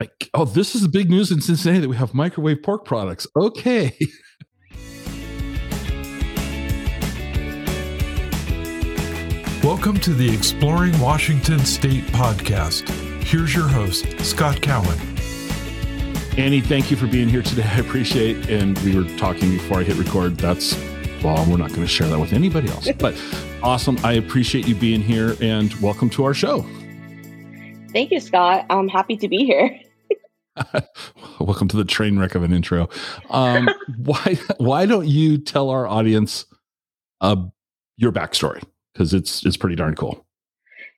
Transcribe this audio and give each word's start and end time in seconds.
Like, 0.00 0.30
oh, 0.32 0.46
this 0.46 0.74
is 0.74 0.80
the 0.80 0.88
big 0.88 1.10
news 1.10 1.30
in 1.30 1.42
Cincinnati 1.42 1.80
that 1.80 1.88
we 1.90 1.96
have 1.96 2.14
microwave 2.14 2.62
pork 2.62 2.86
products. 2.86 3.26
Okay. 3.36 3.94
Welcome 9.62 10.00
to 10.00 10.14
the 10.14 10.32
Exploring 10.32 10.98
Washington 10.98 11.58
State 11.66 12.04
podcast. 12.04 12.88
Here's 13.22 13.54
your 13.54 13.68
host, 13.68 14.18
Scott 14.20 14.62
Cowan. 14.62 14.98
Annie, 16.38 16.62
thank 16.62 16.90
you 16.90 16.96
for 16.96 17.06
being 17.06 17.28
here 17.28 17.42
today. 17.42 17.64
I 17.64 17.80
appreciate 17.80 18.48
And 18.48 18.78
we 18.78 18.96
were 18.96 19.04
talking 19.18 19.50
before 19.50 19.80
I 19.80 19.82
hit 19.82 19.98
record. 19.98 20.38
That's 20.38 20.74
well, 21.22 21.44
we're 21.46 21.58
not 21.58 21.68
going 21.68 21.82
to 21.82 21.86
share 21.86 22.08
that 22.08 22.18
with 22.18 22.32
anybody 22.32 22.70
else. 22.70 22.88
But 22.98 23.22
awesome. 23.62 23.98
I 24.02 24.14
appreciate 24.14 24.66
you 24.66 24.74
being 24.74 25.02
here 25.02 25.36
and 25.42 25.74
welcome 25.82 26.08
to 26.10 26.24
our 26.24 26.32
show. 26.32 26.64
Thank 27.92 28.12
you, 28.12 28.20
Scott. 28.20 28.64
I'm 28.70 28.88
happy 28.88 29.18
to 29.18 29.28
be 29.28 29.44
here. 29.44 29.78
welcome 31.40 31.68
to 31.68 31.76
the 31.76 31.84
train 31.84 32.18
wreck 32.18 32.34
of 32.34 32.42
an 32.42 32.52
intro. 32.52 32.88
Um, 33.30 33.68
why 33.98 34.38
why 34.58 34.86
don't 34.86 35.06
you 35.06 35.38
tell 35.38 35.70
our 35.70 35.86
audience 35.86 36.44
uh, 37.20 37.36
your 37.96 38.12
backstory? 38.12 38.62
Because 38.92 39.14
it's 39.14 39.44
it's 39.44 39.56
pretty 39.56 39.76
darn 39.76 39.94
cool. 39.94 40.26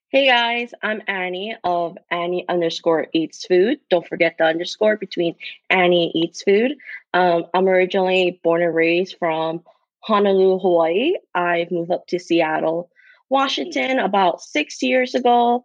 Hey 0.09 0.27
guys, 0.27 0.75
I'm 0.83 1.01
Annie 1.07 1.57
of 1.65 1.97
Annie 2.11 2.45
underscore 2.49 3.07
eats 3.15 3.47
food. 3.47 3.81
Don't 3.89 4.07
forget 4.07 4.37
the 4.39 4.45
underscore 4.45 4.97
between 4.97 5.37
Annie 5.71 6.13
eats 6.15 6.43
food. 6.43 6.77
Um, 7.15 7.47
I'm 7.55 7.67
originally 7.67 8.39
born 8.43 8.63
and 8.63 8.75
raised 8.75 9.17
from 9.19 9.63
Honolulu, 10.01 10.59
Hawaii. 10.59 11.15
I've 11.35 11.71
moved 11.71 11.91
up 11.91 12.07
to 12.09 12.19
Seattle, 12.19 12.91
Washington 13.31 13.99
about 13.99 14.43
six 14.43 14.83
years 14.83 15.15
ago. 15.15 15.63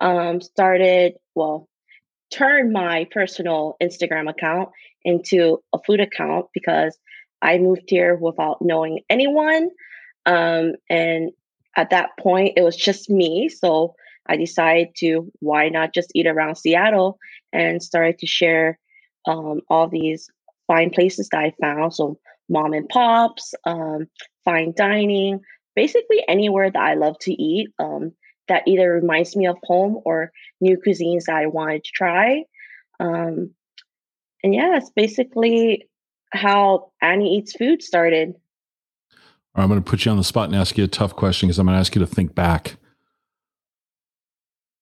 Um, 0.00 0.40
started, 0.40 1.14
well, 1.34 1.68
turned 2.30 2.72
my 2.72 3.06
personal 3.10 3.76
Instagram 3.82 4.28
account 4.28 4.70
into 5.04 5.62
a 5.72 5.78
food 5.86 6.00
account 6.00 6.46
because 6.52 6.96
I 7.40 7.58
moved 7.58 7.84
here 7.86 8.16
without 8.16 8.60
knowing 8.60 9.00
anyone. 9.08 9.70
Um, 10.26 10.74
and 10.90 11.30
at 11.76 11.90
that 11.90 12.10
point, 12.18 12.54
it 12.56 12.62
was 12.62 12.76
just 12.76 13.08
me. 13.08 13.48
So 13.48 13.94
I 14.26 14.36
decided 14.36 14.88
to 14.98 15.30
why 15.40 15.68
not 15.68 15.94
just 15.94 16.10
eat 16.14 16.26
around 16.26 16.56
Seattle 16.56 17.18
and 17.52 17.82
started 17.82 18.18
to 18.18 18.26
share 18.26 18.78
um, 19.26 19.60
all 19.68 19.88
these 19.88 20.28
fine 20.66 20.90
places 20.90 21.28
that 21.30 21.38
I 21.38 21.54
found. 21.60 21.94
So 21.94 22.18
mom 22.48 22.72
and 22.72 22.88
pops, 22.88 23.54
um, 23.64 24.08
fine 24.44 24.72
dining, 24.76 25.40
basically 25.74 26.24
anywhere 26.28 26.70
that 26.70 26.82
I 26.82 26.94
love 26.94 27.18
to 27.20 27.32
eat 27.32 27.68
um, 27.78 28.12
that 28.48 28.66
either 28.66 28.92
reminds 28.92 29.36
me 29.36 29.46
of 29.46 29.56
home 29.62 30.00
or 30.04 30.32
new 30.60 30.76
cuisines 30.76 31.24
that 31.24 31.36
I 31.36 31.46
wanted 31.46 31.84
to 31.84 31.90
try. 31.94 32.44
Um, 33.00 33.50
and 34.42 34.54
yeah, 34.54 34.76
it's 34.76 34.90
basically 34.90 35.88
how 36.32 36.92
Annie 37.00 37.36
Eats 37.36 37.52
Food 37.52 37.82
started. 37.82 38.34
I'm 39.54 39.68
going 39.68 39.82
to 39.82 39.90
put 39.90 40.04
you 40.04 40.10
on 40.10 40.16
the 40.16 40.24
spot 40.24 40.48
and 40.48 40.56
ask 40.56 40.78
you 40.78 40.84
a 40.84 40.88
tough 40.88 41.16
question 41.16 41.48
because 41.48 41.58
I'm 41.58 41.66
going 41.66 41.74
to 41.74 41.80
ask 41.80 41.94
you 41.94 42.00
to 42.00 42.06
think 42.06 42.34
back. 42.34 42.76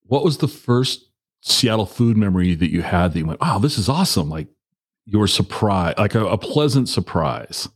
What 0.02 0.24
was 0.24 0.38
the 0.38 0.48
first 0.48 1.06
Seattle 1.40 1.86
food 1.86 2.16
memory 2.16 2.54
that 2.54 2.72
you 2.72 2.82
had 2.82 3.12
that 3.12 3.18
you 3.18 3.26
went, 3.26 3.38
"Oh, 3.40 3.60
this 3.60 3.78
is 3.78 3.88
awesome!" 3.88 4.28
Like 4.28 4.48
you 5.04 5.18
were 5.18 5.28
surprised, 5.28 5.96
like 5.96 6.14
a, 6.16 6.26
a 6.26 6.36
pleasant 6.36 6.88
surprise? 6.88 7.68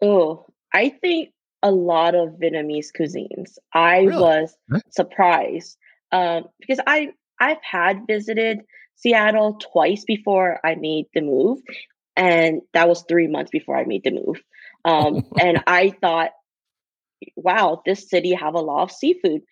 Oh, 0.00 0.46
I 0.72 0.88
think 0.88 1.31
a 1.62 1.70
lot 1.70 2.14
of 2.14 2.40
Vietnamese 2.40 2.88
cuisines. 2.98 3.58
I 3.72 4.00
really? 4.00 4.20
was 4.20 4.56
surprised 4.90 5.76
um, 6.10 6.44
because 6.60 6.80
I 6.86 7.12
I've 7.40 7.62
had 7.62 8.06
visited 8.06 8.60
Seattle 8.96 9.58
twice 9.60 10.04
before 10.04 10.60
I 10.64 10.74
made 10.76 11.06
the 11.14 11.22
move, 11.22 11.58
and 12.16 12.62
that 12.72 12.88
was 12.88 13.04
three 13.08 13.28
months 13.28 13.50
before 13.50 13.76
I 13.76 13.84
made 13.84 14.02
the 14.04 14.12
move. 14.12 14.42
Um, 14.84 15.24
and 15.40 15.62
I 15.66 15.92
thought, 16.00 16.30
wow, 17.36 17.82
this 17.84 18.08
city 18.08 18.34
have 18.34 18.54
a 18.54 18.60
lot 18.60 18.82
of 18.84 18.92
seafood. 18.92 19.42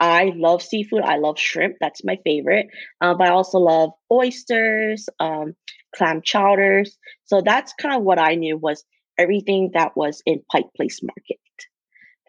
I 0.00 0.32
love 0.36 0.62
seafood. 0.62 1.02
I 1.02 1.16
love 1.16 1.38
shrimp. 1.38 1.76
That's 1.80 2.04
my 2.04 2.18
favorite. 2.24 2.68
Uh, 3.00 3.14
but 3.14 3.28
I 3.28 3.30
also 3.30 3.58
love 3.58 3.90
oysters, 4.12 5.08
um, 5.18 5.54
clam 5.94 6.22
chowders. 6.22 6.96
So 7.24 7.42
that's 7.44 7.72
kind 7.80 7.96
of 7.96 8.02
what 8.02 8.18
I 8.18 8.36
knew 8.36 8.56
was 8.56 8.84
everything 9.18 9.72
that 9.74 9.96
was 9.96 10.22
in 10.24 10.42
Pike 10.50 10.68
Place 10.76 11.02
Market. 11.02 11.38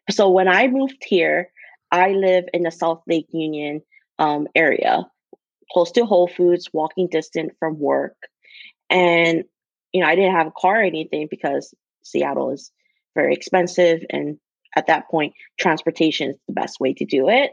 So 0.10 0.30
when 0.30 0.48
I 0.48 0.68
moved 0.68 1.04
here, 1.06 1.50
I 1.92 2.10
live 2.10 2.46
in 2.54 2.64
the 2.64 2.72
South 2.72 3.04
Lake 3.08 3.28
Union 3.32 3.82
um, 4.18 4.48
area, 4.56 5.06
close 5.72 5.92
to 5.94 6.06
Whole 6.06 6.28
Foods, 6.28 6.70
walking 6.74 7.08
distance 7.08 7.54
from 7.60 7.80
work. 7.80 8.18
And, 8.90 9.44
you 9.94 10.02
know, 10.02 10.08
I 10.08 10.16
didn't 10.16 10.36
have 10.36 10.48
a 10.48 10.54
car 10.58 10.82
or 10.82 10.84
anything 10.84 11.28
because 11.30 11.74
Seattle 12.04 12.52
is 12.52 12.72
very 13.16 13.34
expensive. 13.34 14.04
And 14.10 14.40
at 14.76 14.88
that 14.88 15.08
point, 15.10 15.34
transportation 15.60 16.32
is 16.32 16.38
the 16.48 16.54
best 16.54 16.80
way 16.80 16.94
to 16.94 17.06
do 17.06 17.30
it. 17.30 17.52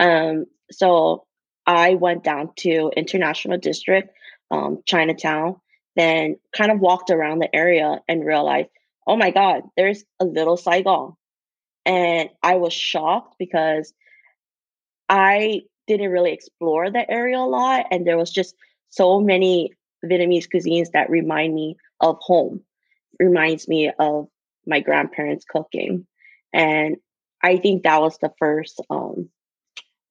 Um, 0.00 0.46
so 0.70 1.24
I 1.66 1.94
went 1.94 2.24
down 2.24 2.50
to 2.58 2.90
International 2.96 3.58
District, 3.58 4.10
um, 4.50 4.82
Chinatown, 4.86 5.56
then 5.96 6.36
kind 6.56 6.70
of 6.70 6.80
walked 6.80 7.10
around 7.10 7.38
the 7.38 7.54
area 7.54 8.00
and 8.08 8.24
realized, 8.24 8.68
oh 9.06 9.16
my 9.16 9.30
God, 9.30 9.62
there's 9.76 10.04
a 10.20 10.24
little 10.24 10.56
Saigon. 10.56 11.14
And 11.84 12.30
I 12.42 12.56
was 12.56 12.72
shocked 12.72 13.36
because 13.38 13.92
I 15.08 15.62
didn't 15.86 16.10
really 16.10 16.32
explore 16.32 16.90
the 16.90 17.10
area 17.10 17.38
a 17.38 17.40
lot. 17.40 17.86
And 17.90 18.06
there 18.06 18.16
was 18.16 18.30
just 18.30 18.54
so 18.88 19.20
many 19.20 19.72
Vietnamese 20.04 20.48
cuisines 20.52 20.92
that 20.92 21.10
remind 21.10 21.54
me 21.54 21.76
of 22.00 22.18
home, 22.20 22.62
reminds 23.18 23.68
me 23.68 23.90
of 23.98 24.28
my 24.66 24.80
grandparents 24.80 25.44
cooking. 25.44 26.06
And 26.52 26.96
I 27.42 27.56
think 27.56 27.82
that 27.82 28.00
was 28.00 28.18
the 28.18 28.32
first 28.38 28.80
um, 28.90 29.28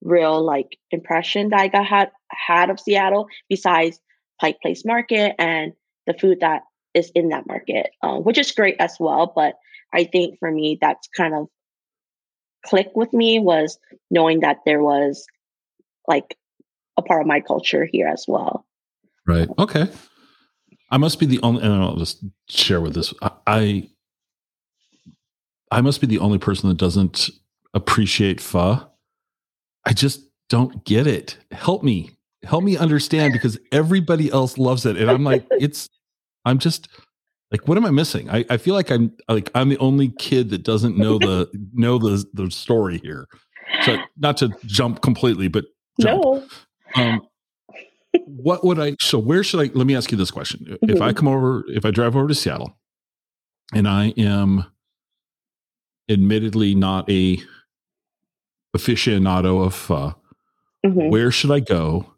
real 0.01 0.43
like 0.43 0.77
impression 0.91 1.49
that 1.49 1.59
I 1.59 1.67
got 1.67 1.85
had, 1.85 2.11
had 2.29 2.69
of 2.69 2.79
Seattle 2.79 3.27
besides 3.49 3.99
Pike 4.41 4.59
Place 4.61 4.83
Market 4.83 5.35
and 5.39 5.71
the 6.07 6.13
food 6.13 6.39
that 6.41 6.63
is 6.93 7.11
in 7.15 7.29
that 7.29 7.47
market, 7.47 7.91
um, 8.01 8.23
which 8.23 8.37
is 8.37 8.51
great 8.51 8.75
as 8.79 8.97
well. 8.99 9.31
But 9.33 9.53
I 9.93 10.03
think 10.03 10.39
for 10.39 10.51
me, 10.51 10.77
that's 10.81 11.07
kind 11.15 11.33
of 11.35 11.47
click 12.65 12.89
with 12.95 13.13
me 13.13 13.39
was 13.39 13.77
knowing 14.09 14.41
that 14.41 14.57
there 14.65 14.81
was 14.81 15.25
like 16.07 16.35
a 16.97 17.01
part 17.01 17.21
of 17.21 17.27
my 17.27 17.39
culture 17.39 17.87
here 17.89 18.07
as 18.07 18.25
well. 18.27 18.65
Right. 19.25 19.47
Okay. 19.57 19.87
I 20.89 20.97
must 20.97 21.19
be 21.19 21.25
the 21.25 21.39
only, 21.41 21.61
and 21.63 21.73
I'll 21.73 21.95
just 21.95 22.23
share 22.49 22.81
with 22.81 22.95
this. 22.95 23.13
I, 23.47 23.89
I 25.71 25.81
must 25.81 26.01
be 26.01 26.07
the 26.07 26.19
only 26.19 26.37
person 26.37 26.67
that 26.67 26.77
doesn't 26.77 27.29
appreciate 27.73 28.41
pho. 28.41 28.85
I 29.85 29.93
just 29.93 30.21
don't 30.49 30.83
get 30.83 31.07
it. 31.07 31.37
Help 31.51 31.83
me. 31.83 32.17
Help 32.43 32.63
me 32.63 32.77
understand 32.77 33.33
because 33.33 33.59
everybody 33.71 34.31
else 34.31 34.57
loves 34.57 34.85
it. 34.85 34.97
And 34.97 35.09
I'm 35.09 35.23
like, 35.23 35.45
it's, 35.51 35.89
I'm 36.45 36.57
just, 36.57 36.87
like 37.51 37.67
what 37.67 37.77
am 37.77 37.85
i 37.85 37.91
missing 37.91 38.29
i, 38.29 38.43
I 38.49 38.57
feel 38.57 38.73
like 38.73 38.89
i'm 38.89 39.11
like 39.27 39.51
i'm 39.53 39.69
the 39.69 39.77
only 39.77 40.09
kid 40.09 40.49
that 40.49 40.63
doesn't 40.63 40.97
know 40.97 41.19
the 41.19 41.49
know 41.73 41.97
the 41.97 42.25
the 42.33 42.49
story 42.49 42.99
here 43.03 43.27
so 43.83 43.97
not 44.17 44.37
to 44.37 44.49
jump 44.65 45.01
completely 45.01 45.47
but 45.47 45.65
jump. 45.99 46.23
no 46.23 46.47
um 46.95 47.21
what 48.25 48.65
would 48.65 48.79
i 48.79 48.95
so 48.99 49.19
where 49.19 49.43
should 49.43 49.59
i 49.59 49.71
let 49.73 49.85
me 49.85 49.95
ask 49.95 50.11
you 50.11 50.17
this 50.17 50.31
question 50.31 50.65
mm-hmm. 50.65 50.89
if 50.89 51.01
i 51.01 51.09
mm-hmm. 51.09 51.17
come 51.17 51.27
over 51.27 51.63
if 51.67 51.85
i 51.85 51.91
drive 51.91 52.15
over 52.15 52.27
to 52.27 52.35
seattle 52.35 52.77
and 53.73 53.87
i 53.87 54.13
am 54.17 54.65
admittedly 56.09 56.73
not 56.73 57.09
a 57.09 57.37
aficionado 58.75 59.65
of 59.65 59.73
pho 59.73 60.15
mm-hmm. 60.85 61.09
where 61.09 61.31
should 61.31 61.51
i 61.51 61.59
go 61.59 62.10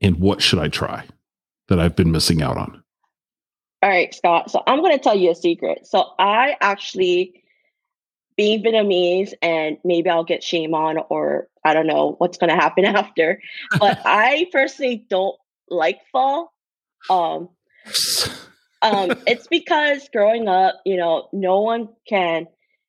and 0.00 0.18
what 0.18 0.40
should 0.42 0.58
i 0.58 0.68
try 0.68 1.04
that 1.68 1.78
i've 1.78 1.96
been 1.96 2.12
missing 2.12 2.42
out 2.42 2.56
on 2.56 2.82
all 3.82 3.88
right, 3.88 4.14
Scott. 4.14 4.50
So 4.50 4.62
I'm 4.66 4.80
going 4.80 4.96
to 4.96 5.02
tell 5.02 5.16
you 5.16 5.30
a 5.30 5.34
secret. 5.34 5.86
So 5.86 6.10
I 6.18 6.56
actually, 6.60 7.42
being 8.36 8.62
Vietnamese, 8.62 9.32
and 9.40 9.78
maybe 9.84 10.10
I'll 10.10 10.24
get 10.24 10.44
shame 10.44 10.74
on, 10.74 10.98
or 11.08 11.48
I 11.64 11.72
don't 11.72 11.86
know 11.86 12.14
what's 12.18 12.36
going 12.36 12.50
to 12.50 12.56
happen 12.56 12.84
after. 12.86 13.40
But 13.78 14.00
I 14.04 14.48
personally 14.52 15.06
don't 15.08 15.36
like 15.68 16.00
pho. 16.12 16.50
Um, 17.08 17.48
um, 18.82 19.12
it's 19.26 19.46
because 19.46 20.10
growing 20.12 20.46
up, 20.46 20.80
you 20.84 20.96
know, 20.96 21.30
no 21.32 21.60
one 21.60 21.88
can 22.06 22.48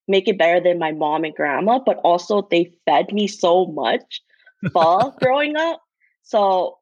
make 0.09 0.27
it 0.27 0.37
better 0.37 0.59
than 0.59 0.77
my 0.77 0.91
mom 0.91 1.23
and 1.23 1.33
grandma, 1.33 1.79
but 1.79 1.97
also 2.03 2.45
they 2.51 2.73
fed 2.85 3.13
me 3.13 3.27
so 3.27 3.65
much 3.67 4.21
pho 4.73 5.11
growing 5.21 5.55
up. 5.55 5.81
So 6.23 6.79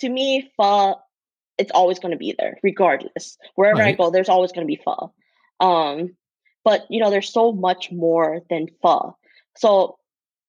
to 0.00 0.08
me, 0.08 0.50
pho 0.56 0.96
it's 1.56 1.72
always 1.72 1.98
going 1.98 2.12
to 2.12 2.18
be 2.18 2.36
there 2.38 2.56
regardless 2.62 3.36
wherever 3.56 3.80
right. 3.80 3.94
i 3.94 3.96
go 3.96 4.12
there's 4.12 4.28
always 4.28 4.52
going 4.52 4.64
to 4.64 4.70
be 4.70 4.80
pho 4.84 5.12
um 5.58 6.14
but 6.64 6.86
you 6.88 7.00
know 7.00 7.10
there's 7.10 7.32
so 7.32 7.50
much 7.50 7.90
more 7.90 8.42
than 8.48 8.68
pho 8.80 9.16
so 9.56 9.98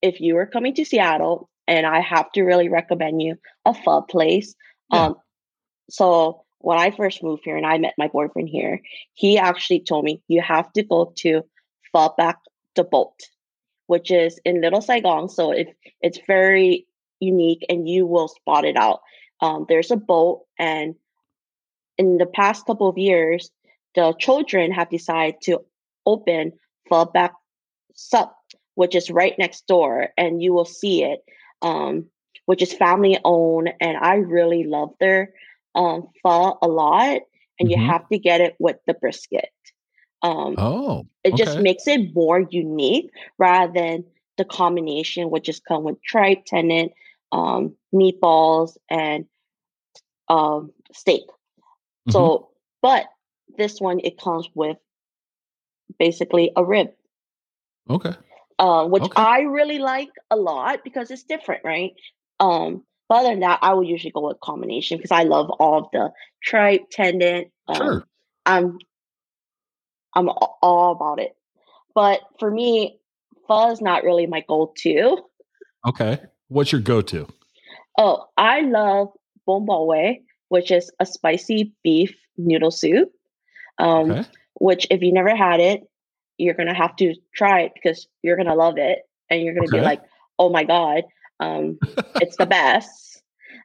if 0.03 0.21
you 0.21 0.37
are 0.37 0.45
coming 0.45 0.75
to 0.75 0.85
seattle 0.85 1.49
and 1.69 1.85
I 1.85 2.01
have 2.01 2.31
to 2.33 2.43
really 2.43 2.67
recommend 2.67 3.21
you 3.21 3.37
a 3.63 3.73
pho 3.73 4.01
place. 4.01 4.55
Yeah. 4.91 5.05
Um, 5.05 5.15
so 5.89 6.43
when 6.57 6.79
I 6.79 6.91
first 6.91 7.23
moved 7.23 7.43
here 7.45 7.55
and 7.55 7.65
I 7.65 7.77
met 7.77 7.93
my 7.97 8.07
boyfriend 8.07 8.49
here, 8.49 8.81
he 9.13 9.37
actually 9.37 9.81
told 9.81 10.03
me 10.03 10.21
you 10.27 10.41
have 10.41 10.73
to 10.73 10.83
go 10.83 11.13
to 11.17 11.43
Pho 11.93 12.13
Bac 12.17 12.37
de 12.75 12.83
Boat, 12.83 13.13
which 13.85 14.11
is 14.11 14.39
in 14.43 14.61
Little 14.61 14.81
Saigon. 14.81 15.29
So 15.29 15.51
it, 15.51 15.77
it's 16.01 16.19
very 16.25 16.87
unique 17.19 17.65
and 17.69 17.87
you 17.87 18.05
will 18.07 18.27
spot 18.27 18.65
it 18.65 18.75
out. 18.75 19.01
Um, 19.41 19.65
there's 19.69 19.91
a 19.91 19.95
boat, 19.95 20.45
and 20.57 20.95
in 21.97 22.17
the 22.17 22.25
past 22.25 22.65
couple 22.65 22.89
of 22.89 22.97
years, 22.97 23.51
the 23.95 24.13
children 24.19 24.71
have 24.71 24.89
decided 24.89 25.41
to 25.43 25.61
open 26.05 26.53
Pho 26.89 27.05
Bac 27.05 27.33
Sup, 27.93 28.35
which 28.75 28.95
is 28.95 29.11
right 29.11 29.37
next 29.37 29.67
door, 29.67 30.09
and 30.17 30.41
you 30.41 30.53
will 30.53 30.65
see 30.65 31.03
it, 31.03 31.23
um, 31.61 32.05
which 32.45 32.61
is 32.61 32.73
family 32.73 33.19
owned. 33.23 33.73
And 33.79 33.97
I 33.97 34.15
really 34.15 34.63
love 34.63 34.93
their 34.99 35.33
um, 35.75 36.07
pho 36.23 36.57
a 36.61 36.67
lot, 36.67 37.21
and 37.59 37.69
mm-hmm. 37.69 37.81
you 37.81 37.87
have 37.87 38.07
to 38.09 38.17
get 38.17 38.41
it 38.41 38.55
with 38.59 38.77
the 38.87 38.93
brisket. 38.93 39.49
Um, 40.21 40.55
oh, 40.57 41.07
it 41.23 41.33
okay. 41.33 41.43
just 41.43 41.59
makes 41.59 41.87
it 41.87 42.13
more 42.13 42.45
unique 42.49 43.11
rather 43.37 43.71
than 43.71 44.03
the 44.37 44.45
combination, 44.45 45.29
which 45.29 45.49
is 45.49 45.59
come 45.59 45.83
with 45.83 46.01
tripe, 46.01 46.45
tendon, 46.45 46.89
um, 47.31 47.75
meatballs, 47.93 48.77
and 48.89 49.25
um, 50.27 50.71
steak. 50.93 51.23
Mm-hmm. 51.23 52.11
So, 52.11 52.49
but 52.81 53.05
this 53.57 53.79
one 53.79 53.99
it 54.03 54.19
comes 54.19 54.47
with 54.53 54.77
basically 55.97 56.51
a 56.55 56.63
rib. 56.63 56.91
Okay. 57.89 58.13
Uh, 58.57 58.85
which 58.85 59.03
okay. 59.03 59.21
I 59.21 59.39
really 59.41 59.79
like 59.79 60.09
a 60.29 60.35
lot 60.35 60.83
because 60.83 61.09
it's 61.11 61.23
different, 61.23 61.63
right? 61.63 61.93
Um, 62.39 62.83
but 63.07 63.19
other 63.19 63.29
than 63.29 63.39
that, 63.39 63.59
I 63.61 63.73
would 63.73 63.87
usually 63.87 64.11
go 64.11 64.27
with 64.27 64.39
combination 64.41 64.97
because 64.97 65.11
I 65.11 65.23
love 65.23 65.49
all 65.49 65.79
of 65.79 65.87
the 65.91 66.11
tripe, 66.43 66.89
tendon. 66.91 67.51
Um, 67.67 67.75
sure. 67.75 68.07
I'm 68.45 68.77
I'm 70.13 70.29
all 70.29 70.91
about 70.91 71.19
it. 71.19 71.35
But 71.95 72.21
for 72.39 72.49
me, 72.51 72.99
pho 73.47 73.71
is 73.71 73.81
not 73.81 74.03
really 74.03 74.27
my 74.27 74.43
go-to. 74.47 75.17
Okay. 75.87 76.19
What's 76.49 76.71
your 76.71 76.81
go-to? 76.81 77.27
Oh, 77.97 78.25
I 78.37 78.61
love 78.61 79.09
bò 79.47 79.65
Huế, 79.65 80.21
which 80.49 80.71
is 80.71 80.91
a 80.99 81.05
spicy 81.05 81.73
beef 81.83 82.15
noodle 82.37 82.71
soup. 82.71 83.11
Um, 83.77 84.11
okay. 84.11 84.29
Which, 84.55 84.87
if 84.91 85.01
you 85.01 85.13
never 85.13 85.35
had 85.35 85.59
it, 85.59 85.83
you're 86.37 86.53
gonna 86.53 86.75
have 86.75 86.95
to 86.97 87.15
try 87.33 87.61
it 87.61 87.71
because 87.75 88.07
you're 88.23 88.37
gonna 88.37 88.55
love 88.55 88.77
it, 88.77 88.99
and 89.29 89.41
you're 89.41 89.53
gonna 89.53 89.67
okay. 89.67 89.79
be 89.79 89.83
like, 89.83 90.01
"Oh 90.37 90.49
my 90.49 90.63
god, 90.63 91.03
um, 91.39 91.77
it's 92.15 92.37
the 92.37 92.45
best." 92.45 93.21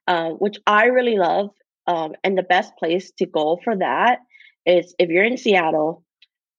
Uh, 0.06 0.30
which 0.30 0.58
I 0.66 0.86
really 0.86 1.16
love. 1.16 1.50
Um, 1.86 2.14
and 2.22 2.36
the 2.36 2.42
best 2.42 2.76
place 2.76 3.10
to 3.18 3.26
go 3.26 3.58
for 3.62 3.76
that 3.76 4.20
is 4.66 4.94
if 4.98 5.08
you're 5.08 5.24
in 5.24 5.36
Seattle, 5.36 6.04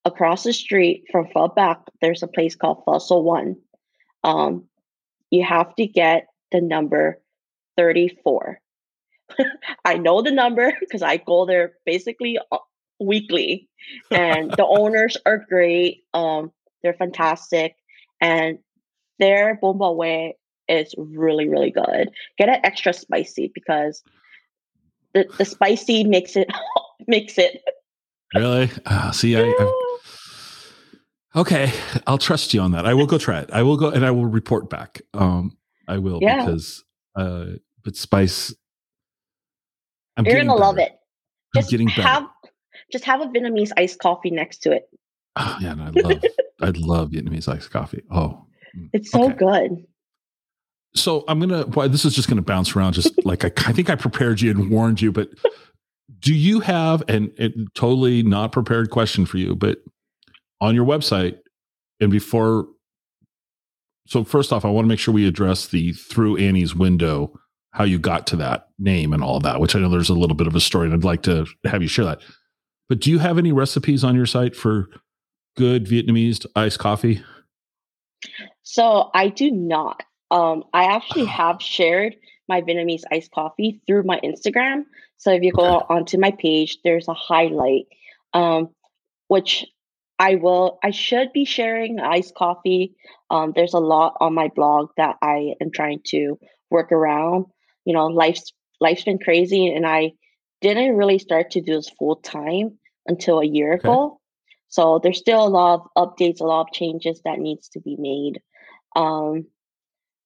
across 0.06 0.44
the 0.44 0.54
street 0.54 1.06
from 1.12 1.28
Pho 1.34 1.48
Bac, 1.48 1.80
there's 2.02 2.24
a 2.24 2.28
place 2.28 2.56
called 2.56 2.84
Fossil 2.86 3.24
One. 3.24 3.58
Um, 4.24 4.66
you 5.36 5.44
have 5.44 5.76
to 5.76 5.86
get 5.86 6.28
the 6.52 6.62
number 6.62 7.22
34. 7.78 8.60
I 9.86 9.98
know 9.98 10.22
the 10.22 10.32
number 10.32 10.74
because 10.80 11.02
I 11.02 11.18
go 11.18 11.46
there 11.46 11.74
basically 11.86 12.40
uh, 12.52 12.58
weekly, 13.00 13.70
and 14.12 14.52
the 14.52 14.66
owners 14.80 15.18
are 15.26 15.46
great. 15.50 16.04
Um, 16.14 16.52
they're 16.84 16.94
fantastic, 16.94 17.76
and 18.22 18.60
their 19.20 19.60
bún 19.62 19.78
Huế 19.78 20.34
is 20.68 20.94
really 20.98 21.48
really 21.48 21.72
good. 21.72 22.12
Get 22.38 22.50
it 22.50 22.60
extra 22.64 22.94
spicy 22.94 23.52
because 23.54 24.04
the 25.14 25.26
the 25.38 25.46
spicy 25.46 26.04
makes 26.04 26.36
it 26.36 26.48
makes 27.08 27.38
it. 27.38 27.62
Really? 28.34 28.70
Uh, 28.86 29.12
see, 29.12 29.38
I, 29.38 29.42
Okay, 31.36 31.72
I'll 32.08 32.18
trust 32.18 32.54
you 32.54 32.62
on 32.62 32.72
that. 32.72 32.86
I 32.86 32.94
will 32.94 33.06
go 33.06 33.18
try 33.18 33.40
it. 33.40 33.50
I 33.52 33.64
will 33.64 33.78
go 33.78 33.90
and 33.90 34.06
I 34.06 34.12
will 34.12 34.26
report 34.26 34.70
back. 34.70 35.02
Um, 35.14 35.58
I 35.88 35.98
will 35.98 36.20
yeah. 36.22 36.46
because 36.46 36.84
uh, 37.16 37.46
but 37.84 37.96
spice. 37.96 38.54
I'm 40.18 40.26
You're 40.26 40.38
gonna 40.38 40.50
better. 40.50 40.60
love 40.60 40.78
it. 40.78 40.94
Just 41.54 41.68
I'm 41.68 41.72
getting 41.72 41.88
better. 41.88 42.02
have 42.04 42.28
just 42.92 43.04
have 43.06 43.22
a 43.22 43.26
Vietnamese 43.26 43.72
iced 43.78 44.00
coffee 44.00 44.32
next 44.32 44.60
to 44.60 44.72
it. 44.72 44.90
Oh 45.36 45.58
yeah, 45.60 45.76
I 45.78 45.90
love 46.00 46.24
I 46.62 46.70
love 46.70 47.10
Vietnamese 47.12 47.48
iced 47.48 47.70
coffee. 47.70 48.04
Oh, 48.10 48.46
mm, 48.78 48.90
it's 48.94 49.12
so 49.12 49.26
okay. 49.26 49.36
good. 49.36 49.86
So 50.96 51.26
I'm 51.28 51.40
gonna. 51.40 51.66
Well, 51.68 51.90
this 51.90 52.06
is 52.06 52.16
just 52.16 52.30
gonna 52.30 52.42
bounce 52.42 52.76
around. 52.76 52.94
Just 52.94 53.14
like 53.26 53.44
I, 53.44 53.52
I 53.70 53.74
think 53.74 53.90
I 53.90 53.96
prepared 53.96 54.42
you 54.42 54.52
and 54.52 54.70
warned 54.70 55.02
you, 55.02 55.12
but 55.12 55.30
do 56.20 56.34
you 56.34 56.62
have 56.62 57.04
and 57.10 57.32
it 57.38 57.54
totally 57.76 58.24
not 58.24 58.52
prepared 58.52 58.90
question 58.90 59.26
for 59.26 59.38
you, 59.38 59.56
but 59.56 59.80
on 60.62 60.76
your 60.76 60.86
website 60.86 61.38
and 62.00 62.12
before 62.12 62.68
so 64.08 64.24
first 64.24 64.54
off 64.54 64.66
i 64.66 64.70
want 64.70 64.86
to 64.86 64.90
make 64.90 65.00
sure 65.00 65.14
we 65.14 65.28
address 65.28 65.68
the 65.68 65.92
through 65.94 66.38
annie's 66.38 66.76
window 66.76 67.34
how 67.72 67.84
you 67.84 68.00
got 68.00 68.26
to 68.28 68.36
that 68.36 68.68
name 68.80 69.14
and 69.14 69.24
all 69.24 69.40
that 69.40 69.60
which 69.60 69.76
i 69.76 69.80
know 69.80 69.90
there's 69.90 70.10
a 70.10 70.14
little 70.14 70.36
bit 70.36 70.48
of 70.48 70.56
a 70.56 70.62
story 70.62 70.86
and 70.86 70.94
i'd 70.94 71.04
like 71.04 71.24
to 71.24 71.46
have 71.66 71.82
you 71.82 71.88
share 71.88 72.06
that. 72.06 72.22
But 72.88 73.00
do 73.00 73.10
you 73.10 73.18
have 73.18 73.38
any 73.38 73.52
recipes 73.52 74.04
on 74.04 74.16
your 74.16 74.28
site 74.28 74.56
for 74.56 74.90
good 75.58 75.86
vietnamese 75.86 76.46
iced 76.56 76.80
coffee? 76.80 77.24
So 78.64 79.10
i 79.14 79.30
do 79.30 79.52
not. 79.52 80.04
Um, 80.32 80.64
i 80.74 80.86
actually 80.86 81.26
have 81.26 81.62
shared 81.62 82.16
my 82.48 82.62
vietnamese 82.62 83.04
iced 83.12 83.32
coffee 83.32 83.82
through 83.88 84.04
my 84.04 84.20
instagram. 84.24 84.86
So 85.18 85.32
if 85.32 85.42
you 85.42 85.52
go 85.52 85.78
okay. 85.78 85.86
onto 85.90 86.20
my 86.20 86.32
page 86.32 86.78
there's 86.84 87.08
a 87.08 87.14
highlight 87.14 87.88
um, 88.34 88.70
which 89.28 89.66
I 90.18 90.36
will. 90.36 90.80
I 90.84 90.92
should 90.92 91.34
be 91.34 91.46
sharing 91.46 92.00
iced 92.00 92.36
coffee. 92.36 92.96
Um, 93.30 93.54
there's 93.56 93.74
a 93.74 93.80
lot 93.80 94.16
on 94.20 94.34
my 94.34 94.50
blog 94.56 94.90
that 94.98 95.18
I 95.22 95.54
am 95.62 95.72
trying 95.72 96.02
to 96.08 96.40
work 96.70 96.92
around. 96.92 97.46
You 97.84 97.94
know, 97.94 98.08
life's 98.08 98.54
life's 98.80 99.04
been 99.04 99.20
crazy, 99.20 99.68
and 99.68 99.86
I 99.86 100.14
didn't 100.62 100.96
really 100.96 101.20
start 101.20 101.52
to 101.52 101.62
do 101.62 101.76
this 101.76 101.90
full 101.90 102.18
time 102.18 102.78
until 103.06 103.40
a 103.40 103.46
year 103.46 103.74
okay. 103.74 103.88
ago. 103.88 104.20
So 104.70 105.00
there's 105.02 105.20
still 105.20 105.46
a 105.46 105.48
lot 105.48 105.90
of 105.96 106.10
updates, 106.10 106.42
a 106.42 106.46
lot 106.46 106.68
of 106.68 106.74
changes 106.74 107.22
that 107.24 107.40
needs 107.40 107.70
to 107.70 107.80
be 107.80 107.96
made. 107.98 108.42
Um, 108.96 109.46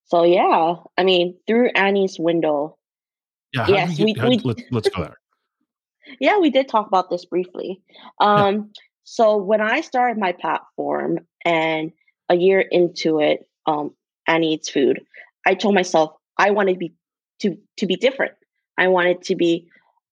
so 0.06 0.24
yeah, 0.24 0.75
I 0.97 1.03
mean, 1.03 1.38
through 1.47 1.69
Annie's 1.75 2.18
window. 2.19 2.77
Yeah. 3.53 3.68
Yes, 3.68 4.00
we, 4.00 4.13
we, 4.13 4.39
let's, 4.44 4.63
let's 4.71 4.89
go 4.89 5.01
there. 5.01 5.18
yeah, 6.19 6.38
we 6.38 6.50
did 6.51 6.67
talk 6.67 6.88
about 6.88 7.10
this 7.10 7.25
briefly. 7.25 7.81
Um, 8.19 8.55
yeah. 8.55 8.62
So 9.03 9.38
when 9.38 9.62
I 9.62 9.82
started 9.82 10.20
my 10.20 10.34
platform 10.34 11.20
and 11.46 11.91
a 12.29 12.36
year 12.36 12.60
into 12.60 13.20
it, 13.20 13.48
um, 13.65 13.94
Annie 14.27 14.53
Eats 14.53 14.70
Food, 14.70 15.01
I 15.46 15.56
told 15.56 15.74
myself 15.74 16.12
I 16.38 16.51
wanted 16.51 16.74
to 16.74 16.79
be 16.79 16.94
to 17.41 17.58
to 17.77 17.88
be 17.88 17.96
different. 17.96 18.34
I 18.77 18.88
wanted 18.88 19.24
to 19.24 19.36
be 19.36 19.68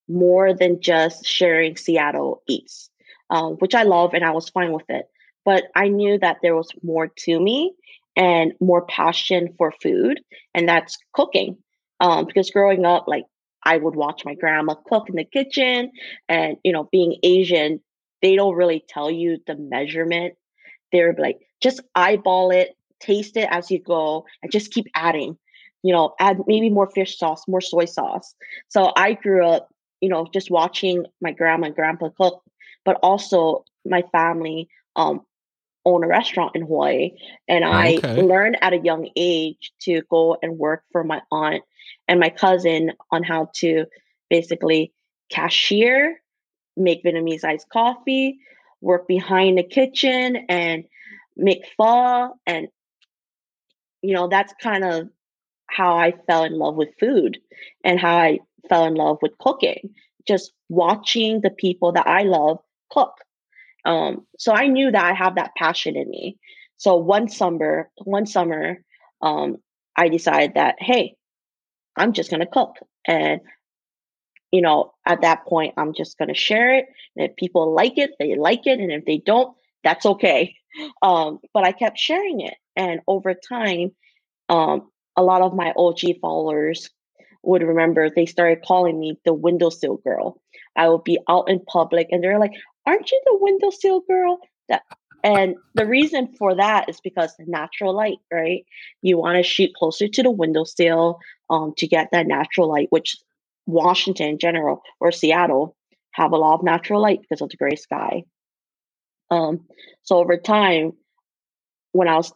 more 0.08 0.52
than 0.54 0.80
just 0.80 1.26
sharing 1.26 1.76
Seattle 1.76 2.42
eats, 2.48 2.90
um, 3.30 3.54
which 3.54 3.74
I 3.74 3.82
love 3.82 4.14
and 4.14 4.24
I 4.24 4.30
was 4.30 4.48
fine 4.48 4.72
with 4.72 4.88
it. 4.88 5.06
But 5.44 5.64
I 5.74 5.88
knew 5.88 6.18
that 6.18 6.38
there 6.42 6.56
was 6.56 6.68
more 6.82 7.08
to 7.08 7.40
me 7.40 7.74
and 8.16 8.52
more 8.60 8.84
passion 8.84 9.54
for 9.56 9.72
food, 9.82 10.20
and 10.54 10.68
that's 10.68 10.98
cooking. 11.12 11.58
Um, 12.00 12.26
because 12.26 12.50
growing 12.50 12.84
up, 12.84 13.04
like 13.06 13.24
I 13.64 13.76
would 13.76 13.96
watch 13.96 14.24
my 14.24 14.34
grandma 14.34 14.74
cook 14.74 15.08
in 15.08 15.16
the 15.16 15.24
kitchen, 15.24 15.92
and 16.28 16.56
you 16.64 16.72
know, 16.72 16.88
being 16.90 17.16
Asian, 17.22 17.80
they 18.22 18.36
don't 18.36 18.54
really 18.54 18.84
tell 18.88 19.10
you 19.10 19.38
the 19.46 19.56
measurement. 19.56 20.34
They're 20.92 21.14
like, 21.18 21.38
just 21.62 21.80
eyeball 21.94 22.50
it, 22.50 22.76
taste 23.00 23.36
it 23.36 23.48
as 23.50 23.70
you 23.70 23.80
go, 23.80 24.24
and 24.42 24.50
just 24.50 24.72
keep 24.72 24.86
adding. 24.94 25.36
You 25.82 25.92
know, 25.92 26.14
add 26.18 26.38
maybe 26.46 26.70
more 26.70 26.90
fish 26.90 27.18
sauce, 27.18 27.46
more 27.46 27.60
soy 27.60 27.84
sauce. 27.84 28.34
So 28.68 28.92
I 28.96 29.12
grew 29.12 29.46
up, 29.46 29.68
you 30.00 30.08
know, 30.08 30.26
just 30.32 30.50
watching 30.50 31.04
my 31.20 31.32
grandma 31.32 31.66
and 31.66 31.74
grandpa 31.74 32.08
cook, 32.16 32.42
but 32.84 32.98
also 33.02 33.64
my 33.84 34.02
family 34.12 34.68
um, 34.96 35.22
own 35.84 36.04
a 36.04 36.08
restaurant 36.08 36.56
in 36.56 36.62
Hawaii. 36.62 37.12
And 37.48 37.64
I 37.64 37.96
okay. 37.96 38.22
learned 38.22 38.58
at 38.60 38.72
a 38.72 38.78
young 38.78 39.08
age 39.16 39.72
to 39.82 40.02
go 40.10 40.36
and 40.42 40.58
work 40.58 40.82
for 40.92 41.04
my 41.04 41.22
aunt 41.30 41.62
and 42.08 42.20
my 42.20 42.30
cousin 42.30 42.92
on 43.12 43.22
how 43.22 43.50
to 43.56 43.86
basically 44.28 44.92
cashier 45.30 46.20
make 46.78 47.04
Vietnamese 47.04 47.44
iced 47.44 47.68
coffee, 47.68 48.38
work 48.80 49.08
behind 49.08 49.58
the 49.58 49.62
kitchen 49.62 50.46
and 50.48 50.84
make 51.36 51.66
pho. 51.76 52.34
And, 52.46 52.68
you 54.02 54.14
know, 54.14 54.28
that's 54.28 54.54
kind 54.62 54.84
of 54.84 55.08
how 55.66 55.96
I 55.96 56.14
fell 56.26 56.44
in 56.44 56.58
love 56.58 56.76
with 56.76 56.98
food 56.98 57.38
and 57.84 57.98
how 57.98 58.16
I 58.16 58.38
fell 58.68 58.86
in 58.86 58.94
love 58.94 59.18
with 59.20 59.36
cooking, 59.38 59.90
just 60.26 60.52
watching 60.68 61.40
the 61.40 61.50
people 61.50 61.92
that 61.92 62.06
I 62.06 62.22
love 62.22 62.58
cook. 62.90 63.14
Um, 63.84 64.26
so 64.38 64.52
I 64.52 64.66
knew 64.66 64.90
that 64.90 65.04
I 65.04 65.14
have 65.14 65.36
that 65.36 65.52
passion 65.56 65.96
in 65.96 66.08
me. 66.08 66.38
So 66.76 66.96
one 66.96 67.28
summer, 67.28 67.90
one 68.04 68.26
summer, 68.26 68.82
um, 69.20 69.56
I 69.96 70.08
decided 70.08 70.54
that, 70.54 70.76
hey, 70.78 71.16
I'm 71.96 72.12
just 72.12 72.30
to 72.40 72.46
cook. 72.46 72.76
And, 73.06 73.40
you 74.50 74.60
know, 74.62 74.92
at 75.06 75.22
that 75.22 75.44
point, 75.46 75.74
I'm 75.76 75.94
just 75.94 76.18
going 76.18 76.28
to 76.28 76.34
share 76.34 76.74
it. 76.74 76.86
And 77.16 77.28
if 77.28 77.36
people 77.36 77.74
like 77.74 77.98
it, 77.98 78.12
they 78.18 78.36
like 78.36 78.66
it. 78.66 78.80
And 78.80 78.90
if 78.90 79.04
they 79.04 79.18
don't, 79.18 79.56
that's 79.84 80.06
okay. 80.06 80.54
Um, 81.02 81.40
but 81.54 81.64
I 81.64 81.72
kept 81.72 81.98
sharing 81.98 82.40
it. 82.40 82.54
And 82.76 83.00
over 83.08 83.34
time, 83.34 83.90
um, 84.48 84.90
a 85.16 85.22
lot 85.22 85.42
of 85.42 85.54
my 85.54 85.72
OG 85.76 86.20
followers 86.20 86.88
would 87.42 87.62
remember 87.62 88.08
they 88.08 88.26
started 88.26 88.62
calling 88.64 89.00
me 89.00 89.18
the 89.24 89.34
windowsill 89.34 89.96
girl. 89.96 90.40
I 90.76 90.88
would 90.88 91.02
be 91.04 91.18
out 91.28 91.48
in 91.48 91.60
public 91.64 92.08
and 92.10 92.22
they're 92.22 92.38
like, 92.38 92.52
Aren't 92.86 93.10
you 93.10 93.20
the 93.24 93.38
windowsill 93.40 94.02
girl? 94.08 94.38
That 94.68 94.82
and 95.24 95.56
the 95.74 95.86
reason 95.86 96.28
for 96.38 96.54
that 96.54 96.88
is 96.88 97.00
because 97.00 97.34
natural 97.38 97.94
light, 97.94 98.18
right? 98.32 98.64
You 99.02 99.18
want 99.18 99.36
to 99.36 99.42
shoot 99.42 99.74
closer 99.74 100.06
to 100.06 100.22
the 100.22 100.30
windowsill 100.30 101.18
um, 101.50 101.74
to 101.78 101.88
get 101.88 102.10
that 102.12 102.26
natural 102.26 102.68
light, 102.68 102.86
which 102.90 103.16
Washington 103.68 104.30
in 104.30 104.38
general 104.38 104.82
or 104.98 105.12
Seattle 105.12 105.76
have 106.12 106.32
a 106.32 106.36
lot 106.36 106.54
of 106.54 106.64
natural 106.64 107.00
light 107.00 107.20
because 107.20 107.42
of 107.42 107.50
the 107.50 107.56
gray 107.56 107.76
sky. 107.76 108.24
Um, 109.30 109.66
so 110.02 110.16
over 110.16 110.38
time, 110.38 110.92
when 111.92 112.08
I 112.08 112.16
was 112.16 112.32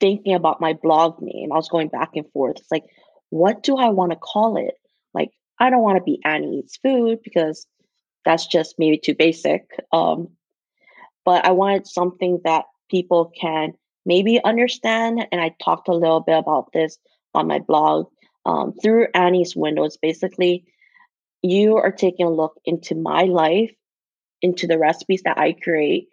thinking 0.00 0.34
about 0.34 0.60
my 0.60 0.72
blog 0.72 1.20
name, 1.20 1.52
I 1.52 1.56
was 1.56 1.68
going 1.68 1.88
back 1.88 2.10
and 2.14 2.28
forth. 2.32 2.56
It's 2.58 2.72
like, 2.72 2.84
what 3.30 3.62
do 3.62 3.76
I 3.76 3.90
want 3.90 4.12
to 4.12 4.16
call 4.16 4.56
it? 4.56 4.74
Like, 5.12 5.30
I 5.60 5.70
don't 5.70 5.82
want 5.82 5.98
to 5.98 6.02
be 6.02 6.20
Annie 6.24 6.60
Eats 6.60 6.78
Food 6.78 7.18
because 7.22 7.66
that's 8.24 8.46
just 8.46 8.76
maybe 8.78 8.98
too 8.98 9.14
basic. 9.14 9.68
Um, 9.92 10.28
but 11.26 11.44
I 11.44 11.52
wanted 11.52 11.86
something 11.86 12.40
that 12.44 12.64
people 12.90 13.32
can 13.38 13.74
maybe 14.06 14.42
understand. 14.44 15.26
And 15.30 15.40
I 15.40 15.54
talked 15.62 15.88
a 15.88 15.94
little 15.94 16.20
bit 16.20 16.38
about 16.38 16.72
this 16.72 16.96
on 17.34 17.48
my 17.48 17.58
blog. 17.58 18.06
Um, 18.46 18.72
through 18.72 19.08
Annie's 19.14 19.56
windows, 19.56 19.96
basically, 19.96 20.64
you 21.42 21.76
are 21.76 21.92
taking 21.92 22.26
a 22.26 22.30
look 22.30 22.60
into 22.64 22.94
my 22.94 23.22
life, 23.22 23.72
into 24.42 24.66
the 24.66 24.78
recipes 24.78 25.22
that 25.24 25.38
I 25.38 25.52
create 25.52 26.08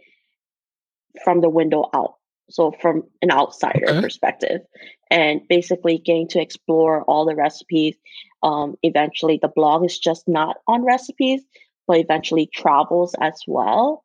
from 1.24 1.42
the 1.42 1.50
window 1.50 1.90
out. 1.94 2.16
So, 2.50 2.72
from 2.82 3.04
an 3.22 3.32
outsider 3.32 3.90
okay. 3.90 4.02
perspective, 4.02 4.62
and 5.10 5.42
basically 5.48 5.98
getting 6.00 6.28
to 6.30 6.42
explore 6.42 7.04
all 7.04 7.26
the 7.26 7.36
recipes. 7.36 7.96
Um, 8.44 8.76
eventually, 8.84 9.40
the 9.42 9.48
blog 9.48 9.86
is 9.86 9.98
just 9.98 10.28
not 10.28 10.58
on 10.68 10.84
recipes, 10.84 11.42
but 11.88 12.00
eventually 12.00 12.50
travels 12.54 13.16
as 13.22 13.40
well. 13.48 14.04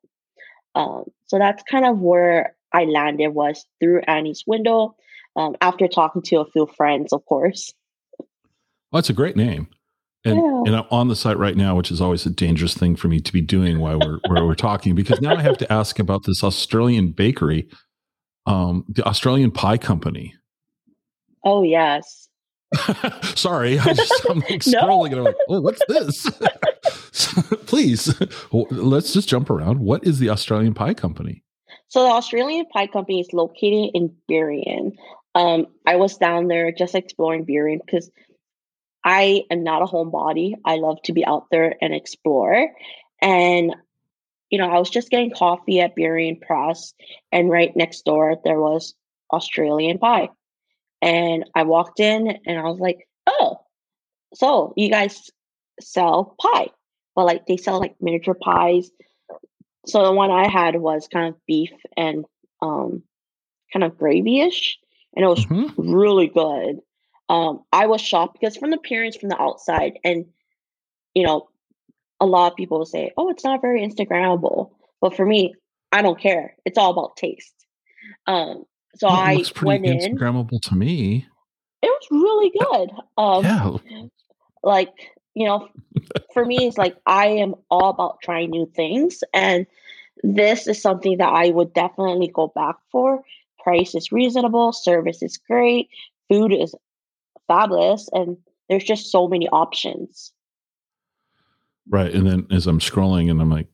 Um, 0.77 1.05
so 1.27 1.39
that's 1.39 1.63
kind 1.63 1.87
of 1.87 1.99
where 1.99 2.55
I 2.73 2.85
landed 2.85 3.29
was 3.29 3.65
through 3.81 4.03
Annie's 4.07 4.45
window. 4.47 4.95
Um, 5.35 5.57
after 5.61 5.89
talking 5.89 6.23
to 6.23 6.41
a 6.41 6.51
few 6.51 6.67
friends, 6.67 7.13
of 7.13 7.25
course. 7.25 7.73
Well, 8.91 8.99
that's 8.99 9.11
a 9.11 9.15
great 9.15 9.37
name. 9.37 9.69
And, 10.25 10.37
yeah. 10.37 10.63
and 10.67 10.77
I'm 10.77 10.87
on 10.91 11.09
the 11.09 11.15
site 11.15 11.39
right 11.39 11.57
now, 11.57 11.77
which 11.77 11.91
is 11.91 12.01
always 12.01 12.27
a 12.27 12.31
dangerous 12.31 12.75
thing 12.75 12.97
for 12.97 13.07
me 13.07 13.21
to 13.21 13.33
be 13.33 13.41
doing 13.41 13.79
while 13.79 14.01
we're 14.01 14.19
while 14.27 14.47
we're 14.47 14.57
talking, 14.57 14.97
because 14.97 15.21
now 15.21 15.37
I 15.37 15.43
have 15.43 15.59
to 15.59 15.73
ask 15.73 16.01
about 16.01 16.25
this 16.25 16.43
Australian 16.43 17.13
bakery, 17.13 17.69
um, 18.45 18.85
the 18.89 19.07
Australian 19.07 19.53
Pie 19.53 19.79
Company. 19.79 20.35
Oh 21.45 21.63
yes. 21.63 22.29
Sorry, 23.37 23.79
I 23.79 23.93
just 23.93 24.27
I'm 24.29 24.41
like 24.41 24.67
no. 24.67 24.81
scrolling 24.81 25.13
and 25.13 25.19
I'm 25.19 25.25
like, 25.25 25.37
oh, 25.49 25.61
what's 25.61 25.83
this? 25.87 26.29
Please, 27.67 28.21
let's 28.51 29.13
just 29.13 29.29
jump 29.29 29.49
around. 29.49 29.79
What 29.79 30.05
is 30.05 30.19
the 30.19 30.31
Australian 30.31 30.75
Pie 30.75 30.95
Company? 30.95 31.45
So 31.89 32.03
the 32.03 32.11
Australian 32.11 32.67
Pie 32.67 32.89
Company 32.89 33.21
is 33.21 33.33
located 33.33 33.91
in 33.95 34.13
Burien. 34.29 34.97
Um, 35.37 35.67
I 35.87 35.97
was 35.97 36.17
down 36.17 36.49
there 36.49 36.73
just 36.73 36.97
exploring 36.97 37.47
Burien 37.47 37.79
because 37.85 38.11
I 39.07 39.45
am 39.53 39.63
not 39.63 39.83
a 39.83 39.87
homebody. 39.87 40.55
I 40.65 40.77
love 40.77 41.01
to 41.05 41.13
be 41.13 41.25
out 41.25 41.47
there 41.53 41.77
and 41.81 41.95
explore. 41.95 42.69
And 43.23 43.75
you 44.51 44.59
know, 44.59 44.69
I 44.69 44.79
was 44.79 44.91
just 44.91 45.11
getting 45.11 45.31
coffee 45.31 45.81
at 45.81 45.97
Burien 45.97 46.41
Press, 46.41 46.93
and 47.33 47.51
right 47.51 47.75
next 47.75 48.05
door 48.05 48.37
there 48.45 48.61
was 48.61 48.95
Australian 49.33 49.99
Pie. 49.99 50.29
And 51.03 51.45
I 51.55 51.63
walked 51.63 52.01
in 52.01 52.39
and 52.47 52.59
I 52.59 52.63
was 52.63 52.79
like, 52.79 53.09
oh, 53.27 53.61
so 54.35 54.73
you 54.77 54.91
guys 54.91 55.31
sell 55.81 56.37
pie. 56.41 56.69
Well, 57.15 57.27
like 57.27 57.47
they 57.47 57.57
sell 57.57 57.81
like 57.81 57.97
miniature 58.01 58.35
pies. 58.35 58.91
So 59.87 60.05
the 60.05 60.13
one 60.13 60.31
I 60.31 60.49
had 60.49 60.77
was 60.77 61.09
kind 61.09 61.29
of 61.29 61.47
beef 61.47 61.73
and 61.97 62.25
um, 62.61 63.03
kind 63.73 63.85
of 63.85 63.97
gravy-ish, 63.99 64.79
and 65.15 65.25
it 65.25 65.29
was 65.29 65.47
mm-hmm. 65.47 65.95
really 65.95 66.27
good. 66.27 66.81
Um, 67.29 67.65
I 67.73 67.87
was 67.87 68.01
shocked 68.01 68.39
because 68.41 68.57
from 68.57 68.71
the 68.71 68.77
appearance 68.77 69.17
from 69.17 69.29
the 69.29 69.41
outside, 69.41 69.99
and 70.05 70.27
you 71.15 71.25
know, 71.27 71.49
a 72.21 72.27
lot 72.27 72.53
of 72.53 72.57
people 72.57 72.79
will 72.79 72.87
say, 72.87 73.13
"Oh, 73.17 73.31
it's 73.31 73.45
not 73.45 73.61
very 73.61 73.87
Instagrammable," 73.87 74.71
but 75.01 75.17
for 75.17 75.27
me, 75.27 75.55
I 75.93 76.03
don't 76.03 76.21
care. 76.21 76.55
It's 76.65 76.79
all 76.79 76.93
about 76.93 77.17
taste. 77.17 77.55
Um, 78.27 78.65
so 78.97 79.09
well, 79.09 79.17
I 79.17 79.45
went 79.63 79.87
in. 79.87 79.99
Instagrammable 79.99 80.61
to 80.63 80.75
me. 80.75 81.27
It 81.83 81.87
was 81.87 82.09
really 82.11 82.53
good. 82.59 82.91
Um, 83.19 83.45
yeah. 83.45 84.03
Like 84.63 84.93
you 85.35 85.47
know, 85.47 85.69
for 86.33 86.45
me, 86.45 86.67
it's 86.67 86.79
like 86.79 86.97
I 87.07 87.27
am 87.27 87.55
all 87.71 87.91
about 87.91 88.21
trying 88.23 88.51
new 88.51 88.71
things, 88.75 89.23
and 89.35 89.67
this 90.23 90.67
is 90.67 90.81
something 90.81 91.19
that 91.19 91.29
I 91.29 91.51
would 91.51 91.75
definitely 91.75 92.29
go 92.29 92.49
back 92.55 92.77
for. 92.91 93.23
Price 93.59 93.95
is 93.95 94.13
reasonable, 94.13 94.73
service 94.73 95.23
is 95.23 95.39
great, 95.39 95.89
food 96.29 96.53
is 96.53 96.75
fabulous, 97.49 98.09
and 98.13 98.37
there's 98.69 98.85
just 98.85 99.11
so 99.11 99.29
many 99.29 99.49
options. 99.49 100.33
Right, 101.89 102.13
and 102.13 102.27
then 102.27 102.47
as 102.51 102.67
I'm 102.67 102.81
scrolling, 102.81 103.31
and 103.31 103.41
I'm 103.41 103.51
like, 103.51 103.69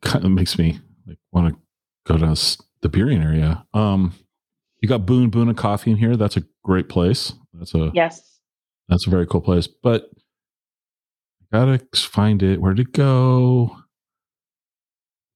kind 0.00 0.24
of 0.24 0.30
makes 0.30 0.58
me 0.58 0.78
like 1.06 1.18
want 1.32 1.54
to 1.54 1.60
go 2.06 2.18
to 2.18 2.58
the 2.80 2.88
Burien 2.88 3.24
area. 3.24 3.64
Um, 3.74 4.14
you 4.80 4.88
got 4.88 5.06
Boon 5.06 5.30
Boon 5.30 5.48
and 5.48 5.58
Coffee 5.58 5.90
in 5.90 5.96
here. 5.96 6.16
That's 6.16 6.36
a 6.36 6.44
great 6.64 6.88
place. 6.88 7.32
That's 7.52 7.74
a 7.74 7.90
yes. 7.94 8.38
That's 8.88 9.06
a 9.06 9.10
very 9.10 9.26
cool 9.26 9.40
place. 9.40 9.66
But 9.66 10.10
gotta 11.52 11.80
find 11.94 12.42
it. 12.42 12.60
Where'd 12.60 12.80
it 12.80 12.92
go? 12.92 13.76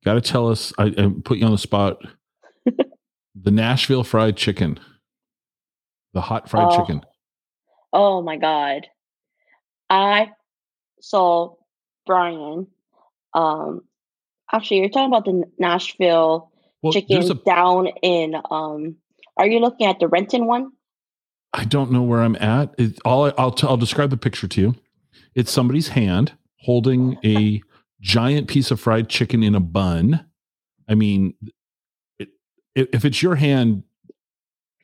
Got 0.04 0.14
to 0.14 0.20
tell 0.20 0.48
us. 0.48 0.72
I, 0.78 0.86
I, 0.98 1.12
put 1.24 1.38
you 1.38 1.46
on 1.46 1.52
the 1.52 1.58
spot. 1.58 1.98
the 3.34 3.50
Nashville 3.50 4.02
fried 4.02 4.36
chicken, 4.36 4.80
the 6.12 6.20
hot 6.20 6.48
fried 6.48 6.68
oh. 6.70 6.80
chicken. 6.80 7.02
Oh 7.92 8.22
my 8.22 8.36
god! 8.36 8.86
I 9.90 10.30
saw 11.00 11.54
Brian. 12.06 12.66
Um, 13.34 13.82
actually, 14.52 14.78
you're 14.78 14.88
talking 14.88 15.06
about 15.06 15.24
the 15.24 15.44
Nashville 15.58 16.50
well, 16.82 16.92
chicken 16.92 17.22
a, 17.30 17.34
down 17.34 17.88
in 18.02 18.34
um 18.50 18.96
are 19.36 19.46
you 19.46 19.60
looking 19.60 19.86
at 19.86 19.98
the 19.98 20.08
Renton 20.08 20.46
one? 20.46 20.72
I 21.52 21.64
don't 21.64 21.90
know 21.90 22.02
where 22.02 22.22
I'm 22.22 22.36
at. 22.36 22.74
It, 22.78 22.98
all 23.04 23.24
I, 23.26 23.42
will 23.42 23.52
t- 23.52 23.66
I'll 23.66 23.76
describe 23.76 24.10
the 24.10 24.16
picture 24.16 24.48
to 24.48 24.60
you. 24.60 24.74
It's 25.34 25.50
somebody's 25.50 25.88
hand 25.88 26.32
holding 26.58 27.18
a 27.24 27.62
giant 28.00 28.48
piece 28.48 28.70
of 28.70 28.80
fried 28.80 29.08
chicken 29.08 29.42
in 29.42 29.54
a 29.54 29.60
bun. 29.60 30.26
I 30.88 30.94
mean, 30.94 31.34
it, 32.18 32.28
if 32.74 33.04
it's 33.04 33.22
your 33.22 33.36
hand, 33.36 33.84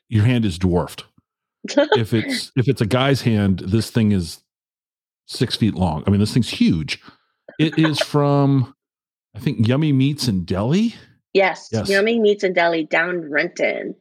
your 0.09 0.25
hand 0.25 0.45
is 0.45 0.59
dwarfed. 0.59 1.05
if 1.97 2.15
it's 2.15 2.53
if 2.57 2.69
it's 2.69 2.81
a 2.81 2.87
guy's 2.87 3.23
hand, 3.23 3.61
this 3.61 3.91
thing 3.91 4.13
is 4.13 4.43
six 5.27 5.57
feet 5.57 5.75
long. 5.75 6.03
I 6.07 6.11
mean, 6.11 6.21
this 6.21 6.33
thing's 6.33 6.49
huge. 6.51 7.01
It 7.59 7.79
is 7.79 7.99
from, 8.05 8.75
I 9.35 9.39
think, 9.39 9.67
Yummy 9.67 9.93
Meats 9.93 10.29
in 10.29 10.45
Delhi. 10.45 10.95
Yes, 11.35 11.69
yes. 11.71 11.89
Yummy 11.89 12.19
Meats 12.19 12.43
in 12.43 12.55
Delhi 12.55 12.85
down 12.85 13.31
Renton. 13.31 13.95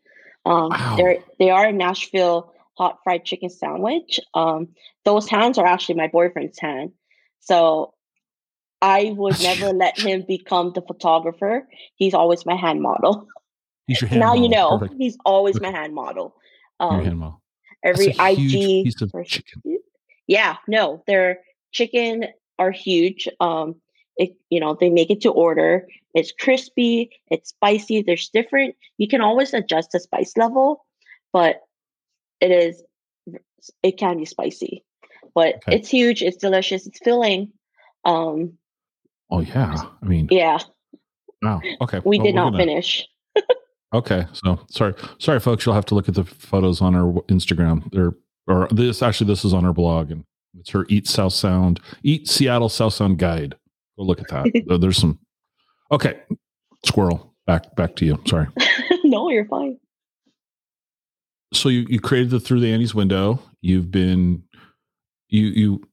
Um, 0.46 0.70
wow. 0.70 0.98
They 1.40 1.50
are 1.50 1.68
a 1.68 1.74
Nashville 1.74 2.54
hot 2.78 3.00
fried 3.04 3.26
chicken 3.26 3.50
sandwich. 3.50 4.20
Um, 4.34 4.70
those 5.04 5.28
hands 5.30 5.58
are 5.58 5.66
actually 5.66 5.96
my 5.96 6.08
boyfriend's 6.08 6.60
hand, 6.60 6.92
so 7.42 7.94
I 8.82 9.14
would 9.18 9.42
never 9.42 9.74
let 9.74 10.00
him 10.00 10.24
become 10.28 10.72
the 10.74 10.82
photographer. 10.82 11.68
He's 11.96 12.14
always 12.14 12.46
my 12.46 12.56
hand 12.56 12.82
model. 12.82 13.28
He's 13.88 14.02
your 14.02 14.08
hand 14.10 14.20
now 14.20 14.28
model. 14.28 14.44
you 14.44 14.50
know 14.50 14.80
Perfect. 14.80 15.00
he's 15.00 15.18
always 15.26 15.60
my 15.60 15.72
hand 15.72 15.94
model. 15.94 16.36
Um, 16.80 16.96
your 16.96 17.06
hand 17.06 17.20
model. 17.20 17.42
Every 17.84 18.08
IG 18.08 18.84
piece 18.84 19.02
of 19.02 19.12
chicken. 19.26 19.62
Yeah, 20.28 20.58
no, 20.68 21.04
their 21.08 21.40
chicken 21.72 22.26
are 22.60 22.72
huge. 22.72 23.28
Um, 23.40 23.76
it 24.18 24.36
you 24.50 24.60
know 24.60 24.76
they 24.80 24.90
make 24.90 25.10
it 25.10 25.22
to 25.22 25.32
order 25.32 25.88
it's 26.14 26.32
crispy 26.32 27.12
it's 27.30 27.50
spicy 27.50 28.02
there's 28.02 28.30
different 28.30 28.76
you 28.98 29.08
can 29.08 29.22
always 29.22 29.54
adjust 29.54 29.92
the 29.92 30.00
spice 30.00 30.36
level 30.36 30.86
but 31.32 31.62
it 32.42 32.52
is 32.52 32.84
it 33.84 33.98
can 33.98 34.18
be 34.18 34.26
spicy 34.26 34.84
but 35.34 35.56
okay. 35.56 35.78
it's 35.78 35.90
huge 35.90 36.22
it's 36.22 36.38
delicious 36.38 36.88
it's 36.88 37.00
filling 37.00 37.52
um 38.06 38.54
oh 39.30 39.42
yeah 39.42 39.76
i 40.02 40.06
mean 40.06 40.28
yeah 40.32 40.58
wow 41.42 41.62
okay 41.82 42.02
we 42.04 42.18
well, 42.18 42.26
did 42.26 42.36
not 42.36 42.52
gonna, 42.52 42.58
finish 42.58 43.08
Okay, 43.94 44.26
so 44.34 44.60
sorry, 44.70 44.94
sorry, 45.20 45.40
folks. 45.40 45.66
You'll 45.66 45.76
have 45.76 45.86
to 45.86 45.96
look 45.96 46.10
at 46.10 46.16
the 46.16 46.26
photos 46.26 46.82
on 46.82 46.94
our 46.96 47.22
Instagram. 47.30 47.90
There, 47.92 48.14
or 48.46 48.68
this 48.70 49.02
actually, 49.02 49.28
this 49.28 49.46
is 49.46 49.54
on 49.54 49.66
our 49.66 49.74
blog, 49.74 50.12
and 50.12 50.26
it's 50.60 50.70
her 50.72 50.86
Eat 50.90 51.08
South 51.08 51.34
Sound, 51.34 51.80
Eat 52.04 52.28
Seattle 52.28 52.70
South 52.70 52.94
Sound 52.94 53.18
guide. 53.18 53.56
Go 53.98 54.04
look 54.04 54.20
at 54.20 54.28
that. 54.30 54.66
There's 54.82 54.98
some. 54.98 55.20
Okay, 55.92 56.20
squirrel. 56.86 57.34
Back 57.46 57.76
back 57.78 57.96
to 57.98 58.06
you. 58.06 58.22
Sorry. 58.26 58.48
no, 59.06 59.30
you're 59.30 59.46
fine. 59.46 59.80
So 61.54 61.70
you 61.70 61.86
you 61.88 62.02
created 62.02 62.30
the 62.30 62.42
through 62.42 62.60
the 62.60 62.74
Annie's 62.74 62.94
window. 62.94 63.42
You've 63.62 63.90
been 63.90 64.44
you 65.30 65.48
you. 65.48 65.90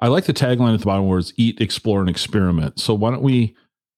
I 0.00 0.08
like 0.08 0.24
the 0.24 0.32
tagline 0.32 0.72
at 0.74 0.80
the 0.80 0.86
bottom 0.86 1.06
where 1.06 1.18
it's 1.18 1.32
eat, 1.36 1.60
explore, 1.60 2.00
and 2.00 2.08
experiment. 2.08 2.80
So 2.80 2.94
why 2.94 3.10
don't 3.10 3.22
we 3.22 3.54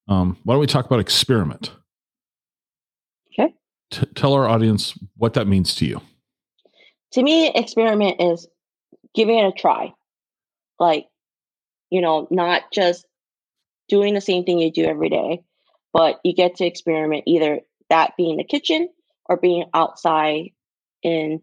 um, 0.08 0.36
why 0.42 0.54
don't 0.54 0.60
we 0.60 0.66
talk 0.66 0.86
about 0.86 0.98
experiment? 0.98 1.70
T- 3.90 4.06
tell 4.14 4.34
our 4.34 4.48
audience 4.48 4.94
what 5.16 5.34
that 5.34 5.46
means 5.46 5.74
to 5.76 5.86
you. 5.86 6.00
To 7.12 7.22
me, 7.22 7.50
experiment 7.54 8.20
is 8.20 8.48
giving 9.14 9.38
it 9.38 9.46
a 9.46 9.52
try. 9.52 9.92
Like, 10.78 11.06
you 11.90 12.00
know, 12.00 12.26
not 12.30 12.64
just 12.72 13.06
doing 13.88 14.14
the 14.14 14.20
same 14.20 14.44
thing 14.44 14.58
you 14.58 14.72
do 14.72 14.84
every 14.84 15.08
day, 15.08 15.40
but 15.92 16.20
you 16.24 16.34
get 16.34 16.56
to 16.56 16.66
experiment 16.66 17.24
either 17.26 17.60
that 17.88 18.12
being 18.16 18.36
the 18.36 18.44
kitchen 18.44 18.88
or 19.26 19.36
being 19.36 19.64
outside 19.72 20.50
in 21.02 21.40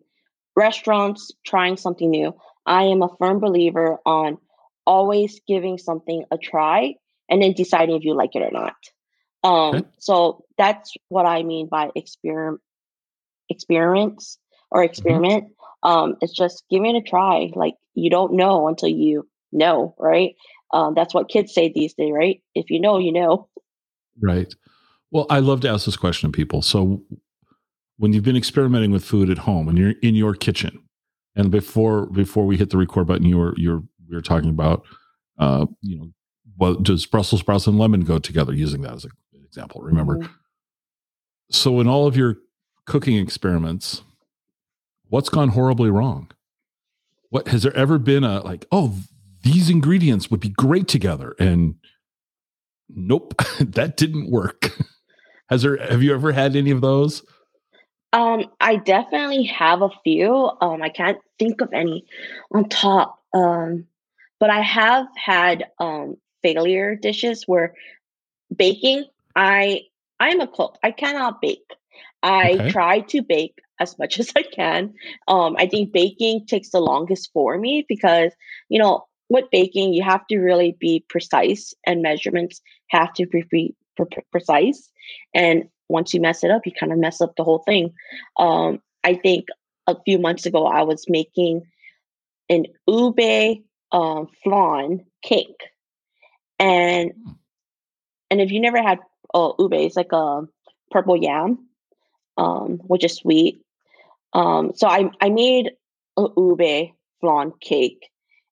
restaurants, 0.55 1.31
trying 1.45 1.77
something 1.77 2.09
new. 2.09 2.35
I 2.65 2.83
am 2.83 3.01
a 3.01 3.15
firm 3.17 3.39
believer 3.39 3.97
on 4.05 4.37
always 4.85 5.41
giving 5.47 5.77
something 5.77 6.25
a 6.31 6.37
try 6.37 6.95
and 7.29 7.41
then 7.41 7.53
deciding 7.53 7.95
if 7.95 8.03
you 8.03 8.15
like 8.15 8.35
it 8.35 8.41
or 8.41 8.51
not. 8.51 8.75
Um, 9.43 9.75
okay. 9.75 9.87
So 9.99 10.45
that's 10.57 10.93
what 11.09 11.25
I 11.25 11.43
mean 11.43 11.67
by 11.67 11.91
experiment, 11.95 12.61
experience 13.49 14.37
or 14.71 14.81
mm-hmm. 14.81 14.89
experiment. 14.89 15.43
Mm-hmm. 15.45 15.89
Um, 15.89 16.15
it's 16.21 16.33
just 16.33 16.63
giving 16.69 16.95
it 16.95 16.99
a 16.99 17.09
try. 17.09 17.51
Like 17.53 17.75
you 17.93 18.09
don't 18.09 18.33
know 18.33 18.67
until 18.67 18.89
you 18.89 19.27
know, 19.51 19.95
right? 19.99 20.35
Um, 20.71 20.93
that's 20.95 21.13
what 21.13 21.29
kids 21.29 21.53
say 21.53 21.71
these 21.73 21.93
days, 21.93 22.11
right? 22.11 22.41
If 22.55 22.69
you 22.69 22.79
know, 22.79 22.97
you 22.97 23.11
know. 23.11 23.49
Right. 24.21 24.53
Well, 25.11 25.27
I 25.29 25.39
love 25.39 25.61
to 25.61 25.69
ask 25.69 25.85
this 25.85 25.95
question 25.95 26.31
to 26.31 26.35
people. 26.35 26.61
So, 26.61 27.03
when 27.97 28.11
you've 28.11 28.23
been 28.23 28.35
experimenting 28.35 28.91
with 28.91 29.05
food 29.05 29.29
at 29.29 29.37
home 29.37 29.69
and 29.69 29.77
you're 29.77 29.93
in 30.01 30.15
your 30.15 30.33
kitchen, 30.33 30.83
and 31.35 31.51
before 31.51 32.07
before 32.07 32.45
we 32.45 32.57
hit 32.57 32.71
the 32.71 32.77
record 32.77 33.07
button, 33.07 33.25
you 33.25 33.37
were 33.37 33.53
you're 33.57 33.83
we 34.09 34.15
were 34.15 34.21
talking 34.21 34.49
about, 34.49 34.83
uh, 35.37 35.67
you 35.81 35.97
know, 35.97 36.11
well, 36.57 36.75
does 36.75 37.05
Brussels 37.05 37.41
sprouts 37.41 37.67
and 37.67 37.77
lemon 37.77 38.01
go 38.01 38.17
together? 38.17 38.53
Using 38.53 38.81
that 38.81 38.93
as 38.93 39.05
an 39.05 39.11
example, 39.53 39.81
remember. 39.81 40.17
Mm-hmm. 40.17 40.31
So, 41.51 41.79
in 41.79 41.87
all 41.87 42.07
of 42.07 42.17
your 42.17 42.37
cooking 42.85 43.17
experiments, 43.17 44.01
what's 45.09 45.29
gone 45.29 45.49
horribly 45.49 45.91
wrong? 45.91 46.31
What 47.29 47.47
has 47.49 47.61
there 47.63 47.75
ever 47.75 47.99
been 47.99 48.23
a 48.23 48.41
like? 48.41 48.65
Oh, 48.71 48.97
these 49.43 49.69
ingredients 49.69 50.31
would 50.31 50.39
be 50.39 50.49
great 50.49 50.87
together, 50.87 51.35
and 51.39 51.75
nope, 52.89 53.35
that 53.59 53.95
didn't 53.97 54.31
work. 54.31 54.71
Has 55.49 55.61
there? 55.61 55.77
Have 55.77 56.01
you 56.01 56.13
ever 56.13 56.31
had 56.31 56.55
any 56.55 56.71
of 56.71 56.81
those? 56.81 57.23
Um, 58.13 58.45
I 58.59 58.77
definitely 58.77 59.43
have 59.43 59.81
a 59.81 59.89
few. 60.03 60.49
Um, 60.61 60.81
I 60.81 60.89
can't 60.89 61.17
think 61.37 61.61
of 61.61 61.69
any 61.73 62.05
on 62.51 62.69
top. 62.69 63.19
Um, 63.33 63.87
but 64.39 64.49
I 64.49 64.61
have 64.61 65.07
had 65.15 65.65
um 65.79 66.17
failure 66.41 66.95
dishes 66.95 67.43
where 67.45 67.75
baking. 68.55 69.05
I 69.35 69.81
I'm 70.19 70.39
a 70.41 70.47
cook. 70.47 70.77
I 70.83 70.91
cannot 70.91 71.41
bake. 71.41 71.71
I 72.21 72.53
okay. 72.53 72.71
try 72.71 72.99
to 73.01 73.21
bake 73.21 73.59
as 73.79 73.97
much 73.99 74.19
as 74.19 74.31
I 74.35 74.43
can. 74.43 74.93
Um, 75.27 75.55
I 75.57 75.67
think 75.67 75.91
baking 75.91 76.45
takes 76.47 76.69
the 76.69 76.79
longest 76.79 77.31
for 77.33 77.57
me 77.57 77.85
because 77.87 78.31
you 78.69 78.79
know 78.79 79.05
with 79.29 79.45
baking 79.51 79.93
you 79.93 80.03
have 80.03 80.25
to 80.27 80.39
really 80.39 80.75
be 80.79 81.03
precise 81.09 81.73
and 81.85 82.01
measurements 82.01 82.61
have 82.89 83.13
to 83.13 83.25
be 83.25 83.75
precise. 84.31 84.89
And 85.33 85.69
once 85.89 86.13
you 86.13 86.21
mess 86.21 86.43
it 86.43 86.51
up, 86.51 86.65
you 86.65 86.71
kind 86.71 86.91
of 86.91 86.97
mess 86.97 87.21
up 87.21 87.35
the 87.35 87.43
whole 87.43 87.59
thing. 87.59 87.93
Um, 88.37 88.81
I 89.03 89.15
think 89.15 89.45
a 89.87 89.95
few 90.03 90.17
months 90.17 90.45
ago, 90.45 90.65
I 90.65 90.83
was 90.83 91.05
making 91.09 91.63
an 92.49 92.65
ube 92.87 93.63
um, 93.91 94.27
flan 94.43 95.05
cake, 95.21 95.61
and 96.59 97.11
hmm. 97.11 97.31
and 98.31 98.41
if 98.41 98.51
you 98.51 98.59
never 98.59 98.81
had 98.81 98.99
uh, 99.33 99.51
ube, 99.59 99.73
it's 99.73 99.95
like 99.95 100.11
a 100.11 100.41
purple 100.91 101.21
yam, 101.21 101.67
um, 102.37 102.79
which 102.85 103.03
is 103.03 103.15
sweet. 103.15 103.61
Um, 104.33 104.71
so 104.75 104.87
I 104.87 105.09
I 105.21 105.29
made 105.29 105.71
a 106.17 106.27
ube 106.37 106.91
flan 107.21 107.51
cake, 107.61 108.09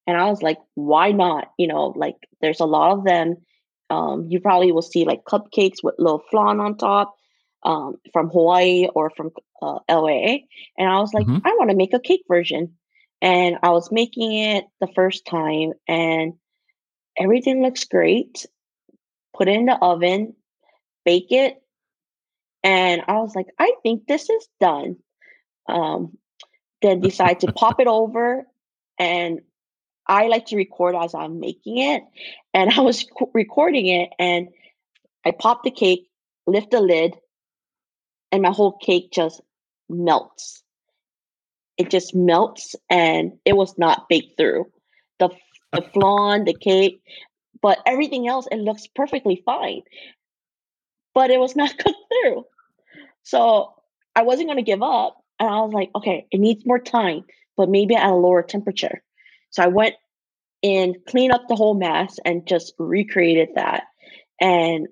and 0.08 0.18
I 0.18 0.30
was 0.30 0.42
like, 0.42 0.58
why 0.76 1.12
not? 1.12 1.52
You 1.58 1.68
know, 1.68 1.94
like 1.96 2.18
there's 2.42 2.60
a 2.60 2.66
lot 2.66 2.98
of 2.98 3.04
them 3.04 3.38
um, 3.92 4.26
you 4.30 4.40
probably 4.40 4.72
will 4.72 4.82
see 4.82 5.04
like 5.04 5.26
cupcakes 5.26 5.84
with 5.84 5.96
little 6.00 6.24
flan 6.32 6.62
on 6.62 6.78
top 6.78 7.14
um, 7.64 7.98
from 8.14 8.30
Hawaii 8.30 8.88
or 8.96 9.10
from 9.10 9.32
uh, 9.62 9.80
LA. 9.90 10.38
And 10.78 10.90
I 10.90 11.00
was 11.00 11.14
like, 11.14 11.28
mm-hmm. 11.28 11.46
I 11.46 11.56
want 11.60 11.70
to 11.72 11.76
make 11.76 11.94
a 11.94 12.00
cake 12.00 12.24
version. 12.28 12.74
And 13.22 13.58
I 13.62 13.70
was 13.70 13.92
making 13.92 14.34
it 14.34 14.64
the 14.80 14.88
first 14.96 15.28
time, 15.28 15.74
and 15.88 16.34
everything 17.20 17.62
looks 17.62 17.84
great. 17.84 18.48
Put 19.38 19.48
it 19.48 19.52
in 19.52 19.68
the 19.68 19.78
oven, 19.80 20.34
bake 21.06 21.32
it. 21.32 21.62
And 22.64 23.02
I 23.08 23.14
was 23.14 23.36
like, 23.36 23.48
I 23.60 23.74
think 23.84 24.08
this 24.08 24.30
is 24.30 24.48
done. 24.60 24.98
Um, 25.68 26.18
then 26.82 27.00
decide 27.00 27.40
to 27.42 27.52
pop 27.52 27.80
it 27.80 27.88
over 27.88 28.46
and 29.00 29.42
I 30.08 30.28
like 30.28 30.48
to 30.48 30.58
record 30.58 30.96
as 30.96 31.14
I'm 31.14 31.40
making 31.40 31.78
it. 31.78 32.04
And 32.54 32.72
I 32.78 32.82
was 32.82 33.06
recording 33.34 33.88
it 33.88 34.10
and 34.20 34.50
I 35.26 35.32
pop 35.32 35.64
the 35.64 35.72
cake, 35.72 36.10
lift 36.48 36.72
the 36.72 36.82
lid, 36.82 37.16
and 38.32 38.42
my 38.42 38.52
whole 38.52 38.78
cake 38.78 39.12
just 39.12 39.42
melts. 39.90 40.64
It 41.78 41.90
just 41.90 42.16
melts 42.16 42.76
and 42.90 43.34
it 43.46 43.56
was 43.56 43.78
not 43.78 44.08
baked 44.10 44.38
through. 44.38 44.66
The 45.20 45.30
the 45.72 45.82
flan, 45.94 46.44
the 46.44 46.54
cake, 46.54 47.02
but 47.62 47.80
everything 47.86 48.28
else 48.28 48.48
it 48.52 48.58
looks 48.58 48.88
perfectly 48.88 49.42
fine. 49.46 49.82
But 51.14 51.32
it 51.32 51.40
was 51.40 51.56
not 51.56 51.78
cooked 51.78 51.98
through. 52.24 52.46
So 53.24 53.74
I 54.16 54.24
wasn't 54.24 54.48
going 54.48 54.58
to 54.58 54.64
give 54.64 54.82
up 54.82 55.18
and 55.40 55.50
I 55.50 55.62
was 55.62 55.74
like, 55.74 55.90
okay, 55.96 56.28
it 56.32 56.40
needs 56.40 56.66
more 56.66 56.80
time, 56.80 57.24
but 57.58 57.70
maybe 57.70 57.96
at 57.96 58.10
a 58.10 58.14
lower 58.14 58.44
temperature. 58.44 59.02
So 59.52 59.64
I 59.64 59.68
went 59.68 59.96
and 60.64 60.96
cleaned 61.08 61.34
up 61.34 61.48
the 61.48 61.56
whole 61.56 61.74
mess 61.74 62.20
and 62.24 62.48
just 62.48 62.74
recreated 62.78 63.50
that. 63.56 63.86
And 64.40 64.88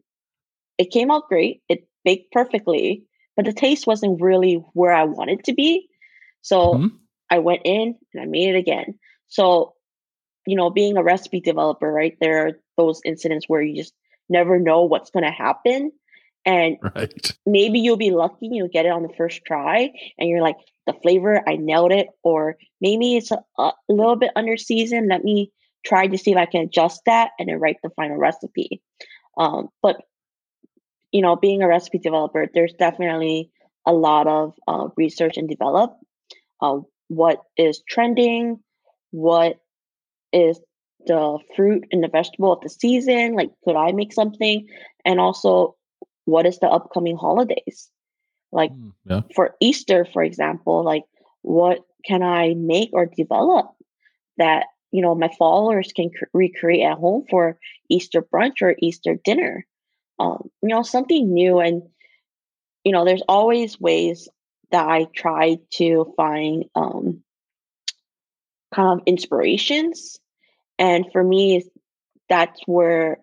it 0.77 0.91
came 0.91 1.11
out 1.11 1.27
great. 1.27 1.61
It 1.69 1.87
baked 2.03 2.31
perfectly, 2.31 3.03
but 3.35 3.45
the 3.45 3.53
taste 3.53 3.85
wasn't 3.87 4.21
really 4.21 4.55
where 4.73 4.93
I 4.93 5.03
wanted 5.03 5.43
to 5.45 5.53
be. 5.53 5.87
So 6.41 6.73
mm-hmm. 6.73 6.87
I 7.29 7.39
went 7.39 7.61
in 7.65 7.95
and 8.13 8.23
I 8.23 8.25
made 8.25 8.55
it 8.55 8.57
again. 8.57 8.97
So, 9.27 9.75
you 10.45 10.55
know, 10.55 10.69
being 10.69 10.97
a 10.97 11.03
recipe 11.03 11.41
developer, 11.41 11.91
right, 11.91 12.17
there 12.19 12.47
are 12.47 12.51
those 12.77 13.01
incidents 13.05 13.45
where 13.47 13.61
you 13.61 13.75
just 13.75 13.93
never 14.29 14.59
know 14.59 14.83
what's 14.83 15.11
going 15.11 15.25
to 15.25 15.31
happen. 15.31 15.91
And 16.49 16.77
right. 16.95 17.37
maybe 17.45 17.79
you'll 17.79 17.95
be 17.95 18.09
lucky, 18.09 18.49
you'll 18.51 18.69
get 18.69 18.87
it 18.87 18.91
on 18.91 19.03
the 19.03 19.13
first 19.15 19.45
try, 19.45 19.91
and 20.17 20.27
you're 20.27 20.41
like, 20.41 20.55
the 20.87 20.93
flavor, 21.03 21.47
I 21.47 21.57
nailed 21.57 21.91
it. 21.91 22.07
Or 22.23 22.57
maybe 22.81 23.17
it's 23.17 23.29
a, 23.29 23.37
a 23.59 23.71
little 23.87 24.15
bit 24.15 24.31
under 24.35 24.57
seasoned. 24.57 25.09
Let 25.09 25.23
me 25.23 25.51
try 25.85 26.07
to 26.07 26.17
see 26.17 26.31
if 26.31 26.37
I 26.37 26.47
can 26.47 26.61
adjust 26.61 27.01
that 27.05 27.31
and 27.37 27.49
then 27.49 27.59
write 27.59 27.77
the 27.83 27.91
final 27.91 28.17
recipe. 28.17 28.81
Um, 29.37 29.69
but 29.83 29.97
you 31.11 31.21
know, 31.21 31.35
being 31.35 31.61
a 31.61 31.67
recipe 31.67 31.99
developer, 31.99 32.47
there's 32.51 32.73
definitely 32.73 33.51
a 33.85 33.93
lot 33.93 34.25
of 34.25 34.55
uh, 34.67 34.87
research 34.97 35.37
and 35.37 35.47
develop. 35.47 35.97
Uh, 36.61 36.79
what 37.09 37.43
is 37.57 37.83
trending? 37.87 38.59
What 39.11 39.59
is 40.33 40.59
the 41.05 41.37
fruit 41.55 41.85
and 41.91 42.03
the 42.03 42.07
vegetable 42.07 42.53
of 42.53 42.61
the 42.61 42.69
season? 42.69 43.33
Like, 43.35 43.51
could 43.63 43.75
I 43.75 43.91
make 43.91 44.13
something? 44.13 44.67
And 45.05 45.19
also, 45.19 45.75
what 46.29 46.45
is 46.45 46.59
the 46.59 46.67
upcoming 46.67 47.17
holidays? 47.17 47.89
Like 48.51 48.71
mm, 48.71 48.93
yeah. 49.05 49.21
for 49.35 49.55
Easter, 49.59 50.05
for 50.05 50.23
example, 50.23 50.83
like 50.83 51.03
what 51.41 51.79
can 52.05 52.23
I 52.23 52.53
make 52.55 52.89
or 52.93 53.05
develop 53.05 53.71
that 54.37 54.67
you 54.91 55.01
know 55.01 55.15
my 55.15 55.29
followers 55.37 55.91
can 55.95 56.09
cr- 56.09 56.25
recreate 56.33 56.85
at 56.85 56.97
home 56.97 57.25
for 57.29 57.57
Easter 57.89 58.21
brunch 58.21 58.61
or 58.61 58.75
Easter 58.79 59.15
dinner? 59.23 59.65
Um, 60.19 60.49
you 60.61 60.69
know, 60.69 60.83
something 60.83 61.33
new, 61.33 61.59
and 61.59 61.83
you 62.83 62.91
know, 62.91 63.05
there's 63.05 63.23
always 63.27 63.79
ways 63.79 64.27
that 64.71 64.87
I 64.87 65.07
try 65.15 65.59
to 65.75 66.13
find 66.17 66.65
um, 66.75 67.23
kind 68.73 68.99
of 68.99 69.05
inspirations, 69.05 70.19
and 70.77 71.05
for 71.11 71.23
me, 71.23 71.63
that's 72.27 72.59
where 72.65 73.19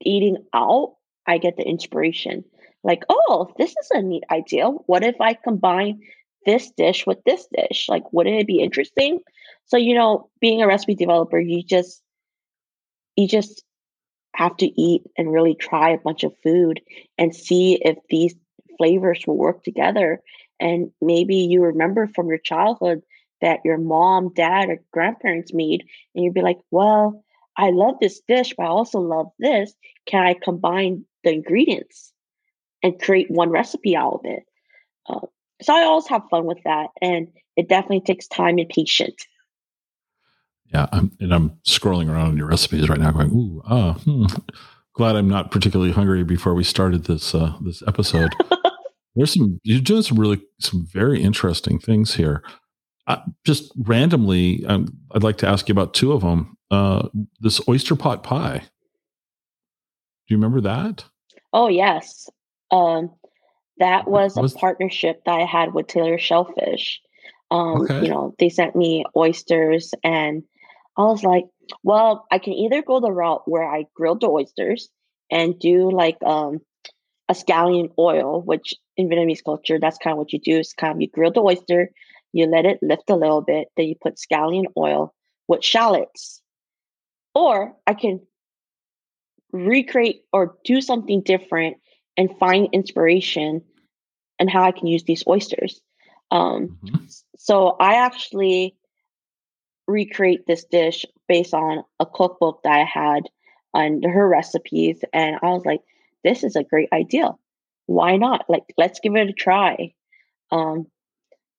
eating 0.00 0.36
out 0.52 0.95
I 1.26 1.38
get 1.38 1.56
the 1.56 1.66
inspiration 1.66 2.44
like, 2.86 3.02
oh, 3.08 3.52
this 3.58 3.70
is 3.70 3.90
a 3.90 4.00
neat 4.00 4.22
idea. 4.30 4.66
What 4.68 5.02
if 5.02 5.20
I 5.20 5.34
combine 5.34 6.00
this 6.46 6.70
dish 6.70 7.04
with 7.04 7.18
this 7.24 7.46
dish? 7.52 7.88
Like, 7.88 8.12
wouldn't 8.12 8.40
it 8.40 8.46
be 8.46 8.60
interesting? 8.60 9.18
So, 9.66 9.76
you 9.76 9.94
know, 9.94 10.30
being 10.40 10.62
a 10.62 10.68
recipe 10.68 10.94
developer, 10.94 11.38
you 11.38 11.64
just 11.64 12.00
you 13.16 13.26
just 13.26 13.64
have 14.36 14.56
to 14.58 14.80
eat 14.80 15.02
and 15.18 15.32
really 15.32 15.54
try 15.54 15.90
a 15.90 15.98
bunch 15.98 16.22
of 16.22 16.32
food 16.44 16.80
and 17.18 17.34
see 17.34 17.80
if 17.82 17.96
these 18.08 18.34
flavors 18.78 19.24
will 19.26 19.36
work 19.36 19.64
together. 19.64 20.20
And 20.60 20.90
maybe 21.00 21.36
you 21.36 21.64
remember 21.64 22.06
from 22.06 22.28
your 22.28 22.38
childhood 22.38 23.02
that 23.40 23.60
your 23.64 23.78
mom, 23.78 24.32
dad, 24.32 24.68
or 24.68 24.82
grandparents 24.92 25.52
made, 25.52 25.84
and 26.14 26.24
you'd 26.24 26.34
be 26.34 26.42
like, 26.42 26.58
well, 26.70 27.24
I 27.56 27.70
love 27.70 27.96
this 28.00 28.20
dish, 28.28 28.54
but 28.56 28.64
I 28.64 28.68
also 28.68 29.00
love 29.00 29.28
this. 29.38 29.74
Can 30.06 30.22
I 30.22 30.34
combine 30.34 31.04
the 31.26 31.32
ingredients 31.32 32.12
and 32.82 33.00
create 33.00 33.30
one 33.30 33.50
recipe 33.50 33.94
out 33.96 34.14
of 34.14 34.20
it? 34.24 34.44
Uh, 35.08 35.26
so 35.60 35.74
I 35.74 35.82
always 35.82 36.06
have 36.08 36.22
fun 36.30 36.44
with 36.46 36.62
that, 36.64 36.88
and 37.02 37.28
it 37.56 37.68
definitely 37.68 38.00
takes 38.00 38.26
time 38.26 38.58
and 38.58 38.68
patience. 38.68 39.26
Yeah, 40.72 40.86
I'm, 40.92 41.12
and 41.20 41.32
I'm 41.32 41.50
scrolling 41.66 42.10
around 42.10 42.28
on 42.28 42.36
your 42.36 42.48
recipes 42.48 42.88
right 42.88 42.98
now, 42.98 43.12
going, 43.12 43.30
"Ooh, 43.30 43.62
ah, 43.66 43.94
hmm. 43.94 44.26
glad 44.94 45.16
I'm 45.16 45.28
not 45.28 45.50
particularly 45.50 45.92
hungry 45.92 46.24
before 46.24 46.54
we 46.54 46.64
started 46.64 47.04
this 47.04 47.34
uh, 47.34 47.56
this 47.60 47.82
episode." 47.86 48.30
There's 49.16 49.32
some 49.32 49.60
you're 49.62 49.80
doing 49.80 50.02
some 50.02 50.18
really 50.18 50.42
some 50.60 50.86
very 50.92 51.22
interesting 51.22 51.78
things 51.78 52.14
here. 52.14 52.42
Uh, 53.06 53.18
just 53.44 53.72
randomly, 53.76 54.64
um, 54.66 54.88
I'd 55.12 55.22
like 55.22 55.38
to 55.38 55.48
ask 55.48 55.68
you 55.68 55.72
about 55.72 55.94
two 55.94 56.12
of 56.12 56.22
them. 56.22 56.56
Uh, 56.70 57.08
this 57.40 57.60
oyster 57.68 57.94
pot 57.94 58.24
pie. 58.24 58.58
Do 58.58 60.34
you 60.34 60.36
remember 60.36 60.60
that? 60.62 61.04
Oh 61.52 61.68
yes, 61.68 62.28
um, 62.70 63.10
that 63.78 64.08
was, 64.08 64.36
was 64.36 64.54
a 64.54 64.58
partnership 64.58 65.22
that 65.24 65.40
I 65.40 65.44
had 65.44 65.74
with 65.74 65.86
Taylor 65.86 66.18
Shellfish. 66.18 67.00
Um, 67.50 67.82
okay. 67.82 68.02
You 68.02 68.08
know, 68.08 68.34
they 68.38 68.48
sent 68.48 68.74
me 68.74 69.04
oysters, 69.16 69.94
and 70.02 70.42
I 70.96 71.02
was 71.02 71.22
like, 71.22 71.44
well, 71.82 72.26
I 72.30 72.38
can 72.38 72.54
either 72.54 72.82
go 72.82 73.00
the 73.00 73.12
route 73.12 73.42
where 73.46 73.68
I 73.68 73.84
grill 73.94 74.16
the 74.16 74.28
oysters 74.28 74.88
and 75.30 75.58
do 75.58 75.90
like 75.90 76.16
um, 76.24 76.60
a 77.28 77.34
scallion 77.34 77.90
oil, 77.98 78.42
which 78.42 78.74
in 78.96 79.08
Vietnamese 79.08 79.44
culture, 79.44 79.78
that's 79.78 79.98
kind 79.98 80.12
of 80.12 80.18
what 80.18 80.32
you 80.32 80.40
do. 80.40 80.58
Is 80.58 80.72
kind 80.72 80.94
of 80.94 81.00
you 81.00 81.08
grill 81.08 81.32
the 81.32 81.40
oyster, 81.40 81.90
you 82.32 82.46
let 82.46 82.64
it 82.64 82.78
lift 82.82 83.10
a 83.10 83.16
little 83.16 83.42
bit, 83.42 83.68
then 83.76 83.86
you 83.86 83.94
put 84.00 84.16
scallion 84.16 84.64
oil 84.76 85.14
with 85.48 85.64
shallots. 85.64 86.40
Or 87.34 87.74
I 87.86 87.94
can 87.94 88.20
recreate 89.52 90.22
or 90.32 90.56
do 90.64 90.80
something 90.80 91.22
different 91.22 91.76
and 92.16 92.36
find 92.38 92.68
inspiration 92.72 93.62
and 94.38 94.50
how 94.50 94.62
I 94.64 94.72
can 94.72 94.86
use 94.86 95.04
these 95.04 95.24
oysters. 95.26 95.80
Um, 96.30 96.78
mm-hmm. 96.84 97.04
So 97.38 97.76
I 97.80 97.94
actually 97.94 98.76
recreate 99.86 100.46
this 100.46 100.64
dish 100.64 101.04
based 101.28 101.54
on 101.54 101.84
a 102.00 102.06
cookbook 102.06 102.62
that 102.64 102.72
I 102.72 102.84
had 102.84 103.24
and 103.74 104.04
her 104.04 104.26
recipes, 104.26 105.04
and 105.12 105.36
I 105.42 105.48
was 105.48 105.64
like, 105.64 105.80
"This 106.24 106.42
is 106.42 106.56
a 106.56 106.64
great 106.64 106.88
idea. 106.92 107.32
Why 107.86 108.16
not? 108.16 108.46
Like, 108.48 108.64
let's 108.78 109.00
give 109.00 109.14
it 109.16 109.28
a 109.28 109.32
try." 109.32 109.92
Um, 110.50 110.86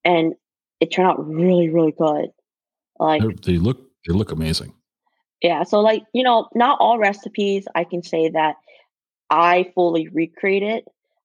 and 0.04 0.34
it 0.80 0.92
turned 0.92 1.08
out 1.08 1.28
really, 1.28 1.70
really 1.70 1.92
good. 1.92 2.30
Like 3.00 3.22
they 3.44 3.58
look, 3.58 3.80
they 4.08 4.14
look 4.14 4.32
amazing. 4.32 4.74
Yeah. 5.42 5.64
So, 5.64 5.80
like 5.82 6.04
you 6.14 6.24
know, 6.24 6.50
not 6.56 6.80
all 6.80 6.98
recipes 7.00 7.66
I 7.76 7.84
can 7.84 8.04
say 8.04 8.30
that 8.30 8.56
I 9.30 9.72
fully 9.76 10.08
recreated 10.08 10.84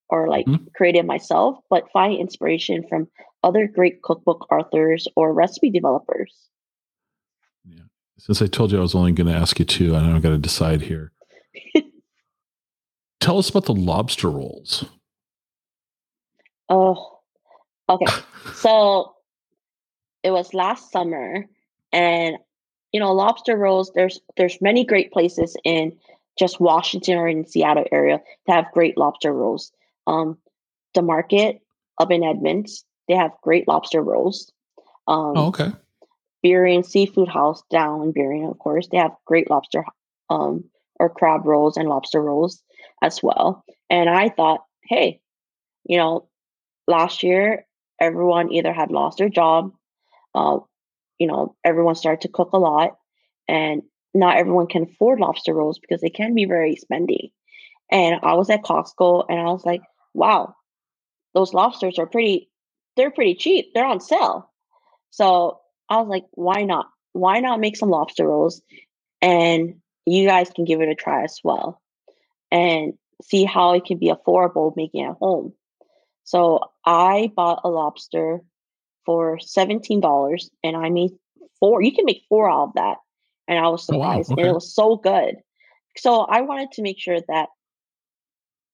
or 0.09 0.29
like 0.29 0.47
mm-hmm. 0.47 0.65
create 0.77 0.97
it 0.97 1.07
myself, 1.07 1.59
but 1.71 1.91
find 1.93 2.19
inspiration 2.21 2.85
from 2.89 3.09
other 3.43 3.67
great 3.67 4.03
cookbook 4.03 4.51
authors 4.53 5.09
or 5.17 5.33
recipe 5.33 5.71
developers. 5.71 6.35
Yeah. 7.65 7.85
Since 8.19 8.43
I 8.43 8.47
told 8.47 8.73
you 8.73 8.79
I 8.79 8.83
was 8.83 8.95
only 8.95 9.13
going 9.13 9.27
to 9.27 9.39
ask 9.39 9.59
you 9.59 9.65
two, 9.65 9.97
I 9.97 10.03
know 10.03 10.15
I've 10.15 10.23
got 10.23 10.31
to 10.31 10.39
decide 10.39 10.83
here. 10.83 11.13
Tell 13.21 13.39
us 13.39 13.49
about 13.49 13.65
the 13.65 13.75
lobster 13.75 14.31
rolls. 14.31 14.85
Oh, 16.69 17.21
okay. 17.89 18.07
so 18.55 19.15
it 20.23 20.31
was 20.31 20.55
last 20.55 20.93
summer, 20.93 21.47
and 21.93 22.37
you 22.93 23.01
know, 23.01 23.13
lobster 23.13 23.57
rolls. 23.57 23.91
There's 23.95 24.21
there's 24.37 24.61
many 24.61 24.85
great 24.85 25.13
places 25.13 25.57
in 25.65 25.97
just 26.39 26.61
Washington 26.61 27.19
or 27.19 27.29
in 27.29 27.47
Seattle 27.47 27.87
area 27.91 28.21
to 28.47 28.53
have 28.53 28.73
great 28.73 28.97
lobster 28.97 29.33
rolls. 29.33 29.73
Um, 30.07 30.39
the 30.95 31.03
market 31.03 31.61
up 31.99 32.11
in 32.11 32.23
Edmonds, 32.23 32.85
they 33.09 33.15
have 33.15 33.33
great 33.43 33.67
lobster 33.69 34.03
rolls. 34.03 34.51
Um, 35.09 35.33
oh, 35.37 35.47
okay. 35.49 35.73
Burien 36.45 36.85
Seafood 36.85 37.29
House 37.29 37.63
down 37.71 38.03
in 38.03 38.13
Burien, 38.13 38.51
of 38.51 38.59
course, 38.59 38.89
they 38.89 38.99
have 38.99 39.17
great 39.27 39.49
lobster 39.49 39.85
um, 40.29 40.65
or 40.99 41.09
crab 41.09 41.47
rolls 41.47 41.77
and 41.77 41.89
lobster 41.89 42.21
rolls 42.21 42.63
as 43.01 43.23
well. 43.23 43.65
And 43.91 44.11
I 44.11 44.29
thought, 44.29 44.65
hey, 44.85 45.21
you 45.85 45.99
know, 45.99 46.29
last 46.89 47.23
year 47.23 47.67
everyone 48.01 48.51
either 48.53 48.73
had 48.73 48.91
lost 48.91 49.19
their 49.19 49.29
job, 49.29 49.73
uh, 50.35 50.59
you 51.23 51.29
know, 51.29 51.55
everyone 51.65 51.95
started 51.95 52.23
to 52.23 52.33
cook 52.33 52.51
a 52.53 52.59
lot, 52.59 52.99
and 53.47 53.83
not 54.13 54.37
everyone 54.37 54.67
can 54.67 54.83
afford 54.83 55.21
lobster 55.21 55.55
rolls 55.55 55.79
because 55.79 56.01
they 56.01 56.11
can 56.11 56.35
be 56.35 56.47
very 56.47 56.77
spendy. 56.77 57.31
And 57.93 58.19
I 58.25 58.35
was 58.35 58.51
at 58.51 58.65
Costco 58.65 59.27
and 59.29 59.39
I 59.39 59.45
was 59.45 59.65
like, 59.65 59.83
wow, 60.15 60.57
those 61.33 61.55
lobsters 61.55 61.97
are 62.01 62.07
pretty, 62.07 62.51
they're 62.97 63.13
pretty 63.13 63.37
cheap. 63.37 63.67
They're 63.73 63.87
on 63.87 64.01
sale. 64.01 64.51
So 65.11 65.61
I 65.89 65.99
was 65.99 66.09
like, 66.09 66.25
why 66.33 66.65
not? 66.65 66.87
Why 67.13 67.39
not 67.39 67.61
make 67.61 67.77
some 67.77 67.91
lobster 67.91 68.27
rolls? 68.27 68.63
And 69.21 69.77
you 70.05 70.27
guys 70.27 70.51
can 70.51 70.65
give 70.65 70.81
it 70.81 70.89
a 70.89 70.97
try 70.97 71.23
as 71.23 71.39
well 71.45 71.81
and 72.51 72.95
see 73.23 73.45
how 73.45 73.75
it 73.75 73.85
can 73.85 73.99
be 73.99 74.13
affordable 74.13 74.75
making 74.75 75.05
at 75.05 75.17
home. 75.21 75.53
So 76.25 76.59
I 76.85 77.31
bought 77.37 77.61
a 77.63 77.69
lobster 77.69 78.41
for 79.05 79.39
$17 79.39 80.51
and 80.63 80.77
I 80.77 80.91
made 80.91 81.13
four. 81.59 81.83
You 81.83 81.93
can 81.93 82.05
make 82.05 82.23
four 82.29 82.51
out 82.51 82.69
of 82.69 82.75
that. 82.75 82.99
And 83.49 83.59
I 83.59 83.69
was 83.69 83.85
surprised. 83.85 84.31
Oh, 84.31 84.35
wow. 84.35 84.35
okay. 84.35 84.43
And 84.43 84.51
it 84.51 84.55
was 84.55 84.75
so 84.75 84.97
good. 84.97 85.37
So 85.97 86.21
I 86.21 86.41
wanted 86.43 86.73
to 86.73 86.83
make 86.83 86.99
sure 86.99 87.21
that 87.29 87.49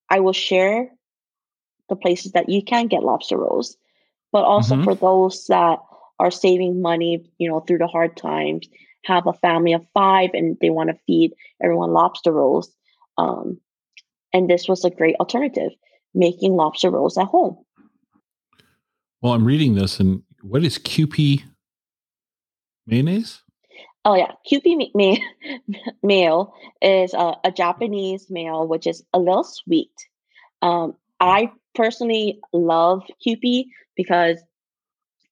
I 0.09 0.19
will 0.19 0.33
share 0.33 0.89
the 1.89 1.95
places 1.95 2.31
that 2.33 2.49
you 2.49 2.63
can 2.63 2.87
get 2.87 3.03
lobster 3.03 3.37
rolls, 3.37 3.75
but 4.31 4.43
also 4.43 4.75
mm-hmm. 4.75 4.83
for 4.83 4.95
those 4.95 5.45
that 5.47 5.79
are 6.19 6.31
saving 6.31 6.81
money, 6.81 7.25
you 7.37 7.49
know, 7.49 7.61
through 7.61 7.79
the 7.79 7.87
hard 7.87 8.15
times, 8.15 8.67
have 9.05 9.27
a 9.27 9.33
family 9.33 9.73
of 9.73 9.85
five 9.93 10.31
and 10.33 10.57
they 10.61 10.69
want 10.69 10.89
to 10.89 10.99
feed 11.07 11.33
everyone 11.63 11.91
lobster 11.91 12.31
rolls. 12.31 12.71
Um, 13.17 13.59
and 14.33 14.49
this 14.49 14.67
was 14.67 14.85
a 14.85 14.89
great 14.89 15.15
alternative, 15.19 15.71
making 16.13 16.53
lobster 16.53 16.89
rolls 16.89 17.17
at 17.17 17.25
home. 17.25 17.57
Well, 19.21 19.33
I'm 19.33 19.45
reading 19.45 19.75
this, 19.75 19.99
and 19.99 20.23
what 20.41 20.63
is 20.63 20.77
Kewpie 20.77 21.43
mayonnaise? 22.87 23.41
Oh 24.05 24.15
yeah, 24.15 24.31
Kewpie 24.49 24.89
ma- 24.93 25.75
mayo 26.03 26.53
is 26.81 27.13
a, 27.13 27.35
a, 27.43 27.51
Japanese 27.51 28.29
mayo, 28.29 28.63
which 28.63 28.87
is 28.87 29.03
a 29.13 29.19
little 29.19 29.43
sweet. 29.43 29.91
Um, 30.61 30.95
I 31.19 31.51
personally 31.75 32.39
love 32.53 33.03
Kewpie 33.25 33.65
because 33.97 34.39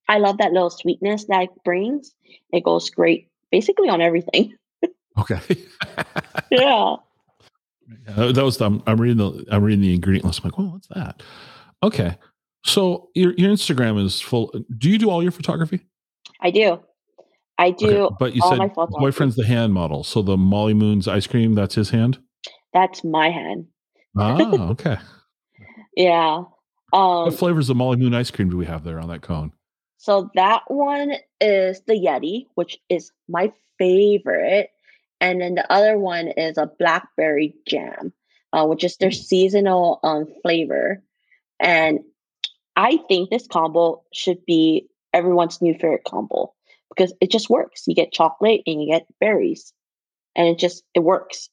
I 0.09 0.17
love 0.19 0.37
that 0.39 0.51
little 0.51 0.69
sweetness 0.69 1.25
that 1.25 1.43
it 1.43 1.49
brings. 1.63 2.13
It 2.51 2.63
goes 2.63 2.89
great 2.89 3.29
basically 3.51 3.89
on 3.89 4.01
everything. 4.01 4.55
Okay. 5.19 5.39
yeah. 6.51 6.95
yeah. 8.07 8.31
That 8.31 8.43
was 8.43 8.61
I'm, 8.61 8.83
I'm 8.85 9.01
reading 9.01 9.17
the 9.17 9.47
I'm 9.49 9.63
reading 9.63 9.81
the 9.81 9.95
ingredient 9.95 10.25
list. 10.25 10.41
I'm 10.43 10.51
like, 10.51 10.59
well, 10.59 10.67
what's 10.67 10.89
that? 10.89 11.23
Okay. 11.81 12.15
So 12.67 13.09
your 13.15 13.33
your 13.37 13.49
Instagram 13.49 14.03
is 14.03 14.21
full. 14.21 14.53
Do 14.77 14.89
you 14.89 14.97
do 14.97 15.09
all 15.09 15.23
your 15.23 15.31
photography? 15.31 15.81
I 16.41 16.51
do. 16.51 16.79
I 17.57 17.71
do. 17.71 18.03
Okay. 18.03 18.15
But 18.19 18.35
you 18.35 18.41
said 18.41 18.71
boyfriend's 18.91 19.35
the 19.35 19.45
hand 19.45 19.73
model. 19.73 20.03
So 20.03 20.21
the 20.21 20.37
Molly 20.37 20.73
Moon's 20.73 21.07
ice 21.07 21.25
cream, 21.25 21.55
that's 21.55 21.73
his 21.75 21.89
hand? 21.89 22.19
That's 22.73 23.03
my 23.03 23.29
hand. 23.29 23.65
Ah, 24.15 24.37
okay. 24.71 24.97
yeah. 25.95 26.43
Um, 26.93 27.25
what 27.25 27.33
flavors 27.33 27.69
of 27.69 27.77
Molly 27.77 27.97
Moon 27.97 28.13
ice 28.13 28.29
cream 28.29 28.49
do 28.49 28.57
we 28.57 28.65
have 28.65 28.83
there 28.83 28.99
on 28.99 29.07
that 29.09 29.21
cone? 29.21 29.51
So 29.97 30.29
that 30.35 30.61
one 30.67 31.13
is 31.41 31.81
the 31.87 31.93
Yeti, 31.93 32.45
which 32.55 32.77
is 32.89 33.11
my 33.27 33.51
favorite. 33.79 34.69
And 35.19 35.41
then 35.41 35.55
the 35.55 35.71
other 35.71 35.97
one 35.97 36.27
is 36.27 36.57
a 36.57 36.69
blackberry 36.77 37.55
jam, 37.67 38.13
uh, 38.53 38.65
which 38.67 38.83
is 38.83 38.97
their 38.97 39.11
seasonal 39.11 39.99
um, 40.03 40.27
flavor. 40.43 41.01
And 41.59 42.01
I 42.77 42.99
think 43.09 43.29
this 43.29 43.47
combo 43.47 44.03
should 44.13 44.45
be 44.45 44.87
everyone's 45.11 45.61
new 45.63 45.73
favorite 45.73 46.03
combo 46.07 46.53
because 46.89 47.11
it 47.19 47.31
just 47.31 47.49
works. 47.49 47.83
You 47.87 47.95
get 47.95 48.13
chocolate 48.13 48.61
and 48.67 48.81
you 48.81 48.91
get 48.91 49.07
berries, 49.19 49.73
and 50.35 50.47
it 50.47 50.59
just 50.59 50.83
it 50.93 50.99
works. 50.99 51.49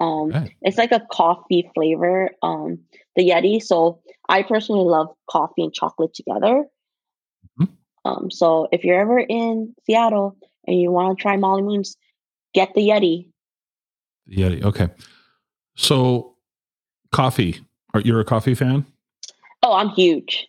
Um, 0.00 0.32
okay. 0.32 0.56
It's 0.62 0.78
like 0.78 0.92
a 0.92 1.02
coffee 1.10 1.68
flavor, 1.74 2.30
um, 2.42 2.78
the 3.16 3.28
Yeti. 3.28 3.60
So 3.60 4.00
I 4.28 4.42
personally 4.42 4.88
love 4.88 5.08
coffee 5.28 5.64
and 5.64 5.74
chocolate 5.74 6.14
together. 6.14 6.64
Mm-hmm. 7.60 7.64
Um, 8.04 8.30
so 8.30 8.68
if 8.72 8.84
you're 8.84 9.00
ever 9.00 9.18
in 9.18 9.74
Seattle 9.84 10.36
and 10.66 10.80
you 10.80 10.92
want 10.92 11.18
to 11.18 11.22
try 11.22 11.36
Molly 11.36 11.62
Moon's, 11.62 11.96
get 12.54 12.72
the 12.74 12.88
Yeti. 12.88 13.28
The 14.26 14.36
Yeti. 14.36 14.62
Okay. 14.64 14.88
So 15.76 16.36
coffee. 17.10 17.60
Are 17.94 18.00
you 18.00 18.18
a 18.18 18.24
coffee 18.24 18.54
fan? 18.54 18.86
Oh, 19.62 19.74
I'm 19.74 19.90
huge. 19.90 20.48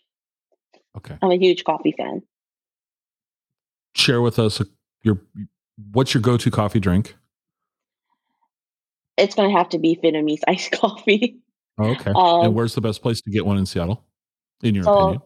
Okay. 0.98 1.18
I'm 1.22 1.32
a 1.32 1.38
huge 1.38 1.64
coffee 1.64 1.94
fan. 1.98 2.22
Share 3.96 4.22
with 4.22 4.40
us 4.40 4.62
your 5.02 5.22
what's 5.92 6.14
your 6.14 6.22
go-to 6.22 6.52
coffee 6.52 6.80
drink? 6.80 7.16
It's 9.18 9.36
going 9.36 9.52
to 9.52 9.58
have 9.58 9.70
to 9.70 9.80
be 9.80 10.00
Vietnamese 10.02 10.42
iced 10.48 10.72
coffee. 10.72 11.40
Oh, 11.78 11.92
okay. 11.92 12.12
Um, 12.16 12.46
and 12.46 12.56
where's 12.56 12.76
the 12.76 12.82
best 12.82 13.02
place 13.02 13.22
to 13.22 13.32
get 13.32 13.46
one 13.46 13.58
in 13.58 13.66
Seattle, 13.66 14.04
in 14.62 14.76
your 14.76 14.84
so 14.84 14.94
opinion? 14.94 15.22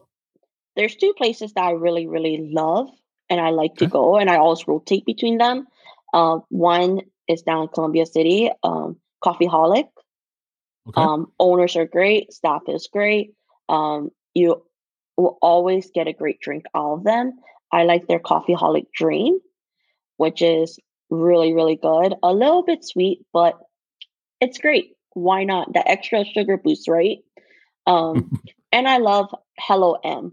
There's 0.76 0.96
two 0.96 1.12
places 1.16 1.52
that 1.54 1.64
I 1.64 1.70
really, 1.72 2.06
really 2.06 2.48
love 2.52 2.88
and 3.30 3.40
I 3.40 3.50
like 3.50 3.72
okay. 3.72 3.86
to 3.86 3.90
go, 3.90 4.16
and 4.16 4.30
I 4.30 4.36
always 4.36 4.66
rotate 4.66 5.04
between 5.04 5.38
them. 5.38 5.66
Uh, 6.14 6.38
one 6.48 7.00
is 7.28 7.42
down 7.42 7.62
in 7.62 7.68
Columbia 7.68 8.06
City, 8.06 8.50
um, 8.62 8.96
Coffeeholic. 9.22 9.88
Okay. 10.88 11.02
Um, 11.02 11.26
owners 11.38 11.76
are 11.76 11.84
great, 11.84 12.32
staff 12.32 12.62
is 12.68 12.88
great. 12.90 13.34
Um, 13.68 14.10
you 14.32 14.62
will 15.18 15.38
always 15.42 15.90
get 15.90 16.06
a 16.06 16.12
great 16.12 16.40
drink 16.40 16.64
out 16.74 16.94
of 16.94 17.04
them. 17.04 17.38
I 17.72 17.84
like 17.84 18.06
their 18.06 18.20
Coffeeholic 18.20 18.86
Dream, 18.94 19.38
which 20.16 20.40
is 20.40 20.78
really, 21.10 21.52
really 21.52 21.76
good. 21.76 22.14
A 22.22 22.32
little 22.32 22.62
bit 22.62 22.84
sweet, 22.84 23.26
but 23.32 23.58
it's 24.40 24.58
great. 24.58 24.92
Why 25.12 25.44
not? 25.44 25.72
The 25.72 25.86
extra 25.86 26.24
sugar 26.24 26.56
boost, 26.56 26.88
right? 26.88 27.18
Um, 27.86 28.40
and 28.72 28.88
I 28.88 28.98
love 28.98 29.34
Hello 29.58 29.98
Em, 30.04 30.32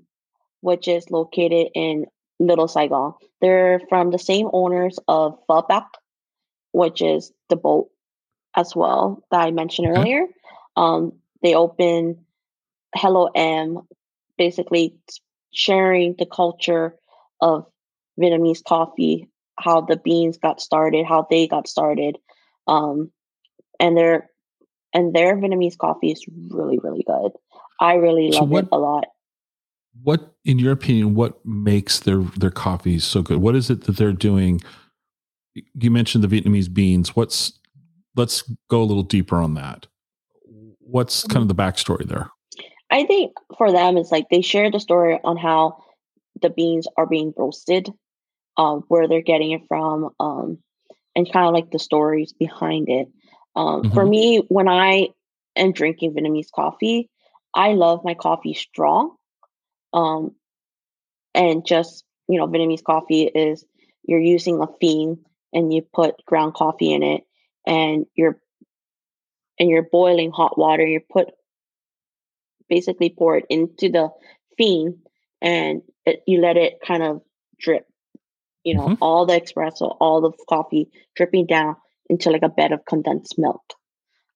which 0.61 0.87
is 0.87 1.09
located 1.09 1.69
in 1.73 2.05
Little 2.39 2.67
Saigon. 2.67 3.13
They're 3.41 3.81
from 3.89 4.11
the 4.11 4.19
same 4.19 4.49
owners 4.53 4.99
of 5.07 5.39
Bac, 5.47 5.87
which 6.71 7.01
is 7.01 7.31
the 7.49 7.55
boat 7.55 7.89
as 8.55 8.75
well 8.75 9.23
that 9.31 9.41
I 9.41 9.51
mentioned 9.51 9.87
earlier. 9.89 10.25
Um, 10.75 11.13
they 11.41 11.55
open 11.55 12.25
Hello 12.95 13.29
Em, 13.33 13.79
basically 14.37 14.97
sharing 15.53 16.15
the 16.17 16.25
culture 16.25 16.95
of 17.41 17.65
Vietnamese 18.19 18.63
coffee, 18.63 19.29
how 19.57 19.81
the 19.81 19.97
beans 19.97 20.37
got 20.37 20.61
started, 20.61 21.05
how 21.05 21.27
they 21.29 21.47
got 21.47 21.67
started, 21.67 22.17
um, 22.67 23.11
and 23.79 23.97
their 23.97 24.29
and 24.93 25.13
their 25.13 25.35
Vietnamese 25.35 25.77
coffee 25.77 26.11
is 26.11 26.25
really 26.49 26.79
really 26.79 27.03
good. 27.05 27.31
I 27.79 27.95
really 27.95 28.31
love 28.31 28.49
what, 28.49 28.65
it 28.65 28.69
a 28.71 28.77
lot. 28.77 29.05
What, 30.03 30.33
in 30.43 30.59
your 30.59 30.71
opinion, 30.71 31.15
what 31.15 31.45
makes 31.45 31.99
their 31.99 32.19
their 32.37 32.51
coffee 32.51 32.99
so 32.99 33.21
good? 33.21 33.37
What 33.37 33.55
is 33.55 33.69
it 33.69 33.83
that 33.85 33.97
they're 33.97 34.13
doing? 34.13 34.61
You 35.73 35.91
mentioned 35.91 36.23
the 36.23 36.27
Vietnamese 36.27 36.71
beans. 36.71 37.15
What's 37.15 37.59
let's 38.15 38.43
go 38.69 38.81
a 38.81 38.85
little 38.85 39.03
deeper 39.03 39.37
on 39.37 39.53
that. 39.55 39.87
What's 40.79 41.23
kind 41.25 41.41
of 41.41 41.47
the 41.47 41.55
backstory 41.55 42.05
there? 42.07 42.29
I 42.95 43.03
think 43.03 43.33
for 43.57 43.73
them, 43.73 43.97
it's 43.97 44.09
like 44.09 44.29
they 44.29 44.41
share 44.41 44.71
the 44.71 44.79
story 44.79 45.19
on 45.21 45.35
how 45.35 45.83
the 46.41 46.49
beans 46.49 46.87
are 46.95 47.05
being 47.05 47.33
roasted, 47.35 47.89
um, 48.55 48.85
where 48.87 49.09
they're 49.09 49.21
getting 49.21 49.51
it 49.51 49.63
from, 49.67 50.11
um, 50.17 50.59
and 51.13 51.29
kind 51.29 51.45
of 51.45 51.53
like 51.53 51.71
the 51.71 51.79
stories 51.79 52.31
behind 52.31 52.87
it. 52.87 53.09
Um, 53.53 53.83
mm-hmm. 53.83 53.93
For 53.93 54.05
me, 54.05 54.45
when 54.47 54.69
I 54.69 55.09
am 55.57 55.73
drinking 55.73 56.13
Vietnamese 56.13 56.51
coffee, 56.55 57.09
I 57.53 57.73
love 57.73 58.05
my 58.05 58.13
coffee 58.13 58.53
strong. 58.53 59.17
Um, 59.91 60.31
and 61.33 61.65
just, 61.67 62.05
you 62.29 62.39
know, 62.39 62.47
Vietnamese 62.47 62.83
coffee 62.83 63.23
is 63.23 63.65
you're 64.03 64.21
using 64.21 64.61
a 64.61 64.67
phin 64.79 65.19
and 65.51 65.73
you 65.73 65.81
put 65.81 66.23
ground 66.25 66.53
coffee 66.53 66.93
in 66.93 67.03
it 67.03 67.23
and 67.67 68.05
you're 68.15 68.39
and 69.59 69.69
you're 69.69 69.83
boiling 69.83 70.31
hot 70.31 70.57
water, 70.57 70.85
you 70.85 71.01
put 71.01 71.31
basically 72.69 73.09
pour 73.09 73.37
it 73.37 73.45
into 73.49 73.89
the 73.89 74.09
phin 74.57 74.99
and 75.41 75.81
it, 76.05 76.21
you 76.27 76.41
let 76.41 76.57
it 76.57 76.79
kind 76.85 77.03
of 77.03 77.21
drip 77.59 77.85
you 78.63 78.75
know 78.75 78.87
mm-hmm. 78.87 79.01
all 79.03 79.25
the 79.25 79.39
espresso 79.39 79.95
all 79.99 80.21
the 80.21 80.31
coffee 80.49 80.89
dripping 81.15 81.45
down 81.45 81.75
into 82.09 82.29
like 82.29 82.43
a 82.43 82.49
bed 82.49 82.71
of 82.71 82.85
condensed 82.85 83.35
milk 83.37 83.63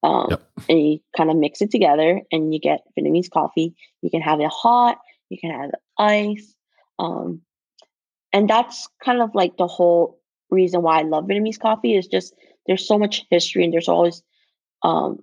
um, 0.02 0.28
yep. 0.30 0.42
and 0.70 0.80
you 0.80 1.00
kind 1.18 1.30
of 1.30 1.36
mix 1.36 1.62
it 1.62 1.72
together 1.72 2.22
and 2.32 2.54
you 2.54 2.60
get 2.60 2.82
vietnamese 2.98 3.30
coffee 3.30 3.76
you 4.02 4.10
can 4.10 4.22
have 4.22 4.40
it 4.40 4.50
hot 4.50 4.98
you 5.30 5.38
can 5.38 5.52
have 5.52 5.70
it 5.70 5.76
ice 5.98 6.54
um, 7.00 7.42
and 8.32 8.50
that's 8.50 8.88
kind 9.04 9.22
of 9.22 9.34
like 9.34 9.58
the 9.58 9.68
whole 9.68 10.20
reason 10.50 10.82
why 10.82 11.00
i 11.00 11.04
love 11.04 11.26
vietnamese 11.26 11.60
coffee 11.60 11.96
is 11.96 12.08
just 12.08 12.34
there's 12.66 12.88
so 12.88 12.98
much 12.98 13.26
history 13.30 13.64
and 13.64 13.74
there's 13.74 13.90
always 13.90 14.22
um, 14.84 15.18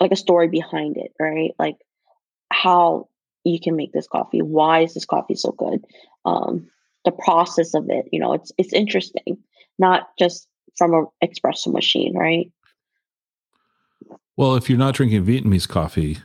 like 0.00 0.10
a 0.10 0.16
story 0.16 0.48
behind 0.48 0.96
it 0.96 1.12
right 1.20 1.52
like 1.58 1.76
how 2.52 3.08
you 3.44 3.58
can 3.60 3.76
make 3.76 3.92
this 3.92 4.06
coffee. 4.06 4.42
Why 4.42 4.80
is 4.80 4.94
this 4.94 5.04
coffee 5.04 5.34
so 5.34 5.52
good? 5.52 5.84
Um, 6.24 6.68
the 7.04 7.12
process 7.12 7.74
of 7.74 7.86
it, 7.88 8.06
you 8.12 8.20
know, 8.20 8.32
it's 8.34 8.52
it's 8.58 8.72
interesting, 8.72 9.38
not 9.78 10.08
just 10.18 10.46
from 10.76 10.94
an 10.94 11.06
espresso 11.22 11.72
machine, 11.72 12.16
right? 12.16 12.50
Well, 14.36 14.54
if 14.54 14.68
you're 14.70 14.78
not 14.78 14.94
drinking 14.94 15.24
Vietnamese 15.26 15.68
coffee, 15.68 16.18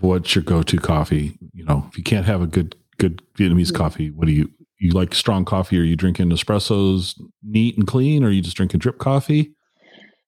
what's 0.00 0.34
your 0.34 0.44
go-to 0.44 0.78
coffee? 0.78 1.38
You 1.54 1.64
know, 1.64 1.86
if 1.88 1.96
you 1.96 2.04
can't 2.04 2.26
have 2.26 2.42
a 2.42 2.46
good 2.46 2.76
good 2.98 3.22
Vietnamese 3.38 3.68
mm-hmm. 3.68 3.76
coffee, 3.76 4.10
what 4.10 4.26
do 4.26 4.32
you 4.32 4.50
you 4.78 4.90
like 4.90 5.14
strong 5.14 5.44
coffee? 5.44 5.78
Are 5.78 5.84
you 5.84 5.96
drinking 5.96 6.30
espressos 6.30 7.14
neat 7.42 7.76
and 7.78 7.86
clean, 7.86 8.24
or 8.24 8.28
are 8.28 8.30
you 8.30 8.42
just 8.42 8.56
drinking 8.56 8.80
drip 8.80 8.98
coffee? 8.98 9.54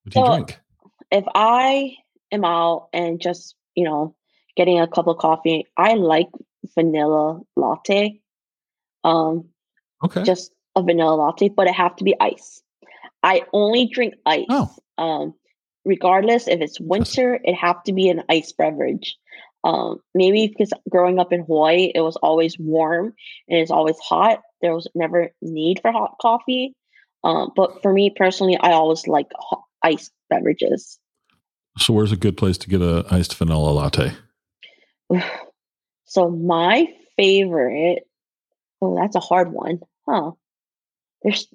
What 0.04 0.12
do 0.12 0.20
so 0.20 0.24
you 0.24 0.44
drink? 0.44 0.60
If 1.10 1.24
I 1.34 1.96
am 2.30 2.44
out 2.44 2.88
and 2.92 3.20
just 3.20 3.56
you 3.74 3.84
know 3.84 4.14
getting 4.58 4.80
a 4.80 4.88
cup 4.88 5.06
of 5.06 5.16
coffee. 5.16 5.66
I 5.76 5.94
like 5.94 6.28
vanilla 6.74 7.40
latte. 7.56 8.20
Um, 9.04 9.48
okay. 10.04 10.24
Just 10.24 10.52
a 10.74 10.82
vanilla 10.82 11.14
latte, 11.14 11.48
but 11.48 11.68
it 11.68 11.74
have 11.74 11.94
to 11.96 12.04
be 12.04 12.14
ice. 12.20 12.60
I 13.22 13.42
only 13.52 13.86
drink 13.86 14.14
ice. 14.26 14.46
Oh. 14.50 14.74
Um, 14.98 15.34
regardless 15.84 16.48
if 16.48 16.60
it's 16.60 16.80
winter, 16.80 17.38
it 17.42 17.54
have 17.54 17.82
to 17.84 17.92
be 17.92 18.08
an 18.08 18.24
ice 18.28 18.52
beverage. 18.52 19.16
Um, 19.62 20.00
maybe 20.14 20.48
because 20.48 20.72
growing 20.90 21.20
up 21.20 21.32
in 21.32 21.44
Hawaii, 21.44 21.92
it 21.94 22.00
was 22.00 22.16
always 22.16 22.58
warm 22.58 23.14
and 23.48 23.58
it's 23.60 23.70
always 23.70 23.98
hot. 23.98 24.42
There 24.60 24.74
was 24.74 24.88
never 24.94 25.30
need 25.40 25.80
for 25.80 25.92
hot 25.92 26.16
coffee. 26.20 26.74
Um, 27.22 27.50
but 27.54 27.80
for 27.82 27.92
me 27.92 28.10
personally, 28.10 28.56
I 28.60 28.72
always 28.72 29.06
like 29.06 29.28
hot, 29.36 29.62
iced 29.82 30.12
beverages. 30.30 30.98
So, 31.78 31.92
where's 31.92 32.12
a 32.12 32.16
good 32.16 32.36
place 32.36 32.58
to 32.58 32.68
get 32.68 32.82
a 32.82 33.04
iced 33.10 33.36
vanilla 33.36 33.70
latte? 33.70 34.12
So 36.10 36.30
my 36.30 36.88
favorite, 37.18 38.08
oh, 38.80 38.96
that's 38.98 39.14
a 39.14 39.20
hard 39.20 39.52
one, 39.52 39.80
huh? 40.08 40.30
There's 41.22 41.46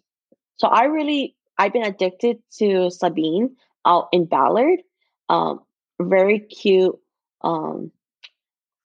so 0.57 0.67
I 0.67 0.83
really 0.85 1.35
I've 1.57 1.73
been 1.73 1.83
addicted 1.83 2.37
to 2.59 2.89
Sabine 2.91 3.55
out 3.85 4.09
in 4.11 4.25
Ballard. 4.25 4.79
Um, 5.29 5.61
very 5.99 6.39
cute 6.39 6.95
um, 7.41 7.91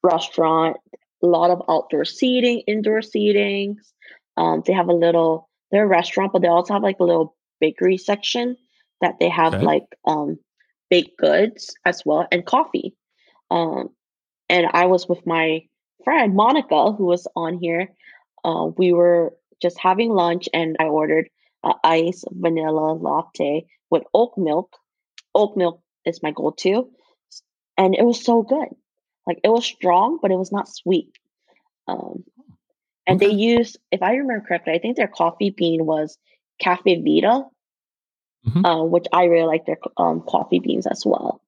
restaurant. 0.03 0.77
A 1.21 1.27
lot 1.27 1.51
of 1.51 1.61
outdoor 1.69 2.05
seating, 2.05 2.61
indoor 2.65 3.01
seatings. 3.01 3.77
Um, 4.37 4.63
they 4.65 4.73
have 4.73 4.87
a 4.87 4.93
little. 4.93 5.49
They're 5.71 5.85
a 5.85 5.87
restaurant, 5.87 6.33
but 6.33 6.41
they 6.41 6.47
also 6.47 6.73
have 6.73 6.83
like 6.83 6.99
a 6.99 7.03
little 7.03 7.35
bakery 7.59 7.97
section 7.97 8.57
that 9.01 9.15
they 9.19 9.29
have 9.29 9.53
okay. 9.53 9.63
like 9.63 9.85
um, 10.05 10.39
baked 10.89 11.17
goods 11.17 11.75
as 11.85 12.01
well 12.05 12.27
and 12.31 12.45
coffee. 12.45 12.95
Um, 13.51 13.89
and 14.49 14.67
I 14.73 14.87
was 14.87 15.07
with 15.07 15.25
my 15.25 15.61
friend 16.03 16.35
Monica, 16.35 16.91
who 16.91 17.05
was 17.05 17.27
on 17.35 17.59
here. 17.59 17.89
Uh, 18.43 18.69
we 18.77 18.93
were 18.93 19.33
just 19.61 19.77
having 19.79 20.09
lunch, 20.09 20.49
and 20.53 20.75
I 20.79 20.85
ordered 20.85 21.29
uh, 21.63 21.73
ice 21.83 22.23
vanilla 22.31 22.93
latte 22.93 23.67
with 23.89 24.03
oat 24.13 24.33
milk. 24.37 24.75
Oat 25.35 25.55
milk 25.55 25.81
is 26.05 26.23
my 26.23 26.31
go-to, 26.31 26.89
and 27.77 27.95
it 27.95 28.03
was 28.03 28.23
so 28.23 28.41
good. 28.41 28.69
Like 29.27 29.39
it 29.43 29.49
was 29.49 29.65
strong, 29.65 30.19
but 30.21 30.31
it 30.31 30.37
was 30.37 30.51
not 30.51 30.67
sweet. 30.67 31.11
Um, 31.87 32.23
and 33.05 33.21
okay. 33.21 33.27
they 33.27 33.33
used, 33.33 33.77
if 33.91 34.01
I 34.01 34.13
remember 34.13 34.45
correctly, 34.47 34.73
I 34.73 34.79
think 34.79 34.95
their 34.95 35.07
coffee 35.07 35.51
bean 35.55 35.85
was 35.85 36.17
Caffe 36.59 36.83
Vita, 36.85 37.43
mm-hmm. 38.47 38.65
uh, 38.65 38.83
which 38.85 39.05
I 39.11 39.25
really 39.25 39.45
like 39.45 39.65
their 39.65 39.77
um, 39.97 40.23
coffee 40.27 40.59
beans 40.59 40.87
as 40.87 41.03
well. 41.05 41.41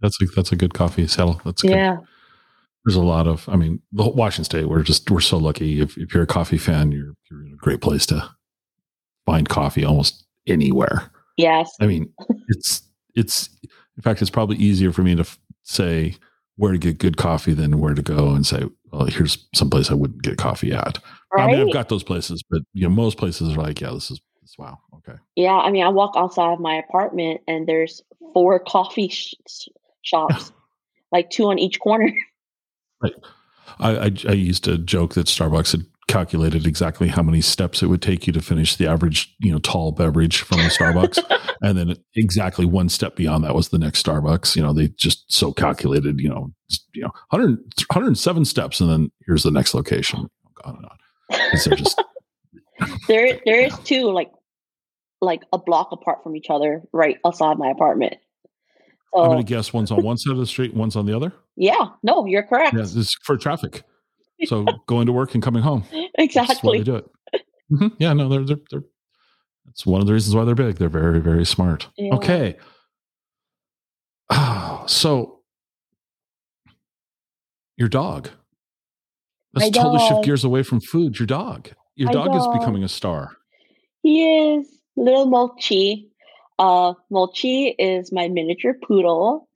That's 0.00 0.20
a 0.22 0.26
that's 0.34 0.50
a 0.50 0.56
good 0.56 0.72
coffee 0.72 1.06
settle. 1.06 1.40
That's 1.44 1.62
good. 1.62 1.72
yeah 1.72 1.98
there's 2.84 2.96
a 2.96 3.02
lot 3.02 3.26
of, 3.26 3.48
I 3.48 3.56
mean, 3.56 3.80
the 3.92 4.08
Washington 4.08 4.44
State, 4.44 4.68
we're 4.68 4.82
just, 4.82 5.10
we're 5.10 5.20
so 5.20 5.36
lucky. 5.36 5.80
If, 5.80 5.96
if 5.98 6.14
you're 6.14 6.22
a 6.22 6.26
coffee 6.26 6.58
fan, 6.58 6.92
you're, 6.92 7.14
you're 7.30 7.44
in 7.44 7.52
a 7.52 7.56
great 7.56 7.80
place 7.80 8.06
to 8.06 8.28
find 9.26 9.48
coffee 9.48 9.84
almost 9.84 10.24
anywhere. 10.46 11.10
Yes. 11.36 11.74
I 11.80 11.86
mean, 11.86 12.12
it's, 12.48 12.82
it's 13.14 13.50
in 13.96 14.02
fact 14.02 14.22
it's 14.22 14.30
probably 14.30 14.56
easier 14.56 14.92
for 14.92 15.02
me 15.02 15.14
to 15.14 15.22
f- 15.22 15.38
say 15.62 16.14
where 16.56 16.72
to 16.72 16.78
get 16.78 16.98
good 16.98 17.16
coffee 17.16 17.54
than 17.54 17.80
where 17.80 17.94
to 17.94 18.02
go 18.02 18.30
and 18.30 18.46
say, 18.46 18.64
well, 18.92 19.06
here's 19.06 19.46
some 19.54 19.70
place 19.70 19.90
I 19.90 19.94
wouldn't 19.94 20.22
get 20.22 20.38
coffee 20.38 20.72
at. 20.72 20.98
Right? 21.32 21.44
I 21.44 21.46
mean, 21.46 21.60
I've 21.66 21.72
got 21.72 21.88
those 21.88 22.02
places, 22.02 22.42
but 22.50 22.62
you 22.72 22.82
know, 22.82 22.94
most 22.94 23.18
places 23.18 23.56
are 23.56 23.60
like, 23.60 23.80
yeah, 23.80 23.92
this 23.92 24.10
is 24.10 24.20
this, 24.42 24.56
wow, 24.58 24.78
okay. 24.96 25.18
Yeah, 25.36 25.56
I 25.56 25.70
mean, 25.70 25.84
I 25.84 25.88
walk 25.88 26.14
outside 26.16 26.52
of 26.52 26.60
my 26.60 26.76
apartment 26.76 27.40
and 27.46 27.66
there's 27.66 28.02
four 28.34 28.58
coffee 28.58 29.08
sh- 29.08 29.34
shops, 30.02 30.52
like 31.12 31.30
two 31.30 31.46
on 31.46 31.58
each 31.58 31.80
corner. 31.80 32.12
Right. 33.02 33.14
I, 33.78 33.90
I, 33.96 34.12
I 34.28 34.32
used 34.32 34.64
to 34.64 34.78
joke 34.78 35.14
that 35.14 35.26
Starbucks 35.26 35.72
had 35.72 35.86
calculated 36.10 36.66
exactly 36.66 37.06
how 37.06 37.22
many 37.22 37.40
steps 37.40 37.82
it 37.82 37.86
would 37.86 38.02
take 38.02 38.26
you 38.26 38.32
to 38.32 38.40
finish 38.40 38.74
the 38.76 38.86
average, 38.86 39.32
you 39.38 39.52
know, 39.52 39.60
tall 39.60 39.92
beverage 39.92 40.42
from 40.42 40.58
the 40.58 40.64
Starbucks. 40.64 41.22
and 41.62 41.78
then 41.78 41.96
exactly 42.16 42.66
one 42.66 42.88
step 42.88 43.14
beyond 43.14 43.44
that 43.44 43.54
was 43.54 43.68
the 43.68 43.78
next 43.78 44.04
Starbucks. 44.04 44.56
You 44.56 44.62
know, 44.62 44.72
they 44.72 44.88
just 44.88 45.32
so 45.32 45.52
calculated, 45.52 46.20
you 46.20 46.28
know, 46.28 46.52
you 46.94 47.02
know, 47.02 47.12
100, 47.30 47.58
107 47.88 48.44
steps. 48.44 48.80
And 48.80 48.90
then 48.90 49.12
here's 49.26 49.44
the 49.44 49.52
next 49.52 49.72
location. 49.72 50.28
Oh, 50.64 50.68
on 50.68 50.76
and 50.76 50.84
on. 50.86 50.96
Oh, 51.32 51.58
They're 51.64 51.76
just. 51.76 52.02
there, 53.08 53.40
there 53.46 53.60
is 53.60 53.78
two 53.84 54.10
like, 54.10 54.32
like 55.20 55.42
a 55.52 55.58
block 55.58 55.90
apart 55.92 56.24
from 56.24 56.34
each 56.34 56.50
other, 56.50 56.82
right 56.92 57.18
outside 57.24 57.56
my 57.56 57.70
apartment. 57.70 58.14
So, 59.14 59.22
I'm 59.22 59.30
going 59.30 59.38
to 59.38 59.44
guess 59.44 59.72
one's 59.72 59.90
on 59.90 60.02
one 60.02 60.16
side 60.16 60.32
of 60.32 60.38
the 60.38 60.46
street, 60.46 60.72
one's 60.74 60.94
on 60.94 61.04
the 61.04 61.14
other. 61.14 61.32
Yeah, 61.56 61.88
no, 62.02 62.26
you're 62.26 62.44
correct. 62.44 62.74
Yeah, 62.74 62.82
this 62.82 62.94
is 62.94 63.16
for 63.24 63.36
traffic. 63.36 63.82
So 64.44 64.64
going 64.86 65.06
to 65.06 65.12
work 65.12 65.34
and 65.34 65.42
coming 65.42 65.62
home. 65.62 65.84
Exactly. 66.14 66.54
That's 66.54 66.62
why 66.62 66.78
they 66.78 66.84
do 66.84 66.96
it. 66.96 67.10
Mm-hmm. 67.72 67.88
Yeah, 67.98 68.12
no, 68.12 68.28
they're, 68.28 68.44
they're, 68.44 68.56
they're, 68.70 68.82
that's 69.66 69.84
one 69.84 70.00
of 70.00 70.06
the 70.06 70.12
reasons 70.12 70.34
why 70.34 70.44
they're 70.44 70.54
big. 70.54 70.76
They're 70.76 70.88
very, 70.88 71.20
very 71.20 71.44
smart. 71.44 71.88
Yeah. 71.96 72.14
Okay. 72.14 72.56
Oh, 74.30 74.84
so 74.86 75.40
your 77.76 77.88
dog. 77.88 78.28
Let's 79.54 79.66
My 79.66 79.82
totally 79.82 79.98
dog. 79.98 80.08
shift 80.08 80.24
gears 80.24 80.44
away 80.44 80.62
from 80.62 80.80
food. 80.80 81.18
Your 81.18 81.26
dog. 81.26 81.70
Your 81.96 82.12
dog, 82.12 82.32
dog 82.32 82.36
is 82.36 82.58
becoming 82.58 82.84
a 82.84 82.88
star. 82.88 83.36
He 84.02 84.24
is 84.24 84.68
little 84.96 85.26
Mochi. 85.26 86.10
Uh, 86.60 86.92
Mochi 87.08 87.68
is 87.68 88.12
my 88.12 88.28
miniature 88.28 88.74
poodle. 88.74 89.48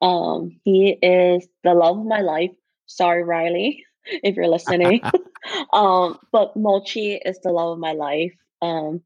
Um, 0.00 0.60
he 0.62 0.96
is 1.02 1.48
the 1.64 1.74
love 1.74 1.98
of 1.98 2.06
my 2.06 2.20
life. 2.20 2.52
Sorry, 2.86 3.24
Riley, 3.24 3.84
if 4.06 4.36
you're 4.36 4.46
listening. 4.46 5.02
um, 5.72 6.16
but 6.30 6.56
Mochi 6.56 7.14
is 7.14 7.40
the 7.42 7.50
love 7.50 7.72
of 7.72 7.78
my 7.80 7.92
life. 7.92 8.32
Um, 8.62 9.02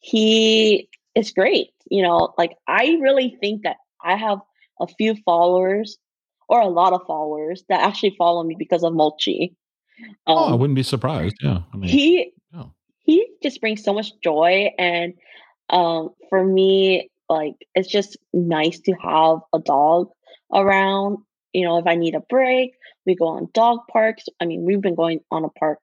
he 0.00 0.90
is 1.14 1.32
great. 1.32 1.70
You 1.90 2.02
know, 2.02 2.34
like 2.36 2.56
I 2.68 2.98
really 3.00 3.38
think 3.40 3.62
that 3.62 3.76
I 4.04 4.16
have 4.16 4.40
a 4.78 4.86
few 4.86 5.16
followers 5.24 5.96
or 6.46 6.60
a 6.60 6.68
lot 6.68 6.92
of 6.92 7.06
followers 7.06 7.64
that 7.70 7.80
actually 7.80 8.16
follow 8.18 8.42
me 8.42 8.54
because 8.58 8.84
of 8.84 8.92
Mochi. 8.92 9.56
Um, 10.26 10.36
oh, 10.36 10.44
I 10.44 10.52
um, 10.52 10.60
wouldn't 10.60 10.76
be 10.76 10.82
surprised. 10.82 11.36
Yeah, 11.40 11.60
I 11.72 11.76
mean, 11.78 11.88
he 11.88 12.32
he 13.04 13.26
just 13.42 13.60
brings 13.60 13.82
so 13.82 13.92
much 13.92 14.12
joy, 14.22 14.70
and 14.78 15.14
um, 15.70 16.10
for 16.28 16.44
me, 16.44 17.10
like 17.28 17.54
it's 17.74 17.88
just 17.88 18.16
nice 18.32 18.80
to 18.80 18.92
have 18.92 19.38
a 19.54 19.58
dog 19.58 20.08
around. 20.52 21.18
You 21.52 21.64
know, 21.64 21.78
if 21.78 21.86
I 21.86 21.96
need 21.96 22.14
a 22.14 22.20
break, 22.20 22.72
we 23.06 23.14
go 23.14 23.28
on 23.28 23.48
dog 23.52 23.80
parks. 23.90 24.24
I 24.40 24.46
mean, 24.46 24.64
we've 24.64 24.80
been 24.80 24.94
going 24.94 25.20
on 25.30 25.44
a 25.44 25.48
park 25.48 25.78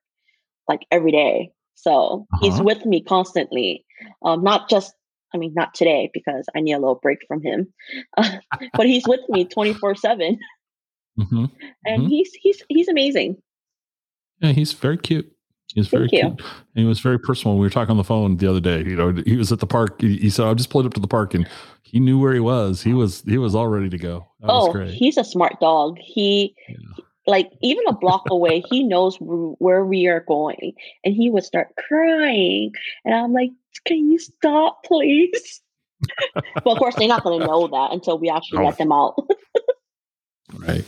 like 0.68 0.86
every 0.92 1.12
day. 1.12 1.52
So 1.76 2.28
uh-huh. 2.34 2.40
he's 2.42 2.62
with 2.62 2.86
me 2.86 3.02
constantly. 3.02 3.86
Um, 4.24 4.44
not 4.44 4.70
just, 4.70 4.94
I 5.34 5.38
mean, 5.38 5.54
not 5.54 5.74
today 5.74 6.10
because 6.14 6.46
I 6.56 6.60
need 6.60 6.74
a 6.74 6.80
little 6.80 7.00
break 7.02 7.20
from 7.28 7.42
him, 7.42 7.74
uh, 8.18 8.38
but 8.74 8.86
he's 8.86 9.08
with 9.08 9.22
me 9.30 9.46
24 9.46 9.96
7. 9.96 10.38
Mm-hmm. 11.20 11.46
And 11.86 12.02
mm-hmm. 12.02 12.08
he's 12.08 12.34
he's 12.34 12.64
he's 12.70 12.88
amazing. 12.88 13.38
Yeah, 14.40 14.54
he's 14.54 14.72
very 14.72 14.98
cute. 14.98 15.32
He 15.74 15.80
was 15.80 15.88
very 15.88 16.10
cute. 16.10 16.24
And 16.24 16.40
he 16.74 16.86
was 16.86 17.00
very 17.00 17.20
personal. 17.20 17.58
We 17.58 17.66
were 17.66 17.70
talking 17.70 17.92
on 17.92 17.98
the 17.98 18.04
phone 18.04 18.38
the 18.38 18.48
other 18.48 18.60
day. 18.60 18.80
You 18.80 18.96
know, 18.96 19.14
he 19.26 19.38
was 19.38 19.52
at 19.52 19.60
the 19.60 19.68
park. 19.68 20.02
He, 20.02 20.18
he 20.18 20.30
said, 20.30 20.48
"I 20.48 20.54
just 20.56 20.70
pulled 20.70 20.86
up 20.86 20.94
to 20.96 21.00
the 21.00 21.08
park," 21.08 21.34
and 21.36 21.48
he 21.84 22.00
knew 22.00 22.20
where 22.20 22.34
he 22.34 22.40
was. 22.40 22.82
He 22.82 22.94
was 22.94 23.22
he 23.22 23.38
was 23.38 23.54
all 23.54 23.68
ready 23.68 23.90
to 23.90 23.98
go. 23.98 24.28
That 24.40 24.50
oh, 24.50 24.74
he's 24.86 25.18
a 25.18 25.24
smart 25.24 25.60
dog. 25.60 25.98
He 26.00 26.56
yeah. 26.68 26.76
like 27.28 27.52
even 27.62 27.84
a 27.88 27.94
block 27.94 28.24
away, 28.32 28.64
he 28.70 28.84
knows 28.84 29.18
where 29.20 29.86
we 29.86 30.08
are 30.08 30.22
going, 30.22 30.74
and 31.04 31.14
he 31.14 31.30
would 31.30 31.44
start 31.44 31.70
crying, 31.78 32.72
and 33.06 33.14
I'm 33.14 33.34
like, 33.34 33.52
"Can 33.86 34.12
you 34.12 34.18
stop, 34.18 34.84
please?" 34.86 35.62
well, 36.66 36.74
of 36.74 36.80
course, 36.80 36.96
they're 36.96 37.08
not 37.08 37.24
going 37.24 37.42
to 37.42 37.46
know 37.46 37.68
that 37.68 37.92
until 37.92 38.18
we 38.18 38.30
actually 38.30 38.60
oh. 38.60 38.66
let 38.66 38.78
them 38.78 38.92
out. 38.92 39.16
right. 40.58 40.86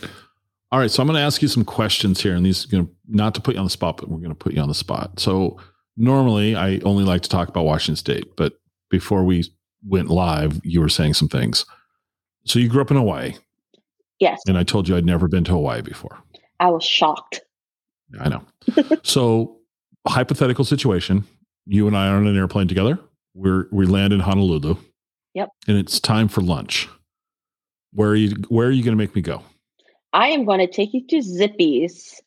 All 0.72 0.78
right, 0.78 0.90
so 0.90 1.02
I'm 1.02 1.06
going 1.06 1.18
to 1.18 1.22
ask 1.22 1.42
you 1.42 1.48
some 1.48 1.66
questions 1.66 2.22
here, 2.22 2.34
and 2.34 2.46
these 2.46 2.64
are 2.64 2.68
going 2.68 2.86
to 2.86 2.92
not 3.06 3.34
to 3.34 3.42
put 3.42 3.54
you 3.54 3.58
on 3.58 3.66
the 3.66 3.70
spot, 3.70 3.98
but 3.98 4.08
we're 4.08 4.20
going 4.20 4.30
to 4.30 4.34
put 4.34 4.54
you 4.54 4.62
on 4.62 4.68
the 4.68 4.74
spot. 4.74 5.20
So 5.20 5.58
normally, 5.98 6.56
I 6.56 6.78
only 6.78 7.04
like 7.04 7.20
to 7.22 7.28
talk 7.28 7.48
about 7.48 7.66
Washington 7.66 7.96
State, 7.96 8.36
but 8.38 8.54
before 8.88 9.22
we 9.22 9.44
went 9.86 10.08
live, 10.08 10.58
you 10.64 10.80
were 10.80 10.88
saying 10.88 11.12
some 11.12 11.28
things. 11.28 11.66
So 12.46 12.58
you 12.58 12.70
grew 12.70 12.80
up 12.80 12.90
in 12.90 12.96
Hawaii, 12.96 13.34
yes, 14.18 14.40
and 14.46 14.56
I 14.56 14.62
told 14.62 14.88
you 14.88 14.96
I'd 14.96 15.04
never 15.04 15.28
been 15.28 15.44
to 15.44 15.52
Hawaii 15.52 15.82
before. 15.82 16.18
I 16.58 16.70
was 16.70 16.84
shocked. 16.84 17.42
I 18.18 18.30
know. 18.30 18.42
so, 19.02 19.58
hypothetical 20.08 20.64
situation: 20.64 21.24
you 21.66 21.86
and 21.86 21.94
I 21.94 22.08
are 22.08 22.16
on 22.16 22.26
an 22.26 22.36
airplane 22.36 22.66
together. 22.66 22.98
We're 23.34 23.66
we 23.72 23.84
land 23.84 24.14
in 24.14 24.20
Honolulu. 24.20 24.76
Yep. 25.34 25.50
And 25.68 25.76
it's 25.76 26.00
time 26.00 26.28
for 26.28 26.40
lunch. 26.40 26.88
Where 27.92 28.08
are 28.08 28.16
you? 28.16 28.30
Where 28.48 28.68
are 28.68 28.72
you 28.72 28.82
going 28.82 28.96
to 28.96 29.02
make 29.02 29.14
me 29.14 29.20
go? 29.20 29.42
I 30.12 30.28
am 30.28 30.44
going 30.44 30.60
to 30.60 30.66
take 30.66 30.92
you 30.92 31.06
to 31.08 31.22
Zippy's. 31.22 32.20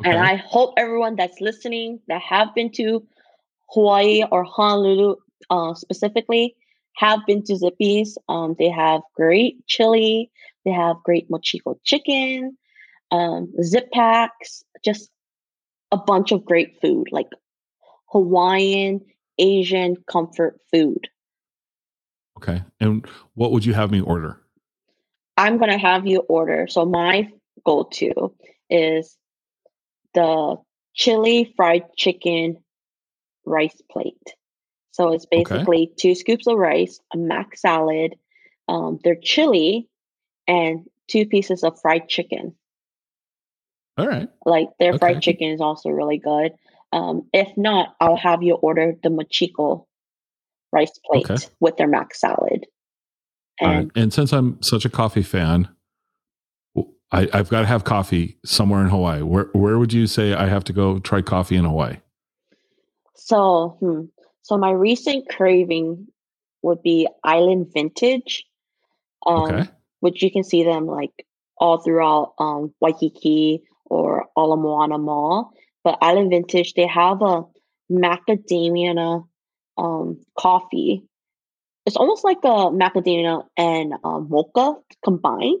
Okay. 0.00 0.10
And 0.10 0.18
I 0.18 0.36
hope 0.36 0.74
everyone 0.76 1.16
that's 1.16 1.40
listening 1.40 2.00
that 2.08 2.20
have 2.22 2.54
been 2.54 2.70
to 2.72 3.06
Hawaii 3.70 4.24
or 4.30 4.44
Honolulu 4.44 5.16
uh, 5.50 5.74
specifically 5.74 6.54
have 6.96 7.20
been 7.26 7.42
to 7.44 7.56
Zippy's. 7.56 8.18
Um, 8.28 8.56
they 8.58 8.70
have 8.70 9.00
great 9.14 9.66
chili. 9.66 10.30
They 10.64 10.72
have 10.72 10.96
great 11.04 11.30
mochiko 11.30 11.76
chicken, 11.84 12.58
um, 13.12 13.52
zip 13.62 13.90
packs, 13.92 14.64
just 14.84 15.10
a 15.92 15.96
bunch 15.96 16.32
of 16.32 16.44
great 16.44 16.80
food, 16.80 17.06
like 17.12 17.28
Hawaiian, 18.10 19.00
Asian 19.38 19.96
comfort 20.10 20.60
food. 20.72 21.08
Okay. 22.36 22.62
And 22.80 23.06
what 23.34 23.52
would 23.52 23.64
you 23.64 23.74
have 23.74 23.90
me 23.90 24.00
order? 24.00 24.40
I'm 25.36 25.58
going 25.58 25.70
to 25.70 25.78
have 25.78 26.06
you 26.06 26.20
order. 26.20 26.66
So 26.68 26.84
my 26.84 27.30
go 27.64 27.84
to 27.92 28.34
is 28.70 29.16
the 30.14 30.56
chili 30.94 31.52
fried 31.56 31.84
chicken 31.96 32.58
rice 33.44 33.80
plate. 33.90 34.34
So 34.92 35.12
it's 35.12 35.26
basically 35.26 35.82
okay. 35.82 35.94
two 35.98 36.14
scoops 36.14 36.46
of 36.46 36.56
rice, 36.56 37.00
a 37.12 37.18
mac 37.18 37.56
salad, 37.56 38.14
um, 38.66 38.98
their 39.04 39.14
chili, 39.14 39.88
and 40.48 40.86
two 41.08 41.26
pieces 41.26 41.62
of 41.64 41.78
fried 41.80 42.08
chicken. 42.08 42.54
All 43.98 44.06
right. 44.06 44.28
Like 44.44 44.68
their 44.78 44.90
okay. 44.90 44.98
fried 44.98 45.22
chicken 45.22 45.50
is 45.50 45.60
also 45.60 45.90
really 45.90 46.18
good. 46.18 46.52
Um, 46.92 47.28
if 47.32 47.56
not, 47.56 47.94
I'll 48.00 48.16
have 48.16 48.42
you 48.42 48.54
order 48.54 48.94
the 49.02 49.10
Mochiko 49.10 49.86
rice 50.72 50.98
plate 51.04 51.30
okay. 51.30 51.46
with 51.60 51.76
their 51.76 51.88
mac 51.88 52.14
salad. 52.14 52.66
And, 53.60 53.90
and 53.94 54.12
since 54.12 54.32
I'm 54.32 54.62
such 54.62 54.84
a 54.84 54.90
coffee 54.90 55.22
fan, 55.22 55.68
I, 57.12 57.28
have 57.32 57.48
got 57.48 57.60
to 57.60 57.66
have 57.66 57.84
coffee 57.84 58.38
somewhere 58.44 58.82
in 58.82 58.88
Hawaii. 58.88 59.22
Where 59.22 59.48
where 59.52 59.78
would 59.78 59.92
you 59.92 60.06
say 60.06 60.34
I 60.34 60.46
have 60.48 60.64
to 60.64 60.72
go 60.72 60.98
try 60.98 61.22
coffee 61.22 61.56
in 61.56 61.64
Hawaii? 61.64 61.98
So, 63.14 63.76
hmm, 63.80 64.06
so 64.42 64.58
my 64.58 64.70
recent 64.70 65.28
craving 65.28 66.08
would 66.62 66.82
be 66.82 67.08
Island 67.22 67.68
Vintage, 67.72 68.44
um, 69.24 69.42
okay. 69.44 69.70
which 70.00 70.22
you 70.22 70.30
can 70.30 70.44
see 70.44 70.64
them 70.64 70.86
like 70.86 71.26
all 71.58 71.78
throughout 71.78 72.34
um, 72.38 72.74
Waikiki 72.80 73.62
or 73.86 74.26
Ala 74.36 74.56
Moana 74.56 74.98
Mall. 74.98 75.52
But 75.84 75.98
Island 76.02 76.30
Vintage, 76.30 76.74
they 76.74 76.86
have 76.88 77.22
a 77.22 77.44
macadamia 77.90 79.24
um, 79.78 80.20
coffee 80.36 81.04
it's 81.86 81.96
almost 81.96 82.24
like 82.24 82.38
a 82.42 82.68
macadamia 82.70 83.44
and 83.56 83.94
um, 84.02 84.28
mocha 84.28 84.74
combined, 85.04 85.60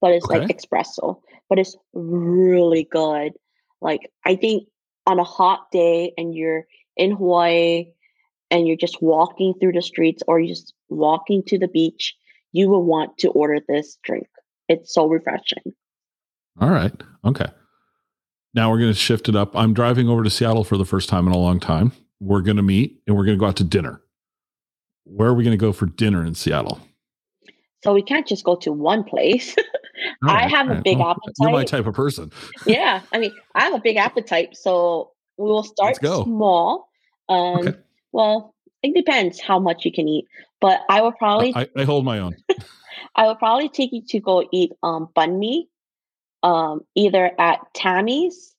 but 0.00 0.12
it's 0.12 0.24
okay. 0.24 0.38
like 0.38 0.56
espresso. 0.56 1.20
But 1.48 1.58
it's 1.58 1.76
really 1.92 2.84
good. 2.90 3.32
Like 3.80 4.10
I 4.24 4.36
think 4.36 4.68
on 5.06 5.18
a 5.18 5.24
hot 5.24 5.70
day 5.72 6.12
and 6.16 6.34
you're 6.34 6.64
in 6.96 7.10
Hawaii 7.10 7.86
and 8.50 8.68
you're 8.68 8.76
just 8.76 9.02
walking 9.02 9.54
through 9.60 9.72
the 9.72 9.82
streets 9.82 10.22
or 10.28 10.38
you're 10.38 10.54
just 10.54 10.74
walking 10.88 11.42
to 11.48 11.58
the 11.58 11.68
beach, 11.68 12.14
you 12.52 12.68
will 12.68 12.84
want 12.84 13.18
to 13.18 13.30
order 13.30 13.58
this 13.66 13.98
drink. 14.04 14.28
It's 14.68 14.94
so 14.94 15.06
refreshing. 15.08 15.74
All 16.60 16.70
right. 16.70 16.92
Okay. 17.24 17.46
Now 18.54 18.70
we're 18.70 18.78
going 18.78 18.92
to 18.92 18.98
shift 18.98 19.28
it 19.28 19.36
up. 19.36 19.56
I'm 19.56 19.74
driving 19.74 20.08
over 20.08 20.22
to 20.22 20.30
Seattle 20.30 20.64
for 20.64 20.76
the 20.76 20.84
first 20.84 21.08
time 21.08 21.26
in 21.26 21.32
a 21.32 21.38
long 21.38 21.58
time. 21.58 21.92
We're 22.20 22.42
going 22.42 22.56
to 22.56 22.62
meet 22.62 23.00
and 23.06 23.16
we're 23.16 23.24
going 23.24 23.36
to 23.36 23.40
go 23.40 23.46
out 23.46 23.56
to 23.56 23.64
dinner 23.64 24.02
where 25.08 25.28
are 25.28 25.34
we 25.34 25.44
going 25.44 25.56
to 25.56 25.60
go 25.60 25.72
for 25.72 25.86
dinner 25.86 26.24
in 26.24 26.34
Seattle? 26.34 26.80
So 27.82 27.94
we 27.94 28.02
can't 28.02 28.26
just 28.26 28.44
go 28.44 28.56
to 28.56 28.72
one 28.72 29.04
place. 29.04 29.54
Right, 30.22 30.44
I 30.44 30.48
have 30.48 30.68
a 30.68 30.80
big 30.82 31.00
appetite. 31.00 31.34
You're 31.40 31.50
my 31.50 31.64
type 31.64 31.86
of 31.86 31.94
person. 31.94 32.32
yeah. 32.66 33.02
I 33.12 33.18
mean, 33.18 33.32
I 33.54 33.62
have 33.64 33.74
a 33.74 33.80
big 33.80 33.96
appetite. 33.96 34.56
So 34.56 35.12
we 35.36 35.46
will 35.46 35.62
start 35.64 35.96
small. 35.96 36.88
Um, 37.28 37.58
okay. 37.58 37.78
Well, 38.12 38.54
it 38.82 38.94
depends 38.94 39.40
how 39.40 39.58
much 39.58 39.84
you 39.84 39.92
can 39.92 40.08
eat. 40.08 40.26
But 40.60 40.80
I 40.88 41.00
will 41.02 41.12
probably. 41.12 41.54
I, 41.54 41.68
I 41.76 41.84
hold 41.84 42.04
my 42.04 42.18
own. 42.18 42.36
I 43.14 43.26
will 43.26 43.36
probably 43.36 43.68
take 43.68 43.92
you 43.92 44.02
to 44.08 44.20
go 44.20 44.48
eat 44.52 44.72
um, 44.82 45.08
banh 45.16 45.38
mi, 45.38 45.68
um, 46.42 46.80
either 46.96 47.30
at 47.38 47.60
Tammy's 47.74 48.54